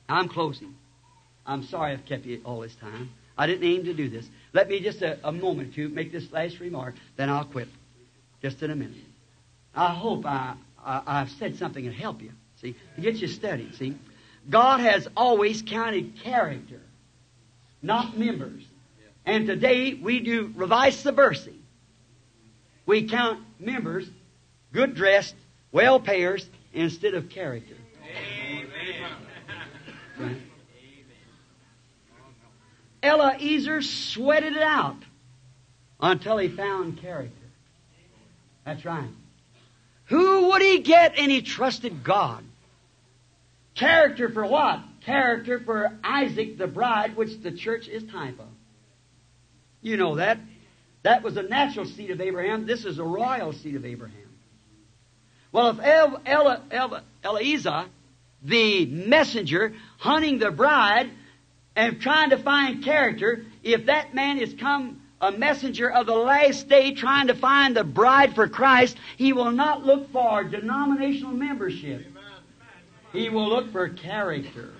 [0.09, 0.73] I'm closing.
[1.45, 3.11] I'm sorry I've kept you all this time.
[3.37, 4.27] I didn't aim to do this.
[4.51, 7.67] Let me just a, a moment to make this last remark, then I'll quit.
[8.41, 8.95] Just in a minute.
[9.73, 12.31] I hope I, I, I've said something to help you,
[12.61, 13.95] see, to get you studied, see.
[14.49, 16.81] God has always counted character,
[17.81, 18.63] not members.
[19.25, 21.61] And today we do revice subversing.
[22.85, 24.07] We count members,
[24.71, 25.35] good dressed,
[25.71, 27.75] well payers, instead of character.
[30.19, 30.37] Right?
[33.01, 34.97] Eliezer sweated it out
[35.99, 37.44] until he found character.
[38.65, 39.09] That's right.
[40.05, 41.17] Who would he get?
[41.17, 42.43] And he trusted God.
[43.75, 44.79] Character for what?
[45.01, 48.47] Character for Isaac, the bride, which the church is type of.
[49.81, 50.39] You know that.
[51.03, 52.65] That was a natural seed of Abraham.
[52.65, 54.17] This is a royal seed of Abraham.
[55.51, 57.85] Well, if El, El, El, Eliezer,
[58.41, 61.11] the messenger, hunting the bride
[61.75, 66.67] and trying to find character, if that man is come a messenger of the last
[66.67, 72.05] day trying to find the bride for Christ, he will not look for denominational membership.
[73.13, 74.73] He will look for character.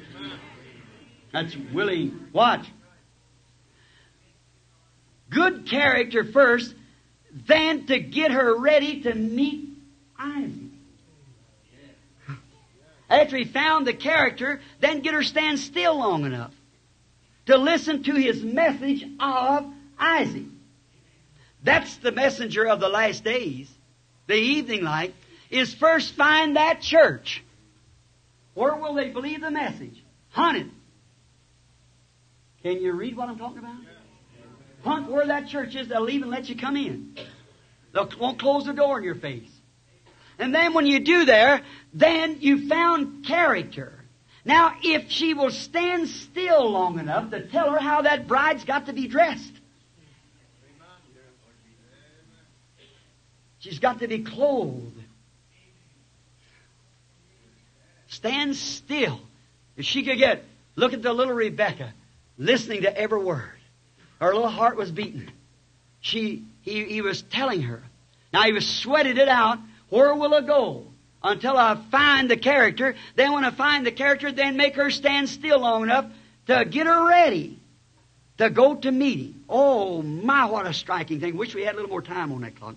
[1.32, 2.28] That's willing.
[2.34, 2.66] Watch.
[5.30, 6.76] Good character first,
[7.48, 9.70] then to get her ready to meet
[10.18, 10.52] Isaac.
[13.10, 16.54] After he found the character, then get her stand still long enough
[17.46, 20.46] to listen to his message of Isaac.
[21.64, 23.70] That's the messenger of the last days.
[24.28, 25.14] The evening light
[25.50, 27.44] is first find that church.
[28.54, 30.04] Where will they believe the message?
[30.30, 30.68] Hunt it.
[32.64, 33.76] Can you read what I'm talking about?
[34.84, 37.16] Hunt where that church is, they'll even let you come in.
[37.94, 39.50] They won't close the door in your face.
[40.38, 41.62] And then when you do there,
[41.94, 43.94] then you found character.
[44.44, 48.86] Now, if she will stand still long enough to tell her how that bride's got
[48.86, 49.55] to be dressed,
[53.66, 55.02] she's got to be clothed.
[58.08, 59.20] Stand still.
[59.76, 60.44] If she could get,
[60.76, 61.92] look at the little Rebecca,
[62.38, 63.50] listening to every word.
[64.22, 65.30] Her little heart was beating.
[66.00, 67.82] She, he, he was telling her.
[68.32, 69.58] Now he was sweating it out.
[69.90, 70.86] Where will I go?
[71.24, 72.96] Until I find the character.
[73.16, 76.06] Then when I find the character, then make her stand still long enough
[76.48, 77.60] to get her ready
[78.38, 79.44] to go to meeting.
[79.50, 81.36] Oh my, what a striking thing.
[81.36, 82.76] Wish we had a little more time on that clock.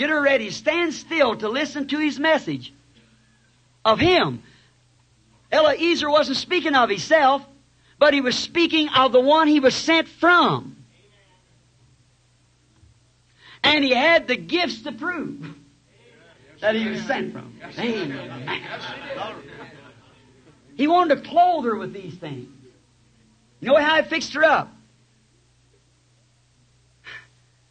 [0.00, 0.48] Get her ready.
[0.48, 2.72] Stand still to listen to his message
[3.84, 4.42] of him.
[5.52, 7.44] Eliezer wasn't speaking of himself,
[7.98, 10.78] but he was speaking of the one he was sent from.
[13.62, 15.54] And he had the gifts to prove
[16.62, 17.60] that he was sent from.
[17.78, 18.62] Amen.
[20.76, 22.48] He wanted to clothe her with these things.
[23.60, 24.74] You know how I fixed her up?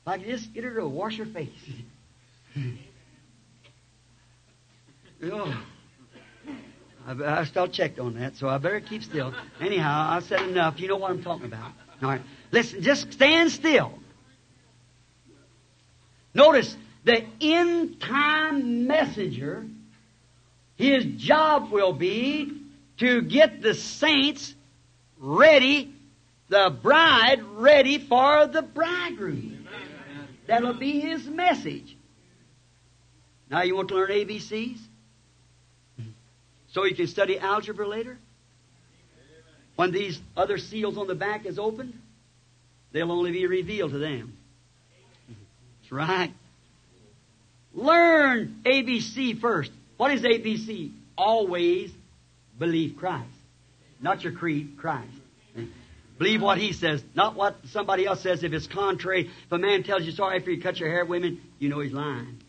[0.05, 1.49] Like just get her to wash her face.
[5.23, 5.63] oh.
[7.07, 9.33] I, I still checked on that, so I better keep still.
[9.59, 10.79] Anyhow, I said enough.
[10.79, 11.71] You know what I'm talking about.
[12.01, 12.21] All right.
[12.51, 13.93] Listen, just stand still.
[16.33, 19.65] Notice the end time messenger,
[20.75, 22.53] his job will be
[22.97, 24.53] to get the saints
[25.17, 25.93] ready,
[26.49, 29.67] the bride ready for the bridegroom.
[30.47, 31.95] That'll be his message.
[33.49, 34.77] Now you want to learn ABCs?
[36.71, 38.17] So you can study algebra later?
[39.75, 41.93] When these other seals on the back is opened,
[42.91, 44.37] they'll only be revealed to them.
[45.81, 46.33] That's right.
[47.73, 49.71] Learn ABC first.
[49.97, 50.91] What is ABC?
[51.17, 51.91] Always
[52.57, 53.29] believe Christ.
[54.01, 55.07] Not your creed, Christ.
[56.17, 58.43] Believe what he says, not what somebody else says.
[58.43, 61.41] If it's contrary, if a man tells you sorry after you cut your hair, women,
[61.59, 62.39] you know he's lying.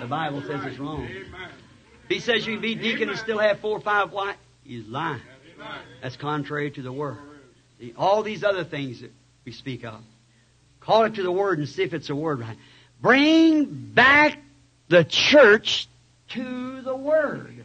[0.00, 1.04] The Bible says it's wrong.
[1.04, 4.86] If he says you can be deacon and still have four or five wives, he's
[4.86, 5.22] lying.
[6.02, 7.18] That's contrary to the word.
[7.96, 9.12] All these other things that
[9.44, 10.00] we speak of.
[10.86, 12.56] Call it to the Word and see if it's a Word right.
[13.00, 14.38] Bring back
[14.88, 15.88] the church
[16.28, 17.64] to the Word.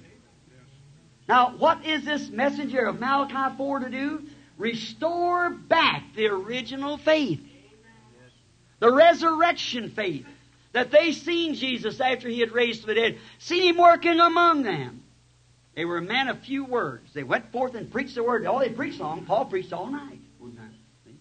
[1.27, 4.23] Now, what is this messenger of Malachi 4 to do?
[4.57, 7.41] Restore back the original faith.
[8.79, 10.25] The resurrection faith.
[10.73, 13.19] That they seen Jesus after he had raised from the dead.
[13.39, 15.03] Seen him working among them.
[15.75, 17.13] They were a man of few words.
[17.13, 18.45] They went forth and preached the word.
[18.45, 20.19] All they preached long, Paul preached all night.
[20.39, 20.73] One time.
[21.05, 21.15] See?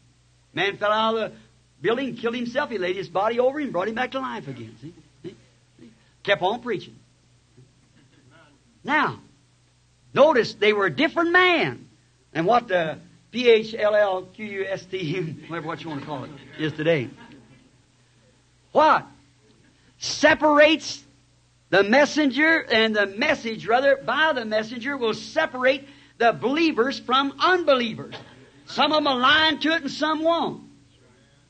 [0.53, 1.37] Man fell out of the
[1.81, 2.71] building, killed himself.
[2.71, 4.75] He laid his body over him, brought him back to life again.
[4.81, 4.95] See?
[5.23, 5.37] See?
[6.23, 6.97] Kept on preaching.
[8.83, 9.21] Now,
[10.15, 11.89] notice they were a different man
[12.33, 12.99] than what the
[13.31, 16.31] P H L L Q U S T, whatever what you want to call it,
[16.59, 17.09] is today.
[18.73, 19.07] What?
[20.01, 21.05] Separates
[21.69, 25.87] the messenger and the message, rather, by the messenger will separate
[26.17, 28.15] the believers from unbelievers.
[28.65, 30.63] Some of them align to it and some won't.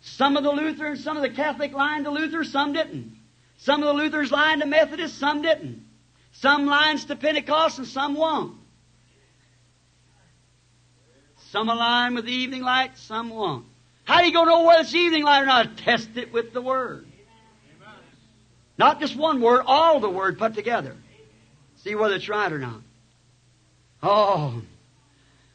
[0.01, 3.17] Some of the Lutherans, some of the Catholic lined to Luther, some didn't.
[3.59, 5.87] Some of the Lutherans lined to Methodists, some didn't.
[6.33, 8.57] Some lines to Pentecost and some won't.
[11.51, 13.67] Some align with the evening light, some won't.
[14.05, 15.77] How do you go know whether it's evening light or not?
[15.77, 17.07] Test it with the Word.
[18.81, 20.97] Not just one word, all the Word put together.
[21.85, 22.81] See whether it's right or not.
[24.03, 24.63] Oh.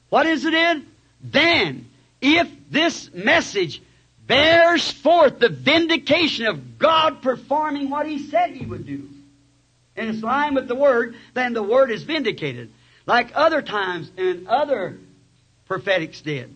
[0.09, 0.85] What is it in?
[1.23, 1.89] Then,
[2.21, 3.81] if this message
[4.27, 9.09] bears forth the vindication of God performing what He said He would do,
[9.95, 12.69] and it's line with the Word, then the Word is vindicated.
[13.07, 14.99] Like other times and other
[15.67, 16.53] prophetics did.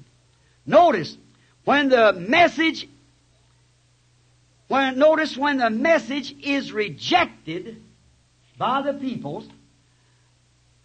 [0.67, 1.17] Notice,
[1.65, 2.87] when the message,
[4.69, 7.81] when, notice when the message is rejected
[8.57, 9.47] by the peoples,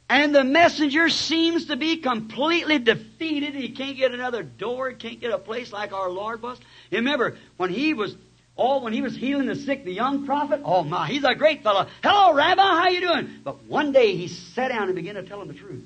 [0.08, 3.54] and the messenger seems to be completely defeated.
[3.54, 4.90] He can't get another door.
[4.90, 6.58] He can't get a place like our Lord was.
[6.90, 8.16] Remember, when he was,
[8.56, 11.62] oh, when he was healing the sick, the young prophet, oh my, he's a great
[11.62, 11.86] fellow.
[12.02, 13.28] Hello, Rabbi, how you doing?
[13.44, 15.84] But one day he sat down and began to tell him the truth.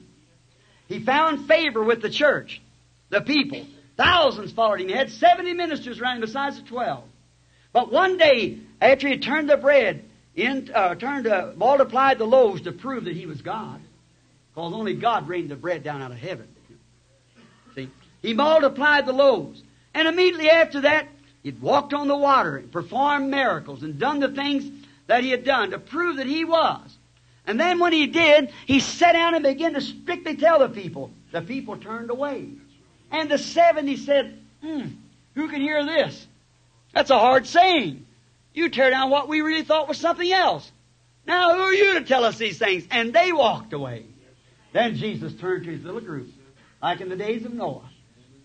[0.88, 2.60] He found favor with the church,
[3.10, 3.66] the people.
[3.96, 4.88] Thousands followed him.
[4.88, 7.02] He had 70 ministers around him besides the 12.
[7.72, 10.04] But one day, after he turned the bread,
[10.34, 13.80] in, uh, turned, uh, multiplied the loaves to prove that he was God,
[14.54, 16.48] because only God rained the bread down out of heaven.
[17.74, 17.88] See?
[18.22, 19.62] He multiplied the loaves.
[19.94, 21.08] And immediately after that,
[21.42, 24.70] he'd walked on the water and performed miracles and done the things
[25.08, 26.96] that he had done to prove that he was.
[27.46, 31.10] And then when he did, he sat down and began to strictly tell the people.
[31.32, 32.48] The people turned away.
[33.10, 34.82] And the seventy said, hmm,
[35.34, 36.26] who can hear this?
[36.94, 38.06] That's a hard saying.
[38.54, 40.70] You tear down what we really thought was something else.
[41.26, 42.86] Now who are you to tell us these things?
[42.90, 44.06] And they walked away.
[44.72, 46.30] Then Jesus turned to his little group,
[46.82, 47.88] like in the days of Noah,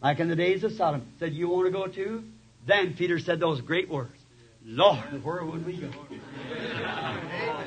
[0.01, 2.23] like in the days of Sodom, said, You want to go too?
[2.65, 4.17] Then Peter said those great words.
[4.65, 5.89] Lord, where would we go?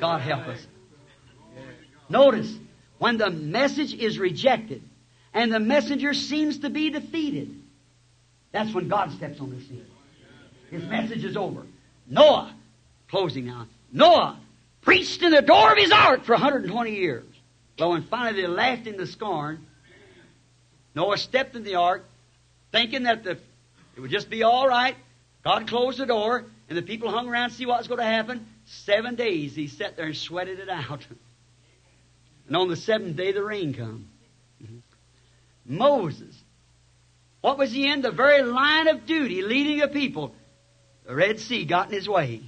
[0.00, 0.66] God help us.
[2.08, 2.52] Notice,
[2.98, 4.82] when the message is rejected
[5.32, 7.62] and the messenger seems to be defeated,
[8.52, 9.86] that's when God steps on the scene.
[10.70, 11.62] His message is over.
[12.06, 12.54] Noah,
[13.08, 14.38] closing now, Noah
[14.82, 17.24] preached in the door of his ark for 120 years.
[17.76, 19.66] But when finally they laughed him to scorn,
[20.94, 22.04] Noah stepped in the ark,
[22.72, 23.32] thinking that the,
[23.96, 24.96] it would just be all right.
[25.44, 28.04] God closed the door, and the people hung around to see what was going to
[28.04, 28.46] happen.
[28.64, 31.06] Seven days he sat there and sweated it out.
[32.48, 34.08] And on the seventh day the rain come.
[35.64, 36.32] Moses.
[37.40, 38.02] What was he in?
[38.02, 40.32] The very line of duty, leading a people.
[41.06, 42.42] The Red Sea got in his way.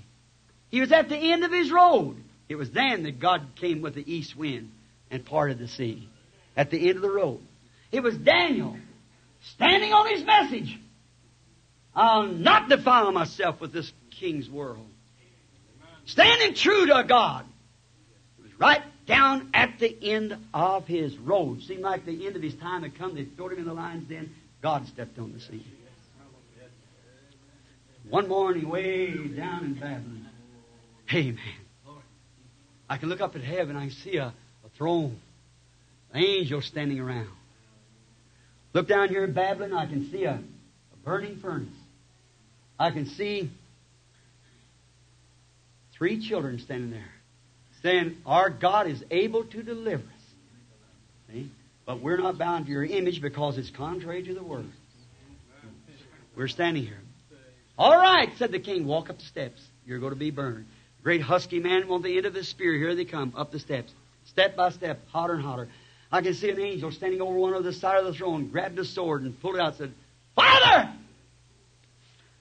[0.70, 2.16] He was at the end of his road.
[2.48, 4.72] It was then that God came with the east wind
[5.10, 6.08] and parted the sea.
[6.56, 7.40] At the end of the road.
[7.92, 8.76] It was Daniel
[9.54, 10.78] standing on his message.
[11.94, 14.86] I'll not defile myself with this king's world.
[16.06, 17.44] Standing true to God.
[18.38, 21.62] It was right down at the end of his road.
[21.62, 23.14] Seemed like the end of his time had come.
[23.14, 24.34] They threw him in the lion's den.
[24.62, 25.64] God stepped on the scene.
[28.10, 30.28] One morning, way down in Babylon.
[31.12, 31.38] Amen.
[32.88, 33.76] I can look up at heaven.
[33.76, 34.32] I can see a,
[34.64, 35.20] a throne.
[36.14, 37.28] Angels standing around.
[38.72, 39.74] Look down here in Babylon.
[39.74, 41.68] I can see a, a burning furnace.
[42.78, 43.50] I can see
[45.98, 47.10] three children standing there,
[47.82, 51.30] saying, Our God is able to deliver us.
[51.30, 51.52] See?
[51.84, 54.70] But we're not bound to your image because it's contrary to the word.
[56.34, 57.00] We're standing here.
[57.78, 59.64] All right, said the king, walk up the steps.
[59.86, 60.66] You're going to be burned.
[61.04, 62.74] Great husky man on the end of his spear.
[62.74, 63.92] Here they come, up the steps.
[64.26, 65.68] Step by step, hotter and hotter.
[66.10, 68.78] I can see an angel standing over one of the side of the throne, grabbed
[68.78, 69.92] a sword and pulled it out said,
[70.34, 70.90] Father!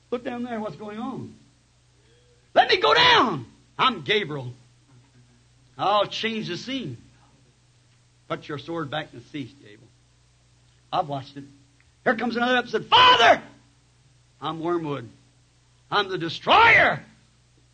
[0.09, 1.35] Look down there, what's going on?
[2.55, 3.45] Let me go down.
[3.77, 4.53] I'm Gabriel.
[5.77, 6.97] I'll change the scene.
[8.27, 9.81] Put your sword back in the sheath, Gabriel.
[10.91, 11.43] I've watched it.
[12.03, 13.43] Here comes another said, Father!
[14.41, 15.09] I'm Wormwood.
[15.89, 17.03] I'm the destroyer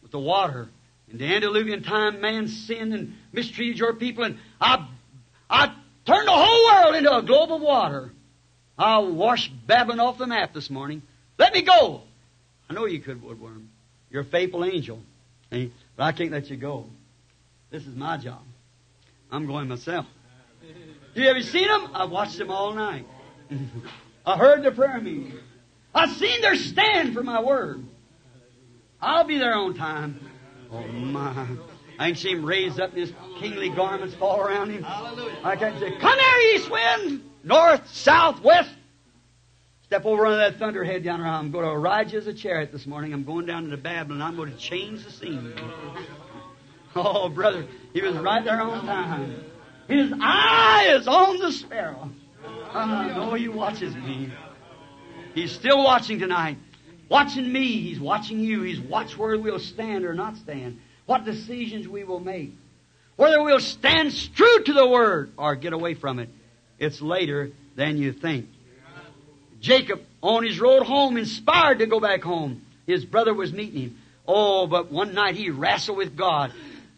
[0.02, 0.70] with the water.
[1.12, 4.88] In the antediluvian time, man sinned and mistreated your people, and I,
[5.50, 5.74] I
[6.06, 8.12] turned the whole world into a globe of water.
[8.78, 11.04] I'll wash Babylon off the map this morning.
[11.38, 12.02] Let me go.
[12.70, 13.68] I know you could, Woodworm.
[14.10, 15.00] You're a faithful angel.
[15.52, 15.68] Eh?
[15.96, 16.86] But I can't let you go.
[17.70, 18.42] This is my job.
[19.32, 20.06] I'm going myself.
[21.16, 21.92] You ever seen them?
[21.94, 23.06] I've watched them all night.
[24.26, 25.34] I heard their prayer meeting.
[25.94, 27.86] I've seen their stand for my word.
[29.04, 30.20] I'll be there on time.
[30.72, 31.46] Oh my.
[32.00, 34.84] I ain't seen him raised up in his kingly garments fall around him.
[34.84, 35.38] Hallelujah.
[35.44, 37.30] I can't say, come here, east wind!
[37.44, 38.70] North, south, west!
[39.84, 41.30] Step over on that thunderhead down there.
[41.30, 43.14] I'm going to ride you as a chariot this morning.
[43.14, 44.22] I'm going down into Babylon.
[44.22, 45.54] I'm going to change the scene.
[46.96, 49.44] Oh, brother, he was right there on time.
[49.88, 52.10] His eye is on the sparrow.
[52.74, 54.32] I know he watches me.
[55.36, 56.58] He's still watching tonight.
[57.10, 57.82] Watching me.
[57.82, 58.62] He's watching you.
[58.64, 60.80] He's watched where we'll stand or not stand.
[61.06, 62.54] What decisions we will make.
[63.16, 66.30] Whether we'll stand true to the Word or get away from it.
[66.80, 68.48] It's later than you think.
[69.62, 72.66] Jacob, on his road home, inspired to go back home.
[72.86, 73.98] His brother was meeting him.
[74.28, 76.52] Oh, but one night he wrestled with God.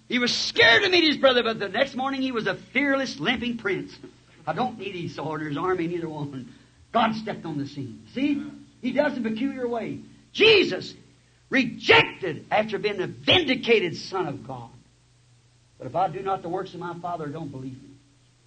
[0.08, 3.20] He was scared to meet his brother, but the next morning he was a fearless,
[3.20, 3.96] limping prince.
[4.48, 6.54] I don't need sword or his army, neither one.
[6.92, 8.04] God stepped on the scene.
[8.14, 8.44] See?
[8.82, 10.00] He does in a peculiar way.
[10.32, 10.94] Jesus,
[11.50, 14.70] rejected after being a vindicated Son of God.
[15.78, 17.90] But if I do not the works of my Father, don't believe me.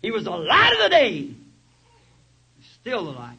[0.02, 1.30] He was the light of the day.
[2.80, 3.38] Still the light.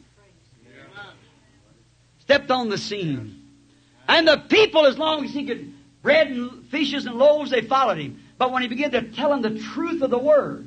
[2.20, 3.42] Stepped on the scene.
[4.06, 5.72] And the people, as long as he could
[6.02, 8.22] bread and fishes and loaves, they followed him.
[8.38, 10.66] But when he began to tell them the truth of the word,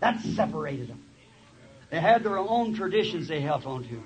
[0.00, 1.02] that separated them.
[1.90, 4.02] They had their own traditions they held on to.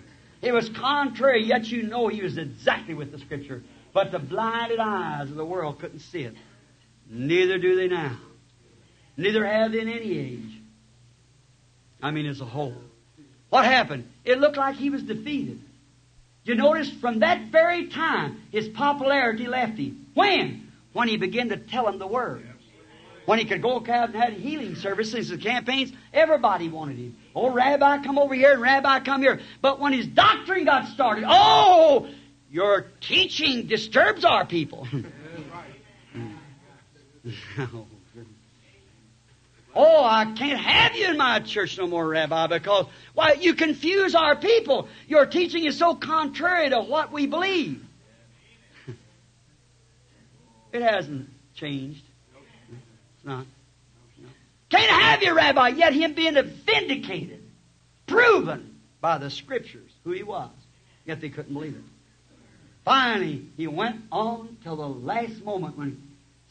[0.47, 3.65] It was contrary, yet you know he was exactly with the scripture.
[3.93, 6.37] But the blinded eyes of the world couldn't see it.
[7.11, 8.17] Neither do they now.
[9.17, 10.61] Neither have they in any age.
[12.01, 12.77] I mean, as a whole.
[13.49, 14.09] What happened?
[14.25, 15.61] It looked like he was defeated.
[16.45, 20.07] You notice from that very time, his popularity left him.
[20.15, 20.71] When?
[20.93, 22.47] When he began to tell them the word.
[23.27, 27.17] When he could go out and had healing services and campaigns, everybody wanted him.
[27.35, 29.41] Oh, Rabbi, come over here, and Rabbi, come here.
[29.61, 32.09] But when his doctrine got started, oh,
[32.51, 34.87] your teaching disturbs our people.
[39.75, 44.15] oh, I can't have you in my church no more, Rabbi, because, why, you confuse
[44.15, 44.87] our people.
[45.09, 47.85] Your teaching is so contrary to what we believe.
[50.73, 52.06] it hasn't changed.
[53.27, 53.45] Not.
[54.23, 54.29] No.
[54.71, 57.43] Can't have you, Rabbi, yet him being vindicated,
[58.07, 60.51] proven by the Scriptures who he was.
[61.05, 61.83] Yet they couldn't believe it.
[62.85, 66.01] Finally, he went on till the last moment when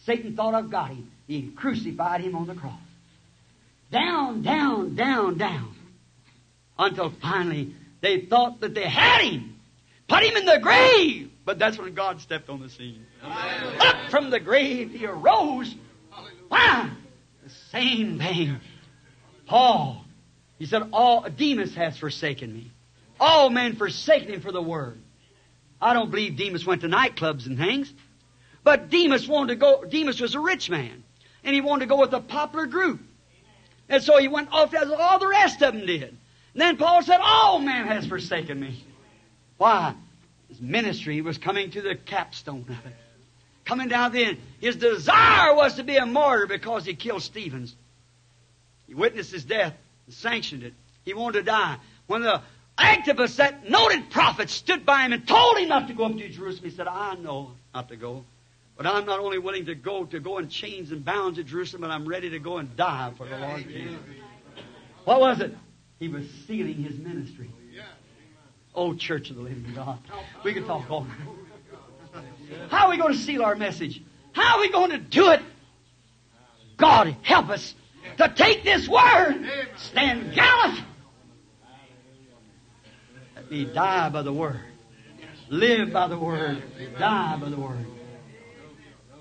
[0.04, 1.10] Satan thought I've got him.
[1.28, 2.74] He crucified him on the cross.
[3.90, 5.74] Down, down, down, down.
[6.78, 9.56] Until finally they thought that they had him.
[10.10, 11.32] Put him in the grave.
[11.46, 13.06] But that's when God stepped on the scene.
[13.24, 15.74] Up from the grave he arose.
[16.50, 16.90] Wow!
[17.44, 18.60] The same thing.
[19.46, 20.04] Paul.
[20.58, 22.72] He said, All Demas has forsaken me.
[23.20, 24.98] All men forsaken him for the word.
[25.82, 27.94] I don't believe Demas went to nightclubs and things.
[28.64, 31.04] But Demas wanted to go, Demas was a rich man.
[31.44, 33.00] And he wanted to go with a popular group.
[33.88, 36.02] And so he went off as all the rest of them did.
[36.02, 38.84] And then Paul said, All man has forsaken me.
[39.58, 39.94] Why?
[40.50, 42.96] His ministry was coming to the capstone of it.
[43.66, 44.38] Coming down then.
[44.60, 47.76] His desire was to be a martyr because he killed Stevens.
[48.88, 49.74] He witnessed his death
[50.06, 50.74] and sanctioned it.
[51.04, 51.78] He wanted to die.
[52.08, 52.42] When the
[52.78, 56.30] Agabus, that noted prophet, stood by him and told him not to go up to
[56.30, 58.24] Jerusalem, he said, I know not to go.
[58.78, 61.82] But I'm not only willing to go to go in chains and bounds to Jerusalem,
[61.84, 64.00] but I'm ready to go and die for the Lord Jesus.
[65.06, 65.56] What was it?
[65.98, 67.50] He was sealing his ministry.
[68.76, 70.00] Oh, Church of the Living God.
[70.44, 71.18] We can talk all night.
[72.70, 74.02] How are we going to seal our message?
[74.34, 75.42] How are we going to do it?
[76.78, 77.74] God help us
[78.18, 80.80] to take this word, stand gallant.
[83.36, 84.60] Let me die by the word.
[85.50, 86.62] Live by the word.
[86.98, 87.86] Die by the word.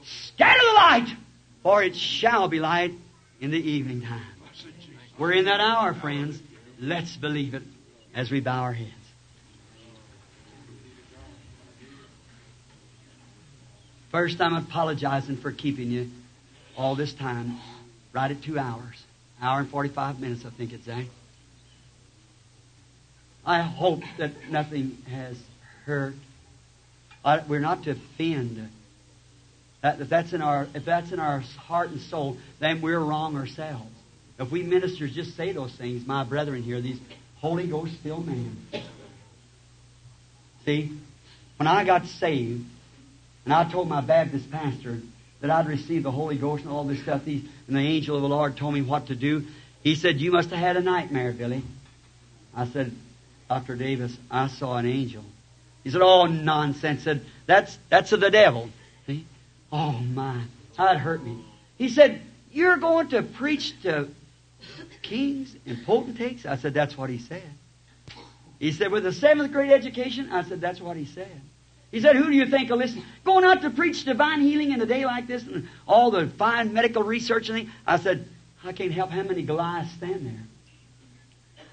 [0.03, 1.17] Scatter the light,
[1.63, 2.93] for it shall be light
[3.41, 4.27] in the evening time.
[5.19, 6.41] We're in that hour, friends.
[6.81, 7.63] Let's believe it
[8.15, 8.91] as we bow our heads.
[14.15, 16.09] First, I'm apologizing for keeping you
[16.77, 17.59] all this time,
[18.13, 18.95] right at two hours.
[19.43, 21.07] Hour and 45 minutes, I think it's at.
[23.45, 25.37] I hope that nothing has
[25.85, 26.15] hurt.
[27.25, 28.69] I, we're not to offend.
[29.83, 33.35] That, if that's in our if that's in our heart and soul, then we're wrong
[33.37, 33.91] ourselves.
[34.39, 37.01] If we ministers just say those things, my brethren here, these
[37.39, 38.65] Holy Ghost filled men.
[40.65, 40.97] See,
[41.57, 42.65] when I got saved,
[43.45, 45.01] and I told my Baptist pastor
[45.41, 48.23] that I'd received the Holy Ghost and all this stuff, these, and the angel of
[48.23, 49.45] the Lord told me what to do.
[49.83, 51.63] He said, "You must have had a nightmare, Billy."
[52.57, 52.93] I said,
[53.49, 53.77] "Dr.
[53.77, 55.25] Davis, I saw an angel."
[55.83, 58.71] He said, "Oh, nonsense!" Said, "That's that's of the devil."
[59.07, 59.27] See?
[59.71, 60.41] Oh my,
[60.79, 61.37] that hurt me.
[61.77, 64.09] He said, "You're going to preach to
[65.03, 67.43] kings and potentates?" I said, "That's what he said."
[68.59, 71.41] He said, "With a seventh grade education?" I said, "That's what he said."
[71.95, 73.05] He said, "Who do you think will listen?
[73.23, 76.73] Going out to preach divine healing in a day like this and all the fine
[76.73, 78.29] medical research and things?" I said,
[78.65, 80.43] "I can't help how many Goliaths stand there."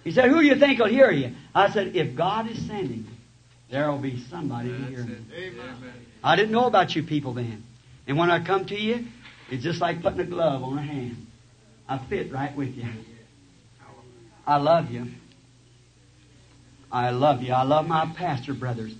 [0.03, 3.07] He said, "Who do you think will hear you?" I said, "If God is sending
[3.71, 5.15] there will be somebody to hear me."
[6.23, 7.63] I didn't know about you people then.
[8.05, 9.07] And when I come to you,
[9.49, 11.25] it's just like putting a glove on a hand.
[11.89, 12.85] I fit right with you.
[14.45, 15.07] I love you.
[16.91, 17.53] I love you.
[17.53, 18.93] I love my pastor brothers.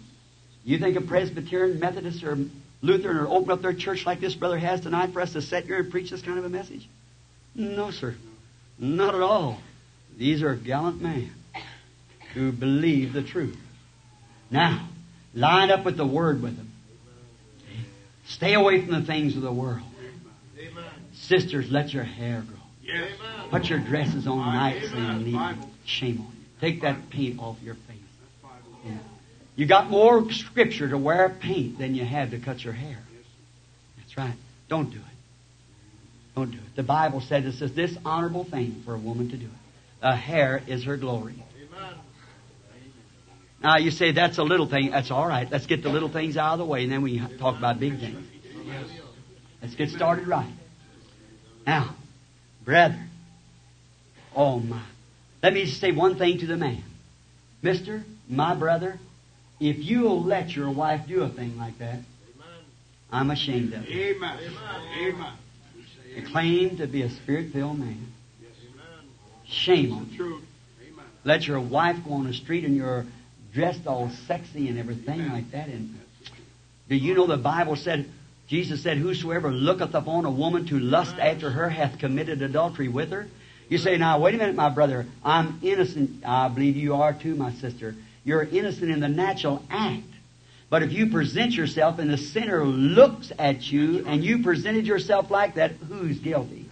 [0.64, 2.38] You think a Presbyterian, Methodist, or
[2.82, 5.66] Lutheran or open up their church like this brother has tonight for us to sit
[5.66, 6.88] here and preach this kind of a message?
[7.56, 8.16] No, sir.
[8.78, 9.60] Not at all.
[10.18, 11.32] These are gallant men
[12.34, 13.58] who believe the truth.
[14.50, 14.88] Now,
[15.34, 16.72] line up with the Word with them.
[18.28, 19.82] Stay away from the things of the world.
[21.14, 22.58] Sisters, let your hair grow.
[23.50, 25.58] Put your dresses on nicely and.
[25.86, 26.46] Shame on you.
[26.60, 27.98] Take that paint off your face.
[28.86, 28.98] Yeah.
[29.62, 32.98] You got more scripture to wear paint than you have to cut your hair.
[33.96, 34.34] That's right.
[34.70, 36.36] Don't do it.
[36.36, 36.76] Don't do it.
[36.76, 39.52] The Bible says it's a dishonorable thing for a woman to do it.
[40.02, 41.36] A hair is her glory.
[43.62, 44.90] Now you say that's a little thing.
[44.90, 45.48] That's all right.
[45.52, 48.00] Let's get the little things out of the way, and then we talk about big
[48.00, 48.18] things.
[49.62, 50.50] Let's get started right.
[51.68, 51.94] Now,
[52.66, 53.12] brethren,
[54.36, 54.82] oh my.
[55.44, 56.84] Let me just say one thing to the man.
[57.62, 58.98] Mister, my brother,
[59.62, 62.00] if you'll let your wife do a thing like that,
[63.12, 64.16] I'm ashamed of it.
[64.16, 64.40] Amen.
[65.00, 65.34] Amen.
[66.16, 68.08] You claim to be a spirit-filled man.
[69.46, 70.42] Shame on you.
[71.24, 73.06] Let your wife go on the street and you're
[73.54, 75.68] dressed all sexy and everything like that.
[75.68, 76.00] And
[76.90, 78.10] do you know the Bible said,
[78.48, 83.12] Jesus said, Whosoever looketh upon a woman to lust after her hath committed adultery with
[83.12, 83.28] her?
[83.70, 85.06] You say, now, wait a minute, my brother.
[85.24, 86.26] I'm innocent.
[86.26, 87.96] I believe you are too, my sister.
[88.24, 90.04] You're innocent in the natural act.
[90.70, 95.30] But if you present yourself and the sinner looks at you and you presented yourself
[95.30, 96.66] like that, who's guilty?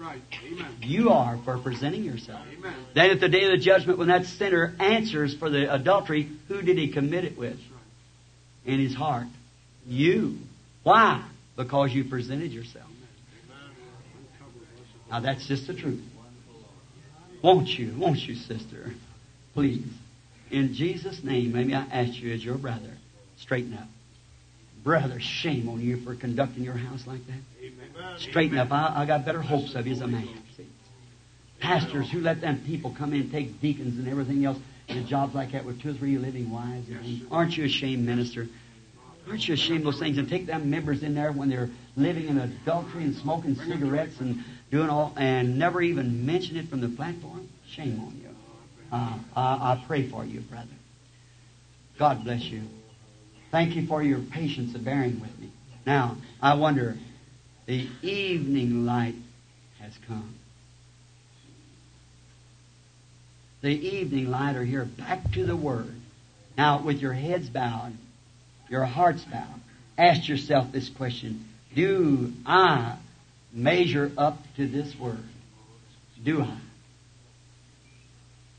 [0.00, 0.22] Right.
[0.46, 0.66] Amen.
[0.80, 2.40] You are for presenting yourself.
[2.56, 2.74] Amen.
[2.94, 6.62] Then at the day of the judgment, when that sinner answers for the adultery, who
[6.62, 7.60] did he commit it with?
[8.64, 9.26] In his heart.
[9.86, 10.38] You.
[10.84, 11.22] Why?
[11.54, 12.86] Because you presented yourself.
[15.10, 16.02] Now that's just the truth.
[17.42, 17.94] Won't you?
[17.98, 18.94] Won't you, sister?
[19.52, 19.84] Please.
[20.50, 22.90] In Jesus' name, maybe I ask you as your brother,
[23.36, 23.86] straighten up.
[24.82, 27.40] Brother, shame on you for conducting your house like that.
[27.62, 28.18] Amen.
[28.18, 28.72] Straighten up.
[28.72, 30.28] I, I got better hopes of you as a man.
[30.56, 30.66] See?
[31.60, 34.58] Pastors who let them people come in and take deacons and everything else
[34.88, 36.88] and jobs like that with two or three living wives.
[36.88, 37.22] Things.
[37.30, 38.48] Aren't you ashamed, minister?
[39.28, 40.18] Aren't you ashamed of those things?
[40.18, 44.42] And take them members in there when they're living in adultery and smoking cigarettes and
[44.70, 47.48] doing all, and never even mention it from the platform?
[47.68, 48.19] Shame on you.
[48.92, 49.42] Uh, I,
[49.72, 50.66] I pray for you, brother.
[51.98, 52.62] God bless you.
[53.50, 55.50] Thank you for your patience of bearing with me.
[55.86, 56.96] Now, I wonder,
[57.66, 59.14] the evening light
[59.80, 60.34] has come.
[63.62, 65.94] The evening light are here, back to the Word.
[66.56, 67.92] Now, with your heads bowed,
[68.68, 69.60] your hearts bowed,
[69.98, 72.96] ask yourself this question Do I
[73.52, 75.24] measure up to this Word?
[76.24, 76.56] Do I?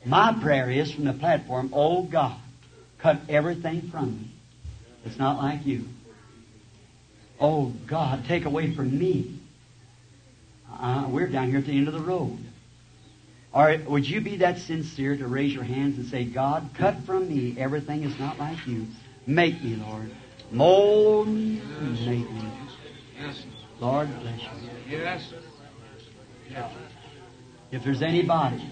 [0.04, 2.38] My prayer is from the platform, Oh God,
[2.98, 4.30] cut everything from me.
[5.04, 5.84] It's not like you.
[7.40, 9.38] Oh God, take away from me.
[10.72, 12.38] Uh, we're down here at the end of the road.
[13.54, 16.96] All right, would you be that sincere to raise your hands and say, God, cut
[17.04, 18.86] from me everything is not like you.
[19.26, 20.10] Make me, Lord.
[20.50, 22.50] Mold me and make me.
[23.20, 23.44] Yes.
[23.78, 24.48] Lord, bless you.
[24.88, 25.32] Yes.
[26.50, 26.72] Yes.
[27.70, 28.62] If there's anybody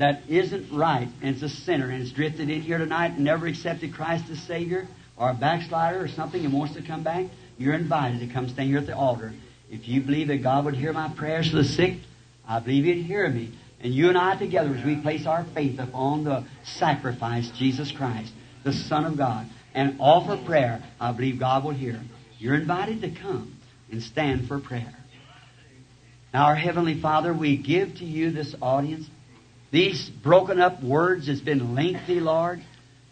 [0.00, 3.46] that isn't right and is a sinner and has drifted in here tonight and never
[3.46, 7.26] accepted Christ as Savior, or a backslider or something and wants to come back,
[7.58, 9.30] you're invited to come stand here at the altar.
[9.70, 11.98] If you believe that God would hear my prayers for the sick,
[12.48, 13.52] I believe He'd hear me.
[13.82, 18.32] And you and I together, as we place our faith upon the sacrifice, Jesus Christ,
[18.64, 22.00] the Son of God, and offer prayer, I believe God will hear.
[22.38, 23.54] You're invited to come
[23.92, 24.94] and stand for prayer.
[26.32, 29.06] Now, our Heavenly Father, we give to you this audience.
[29.70, 32.62] These broken up words has been lengthy, Lord.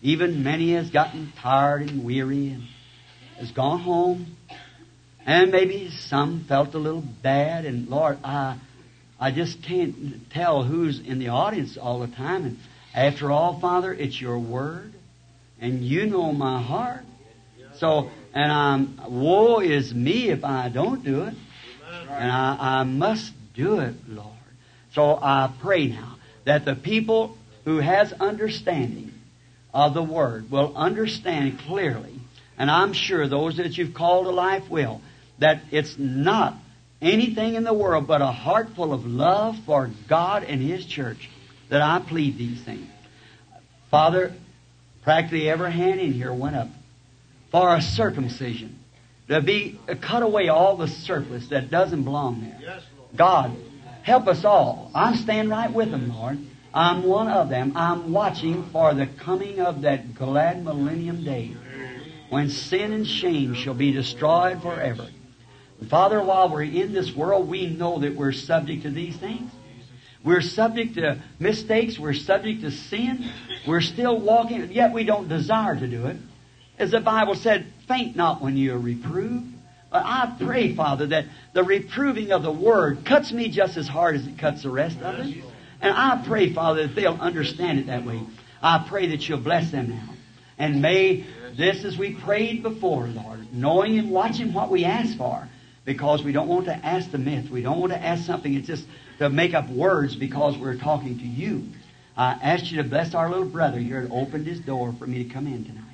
[0.02, 2.64] Even many has gotten tired and weary and
[3.36, 4.36] has gone home.
[5.24, 7.64] And maybe some felt a little bad.
[7.64, 8.58] And Lord, I,
[9.20, 12.44] I just can't tell who's in the audience all the time.
[12.44, 12.58] And
[12.94, 14.92] after all, Father, it's your word.
[15.60, 17.04] And you know my heart.
[17.76, 21.34] So, and I'm, woe is me if I don't do it.
[22.10, 24.34] And I, I must do it, Lord.
[24.92, 26.17] So I pray now
[26.48, 29.12] that the people who has understanding
[29.74, 32.14] of the Word will understand clearly,
[32.56, 35.02] and I'm sure those that you've called to life will,
[35.40, 36.54] that it's not
[37.02, 41.28] anything in the world but a heart full of love for God and His church
[41.68, 42.88] that I plead these things.
[43.90, 44.32] Father,
[45.02, 46.68] practically every hand in here went up
[47.50, 48.78] for a circumcision
[49.28, 52.58] to be cut away all the surplus that doesn't belong there.
[52.58, 53.16] Yes, Lord.
[53.18, 53.56] God,
[54.08, 54.90] help us all.
[54.94, 56.38] I'm right with them, Lord.
[56.74, 57.72] I'm one of them.
[57.76, 61.54] I'm watching for the coming of that glad millennium day
[62.30, 65.08] when sin and shame shall be destroyed forever.
[65.88, 69.50] Father, while we're in this world, we know that we're subject to these things.
[70.24, 71.98] We're subject to mistakes.
[71.98, 73.30] We're subject to sin.
[73.66, 76.16] We're still walking, yet we don't desire to do it.
[76.78, 79.46] As the Bible said, faint not when you are reproved.
[79.90, 84.26] I pray, Father, that the reproving of the Word cuts me just as hard as
[84.26, 85.44] it cuts the rest of it.
[85.80, 88.20] And I pray, Father, that they'll understand it that way.
[88.62, 90.14] I pray that you'll bless them now.
[90.58, 91.24] And may
[91.56, 95.48] this, as we prayed before, Lord, knowing and watching what we ask for,
[95.84, 97.48] because we don't want to ask the myth.
[97.50, 98.86] We don't want to ask something that's just
[99.20, 101.66] to make up words because we're talking to you.
[102.16, 105.24] I ask you to bless our little brother here and opened his door for me
[105.24, 105.87] to come in tonight.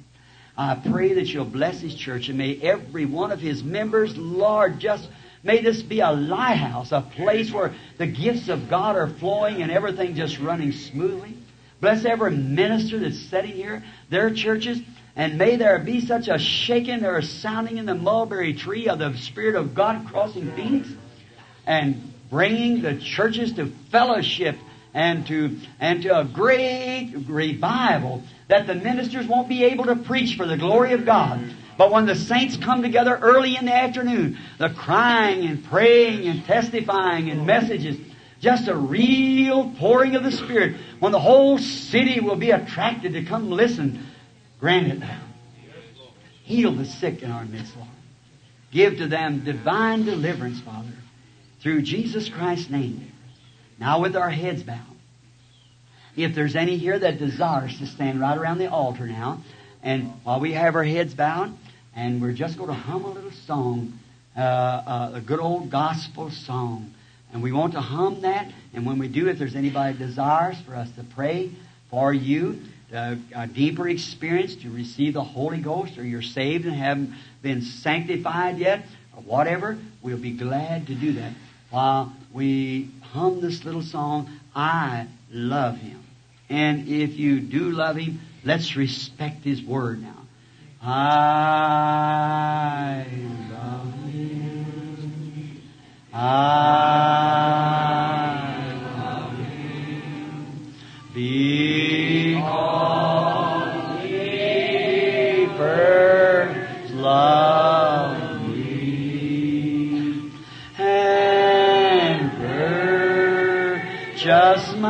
[0.57, 4.79] I pray that you'll bless his church and may every one of his members, Lord,
[4.79, 5.09] just
[5.43, 9.73] may this be a lighthouse, a place where the gifts of God are flowing and
[9.73, 11.37] everything just running smoothly.
[11.81, 14.81] Bless every minister that's sitting here, their churches,
[15.17, 19.01] and may there be such a shaking or a sounding in the mulberry tree of
[19.01, 20.89] the Spirit of God crossing Phoenix
[21.67, 24.57] and bringing the churches to fellowship
[24.95, 30.37] and to, and to a great revival that the ministers won't be able to preach
[30.37, 31.53] for the glory of God.
[31.77, 36.45] But when the saints come together early in the afternoon, the crying and praying and
[36.45, 37.97] testifying and messages,
[38.41, 43.25] just a real pouring of the Spirit, when the whole city will be attracted to
[43.25, 44.07] come listen,
[44.61, 45.21] grant it now.
[46.45, 47.89] Heal the sick in our midst, Lord.
[48.71, 50.93] Give to them divine deliverance, Father,
[51.61, 53.14] through Jesus Christ's name.
[53.79, 54.79] Now with our heads bowed.
[56.17, 59.43] If there's any here that desires to stand right around the altar now,
[59.83, 61.53] and while we have our heads bowed,
[61.95, 63.99] and we're just going to hum a little song,
[64.37, 66.93] uh, uh, a good old gospel song.
[67.33, 70.77] And we want to hum that, and when we do, if there's anybody desires for
[70.77, 71.51] us to pray
[71.91, 72.61] for you,
[72.95, 77.63] uh, a deeper experience to receive the Holy Ghost, or you're saved and haven't been
[77.63, 78.85] sanctified yet,
[79.17, 81.33] or whatever, we'll be glad to do that
[81.71, 86.03] while we hum this little song, I love Him.
[86.51, 90.27] And if you do love Him, let's respect His Word now.
[90.83, 93.07] I
[93.53, 95.63] love Him.
[96.13, 96.25] I
[98.99, 100.75] love Him.
[101.15, 102.43] Because
[104.03, 107.64] He first loved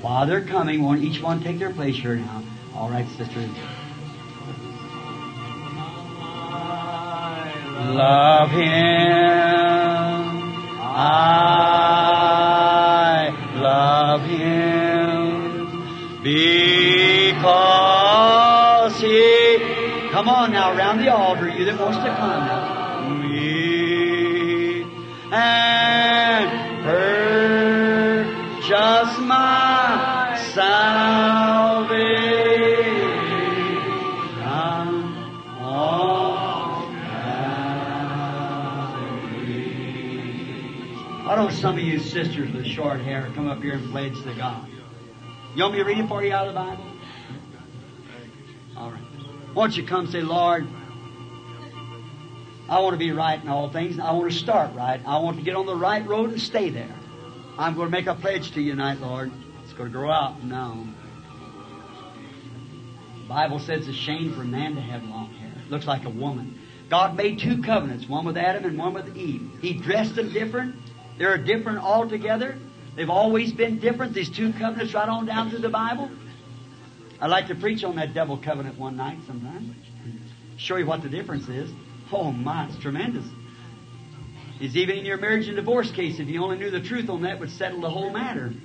[0.00, 2.42] While they're coming, won't each one take their place here now?
[2.74, 3.50] All right, sisters.
[7.94, 8.66] Love Him.
[10.88, 12.05] I
[20.26, 23.30] Come on now, around the altar, you that wants to come.
[23.30, 24.82] Me
[25.30, 26.50] and
[26.84, 28.24] her,
[28.60, 31.86] just my salvation
[41.24, 44.34] Why don't some of you sisters with short hair come up here and pledge to
[44.34, 44.66] God.
[45.54, 46.95] You want me to read it for you out of the Bible?
[49.56, 50.68] Don't you come say, Lord,
[52.68, 53.98] I want to be right in all things.
[53.98, 55.00] I want to start right.
[55.06, 56.94] I want to get on the right road and stay there.
[57.58, 59.32] I'm going to make a pledge to you tonight, Lord.
[59.64, 60.86] It's going to grow out now.
[63.22, 65.52] The Bible says it's a shame for a man to have long hair.
[65.64, 66.60] It looks like a woman.
[66.90, 69.50] God made two covenants, one with Adam and one with Eve.
[69.62, 70.76] He dressed them different.
[71.16, 72.58] They're different altogether.
[72.94, 76.10] They've always been different, these two covenants right on down through the Bible.
[77.20, 79.74] I'd like to preach on that double covenant one night sometime.
[80.58, 81.70] Show you what the difference is.
[82.12, 83.24] Oh my, it's tremendous.
[84.60, 86.18] Is even in your marriage and divorce case.
[86.18, 88.52] If you only knew the truth on that, would settle the whole matter.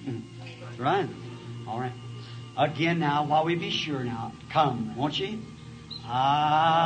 [0.79, 1.07] Right.
[1.67, 1.91] All right.
[2.57, 5.37] Again now, while we be sure now, come, won't you?
[6.03, 6.81] I.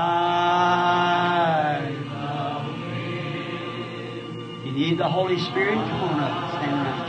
[4.66, 5.76] You need the Holy Spirit?
[5.76, 6.52] Come on up.
[6.52, 7.06] Stand around.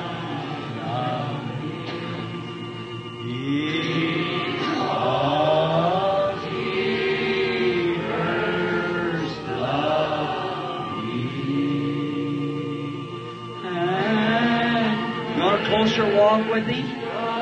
[15.66, 16.86] Closer walk with him?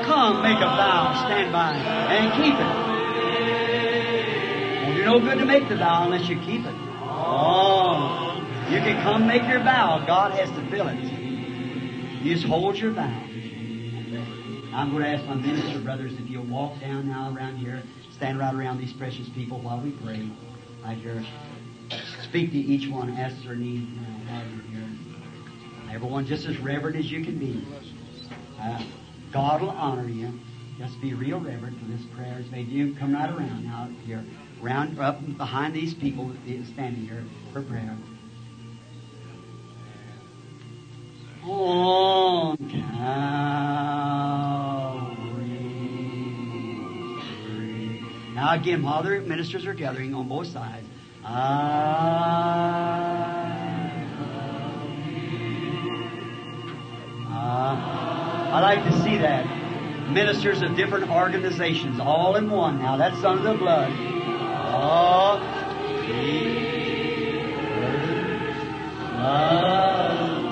[0.05, 2.95] Come, make a vow, stand by, and keep it.
[4.85, 6.74] Won't do no good to make the vow unless you keep it.
[7.01, 10.05] Oh, you can come make your vow.
[10.07, 10.99] God has to fill it.
[12.23, 13.34] You just hold your vow.
[14.74, 17.80] I'm going to ask my minister brothers if you'll walk down now around here,
[18.10, 20.28] stand right around these precious people while we pray.
[20.82, 21.24] Right here.
[22.24, 23.86] Speak to each one, ask their need.
[24.70, 24.88] Here.
[25.92, 27.64] Everyone just as reverent as you can be.
[28.60, 28.82] Uh,
[29.32, 30.32] God will honor you.
[30.76, 32.66] Just be real reverent for this prayer is made.
[32.66, 34.24] You come right around now here,
[34.60, 36.32] round up behind these people
[36.72, 37.22] standing here
[37.52, 37.96] for prayer.
[41.46, 42.80] On Calvary.
[48.34, 50.86] Now again, while the ministers are gathering on both sides,
[51.22, 51.34] I
[54.96, 56.08] love you.
[57.28, 57.76] Uh,
[58.50, 59.44] I like to see that.
[60.10, 62.78] Ministers of different organizations, all in one.
[62.78, 63.92] Now that's under the blood.
[64.76, 65.40] Oh,
[69.18, 70.43] love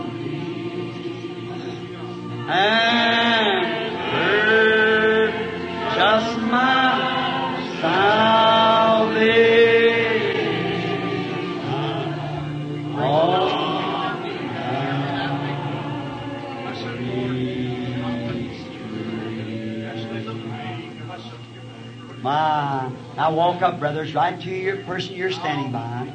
[23.63, 26.13] up, brothers, right to your person you're standing by.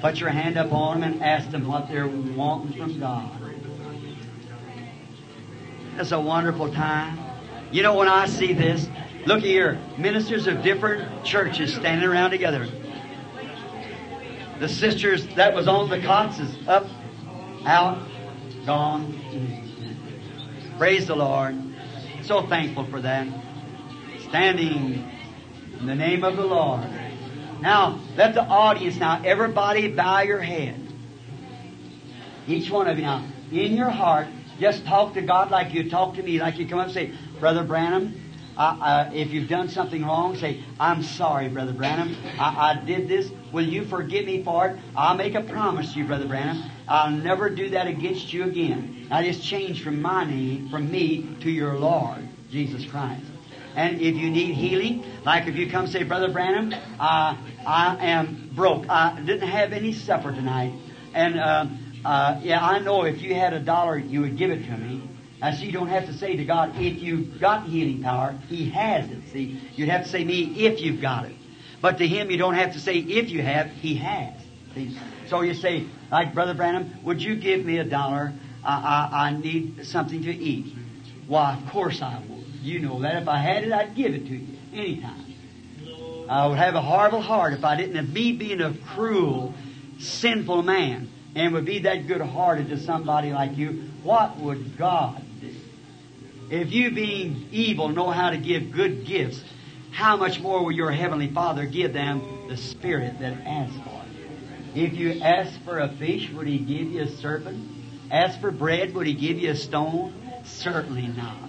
[0.00, 3.35] Put your hand up on them and ask them what they're wanting from God.
[5.98, 7.18] It's a wonderful time.
[7.72, 8.86] You know, when I see this,
[9.24, 12.68] look here, ministers of different churches standing around together.
[14.60, 16.86] The sisters that was on the cots is up,
[17.64, 18.06] out,
[18.66, 19.64] gone.
[20.76, 21.56] Praise the Lord.
[22.22, 23.26] So thankful for that.
[24.28, 25.10] Standing
[25.80, 26.86] in the name of the Lord.
[27.60, 30.78] Now, let the audience now, everybody bow your head.
[32.46, 34.28] Each one of you now, in your heart,
[34.58, 37.12] just talk to God like you talk to me, like you come up and say,
[37.38, 38.20] Brother Branham,
[38.56, 42.16] uh, if you've done something wrong, say, I'm sorry, Brother Branham.
[42.38, 43.30] I, I did this.
[43.52, 44.78] Will you forgive me for it?
[44.96, 46.70] I'll make a promise to you, Brother Branham.
[46.88, 49.08] I'll never do that against you again.
[49.10, 53.24] I just change from my name, from me, to your Lord, Jesus Christ.
[53.74, 58.50] And if you need healing, like if you come say, Brother Branham, uh, I am
[58.54, 58.88] broke.
[58.88, 60.72] I didn't have any supper tonight.
[61.12, 61.66] And, uh,
[62.06, 65.02] uh, yeah, I know if you had a dollar, you would give it to me.
[65.40, 68.70] Now, see, you don't have to say to God, if you've got healing power, He
[68.70, 69.18] has it.
[69.32, 71.34] See, you'd have to say me, if you've got it.
[71.80, 74.34] But to Him, you don't have to say if you have, He has.
[74.74, 74.96] See?
[75.26, 78.32] So you say, like Brother Branham, would you give me a dollar?
[78.64, 80.76] I, I, I need something to eat.
[81.26, 82.44] Why, of course I would.
[82.62, 83.22] You know that.
[83.22, 85.24] If I had it, I'd give it to you anytime.
[86.28, 89.54] I would have a horrible heart if I didn't me being a cruel,
[89.98, 93.90] sinful man and would be that good hearted to somebody like you.
[94.02, 95.54] What would God do?
[96.50, 99.44] If you being evil know how to give good gifts,
[99.92, 104.78] how much more will your heavenly Father give them the Spirit that asks for it?
[104.78, 107.70] If you ask for a fish, would He give you a serpent?
[108.10, 110.14] Ask for bread, would He give you a stone?
[110.44, 111.45] Certainly not.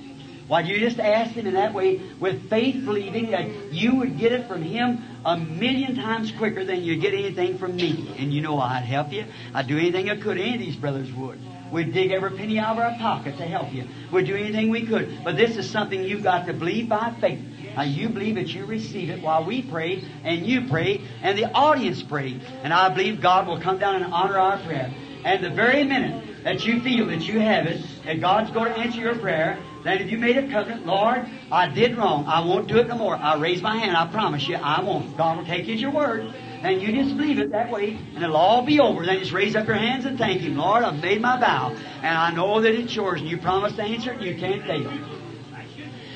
[0.47, 4.17] Why, do you just ask Him in that way with faith, believing that you would
[4.17, 8.15] get it from Him a million times quicker than you get anything from me.
[8.17, 9.25] And you know I'd help you.
[9.53, 10.37] I'd do anything I could.
[10.37, 11.39] Any of these brothers would.
[11.71, 13.85] We'd dig every penny out of our pocket to help you.
[14.11, 15.23] We'd do anything we could.
[15.23, 17.41] But this is something you've got to believe by faith.
[17.75, 21.51] Now you believe it, you receive it while we pray, and you pray, and the
[21.51, 22.39] audience pray.
[22.63, 24.93] And I believe God will come down and honor our prayer.
[25.25, 28.79] And the very minute that you feel that you have it, that God's going to
[28.79, 32.25] answer your prayer, that if you made a covenant, Lord, I did wrong.
[32.27, 33.15] I won't do it no more.
[33.15, 33.95] I raise my hand.
[33.95, 35.15] I promise you, I won't.
[35.15, 36.33] God will take you at your word.
[36.61, 39.05] And you just believe it that way, and it'll all be over.
[39.05, 40.57] Then just raise up your hands and thank Him.
[40.57, 43.83] Lord, I've made my vow, and I know that it's yours, and you promised to
[43.83, 44.89] answer it, and you can't fail.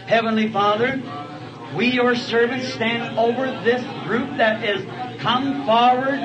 [0.05, 1.01] Heavenly Father,
[1.73, 4.83] we, your servants, stand over this group that has
[5.21, 6.19] come forward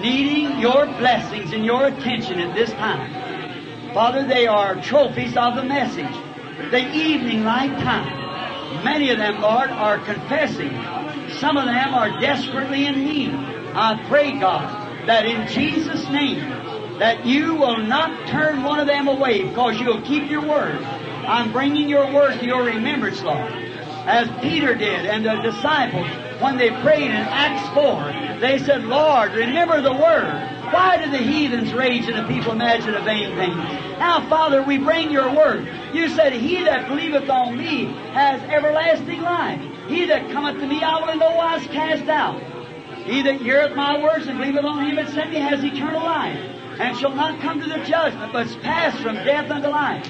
[0.00, 3.92] needing your blessings and your attention at this time.
[3.92, 6.25] Father, they are trophies of the message.
[6.56, 8.82] The evening light time.
[8.82, 10.70] Many of them, Lord, are confessing.
[11.38, 13.30] Some of them are desperately in need.
[13.74, 16.48] I pray, God, that in Jesus' name,
[16.98, 20.82] that you will not turn one of them away because you'll keep your word.
[20.82, 23.52] I'm bringing your word to your remembrance, Lord.
[24.06, 26.06] As Peter did and the disciples,
[26.40, 30.55] when they prayed in Acts 4, they said, Lord, remember the word.
[30.72, 33.56] Why do the heathens rage and the people imagine a vain thing?
[33.98, 35.68] Now, Father, we bring your word.
[35.92, 39.60] You said, He that believeth on me has everlasting life.
[39.88, 42.42] He that cometh to me I will in no wise cast out.
[43.04, 46.36] He that heareth my words and believeth on him that sent me has eternal life,
[46.80, 50.04] and shall not come to the judgment, but is passed from death unto life.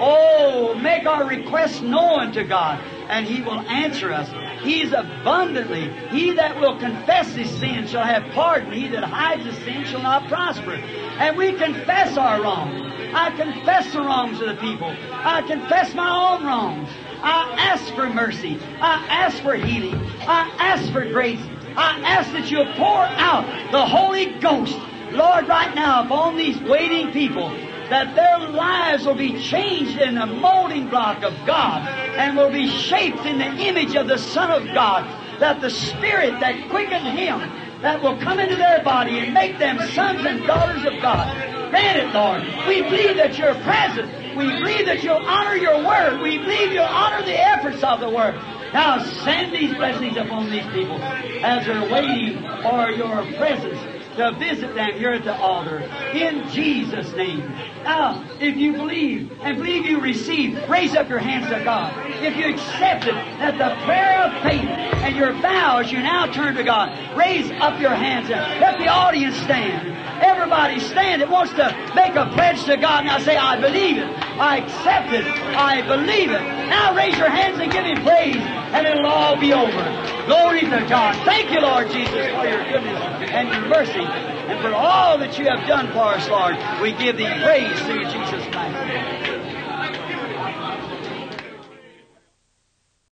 [0.00, 4.28] Oh, make our requests known to God, and He will answer us.
[4.62, 5.90] He's abundantly.
[6.10, 8.72] He that will confess his sin shall have pardon.
[8.72, 10.72] He that hides his sin shall not prosper.
[10.74, 12.86] And we confess our wrongs.
[13.14, 14.94] I confess the wrongs of the people.
[15.10, 16.88] I confess my own wrongs.
[17.22, 18.58] I ask for mercy.
[18.80, 19.96] I ask for healing.
[20.20, 21.40] I ask for grace.
[21.76, 24.76] I ask that you'll pour out the Holy Ghost,
[25.12, 27.50] Lord, right now upon these waiting people,
[27.90, 32.68] that their lives will be changed in the molding block of God and will be
[32.68, 35.04] shaped in the image of the Son of God,
[35.40, 37.40] that the Spirit that quickened Him,
[37.82, 41.70] that will come into their body and make them sons and daughters of God.
[41.70, 42.42] Grant it, Lord.
[42.68, 44.36] We believe that you're present.
[44.36, 46.20] We believe that you'll honor your word.
[46.20, 48.34] We believe you'll honor the efforts of the word.
[48.72, 53.80] Now send these blessings upon these people as they're waiting for your presence
[54.16, 55.78] to visit them here at the altar.
[56.12, 57.42] In Jesus' name.
[57.84, 61.92] Now, if you believe and believe you receive, raise up your hands to God.
[62.22, 64.68] If you accept it, that the prayer of faith
[65.02, 68.88] and your vows you now turn to God, raise up your hands and let the
[68.88, 69.96] audience stand.
[70.22, 73.06] Everybody stand that wants to make a pledge to God.
[73.06, 74.08] Now say, I believe it.
[74.38, 75.24] I accept it.
[75.24, 76.40] I believe it.
[76.68, 80.00] Now raise your hands and give Him praise, and it'll all be over.
[80.26, 81.16] Glory to God.
[81.24, 83.00] Thank you, Lord Jesus, for your goodness
[83.32, 86.56] and your mercy, and for all that you have done for us, Lord.
[86.82, 89.29] We give Thee praise through Jesus Christ.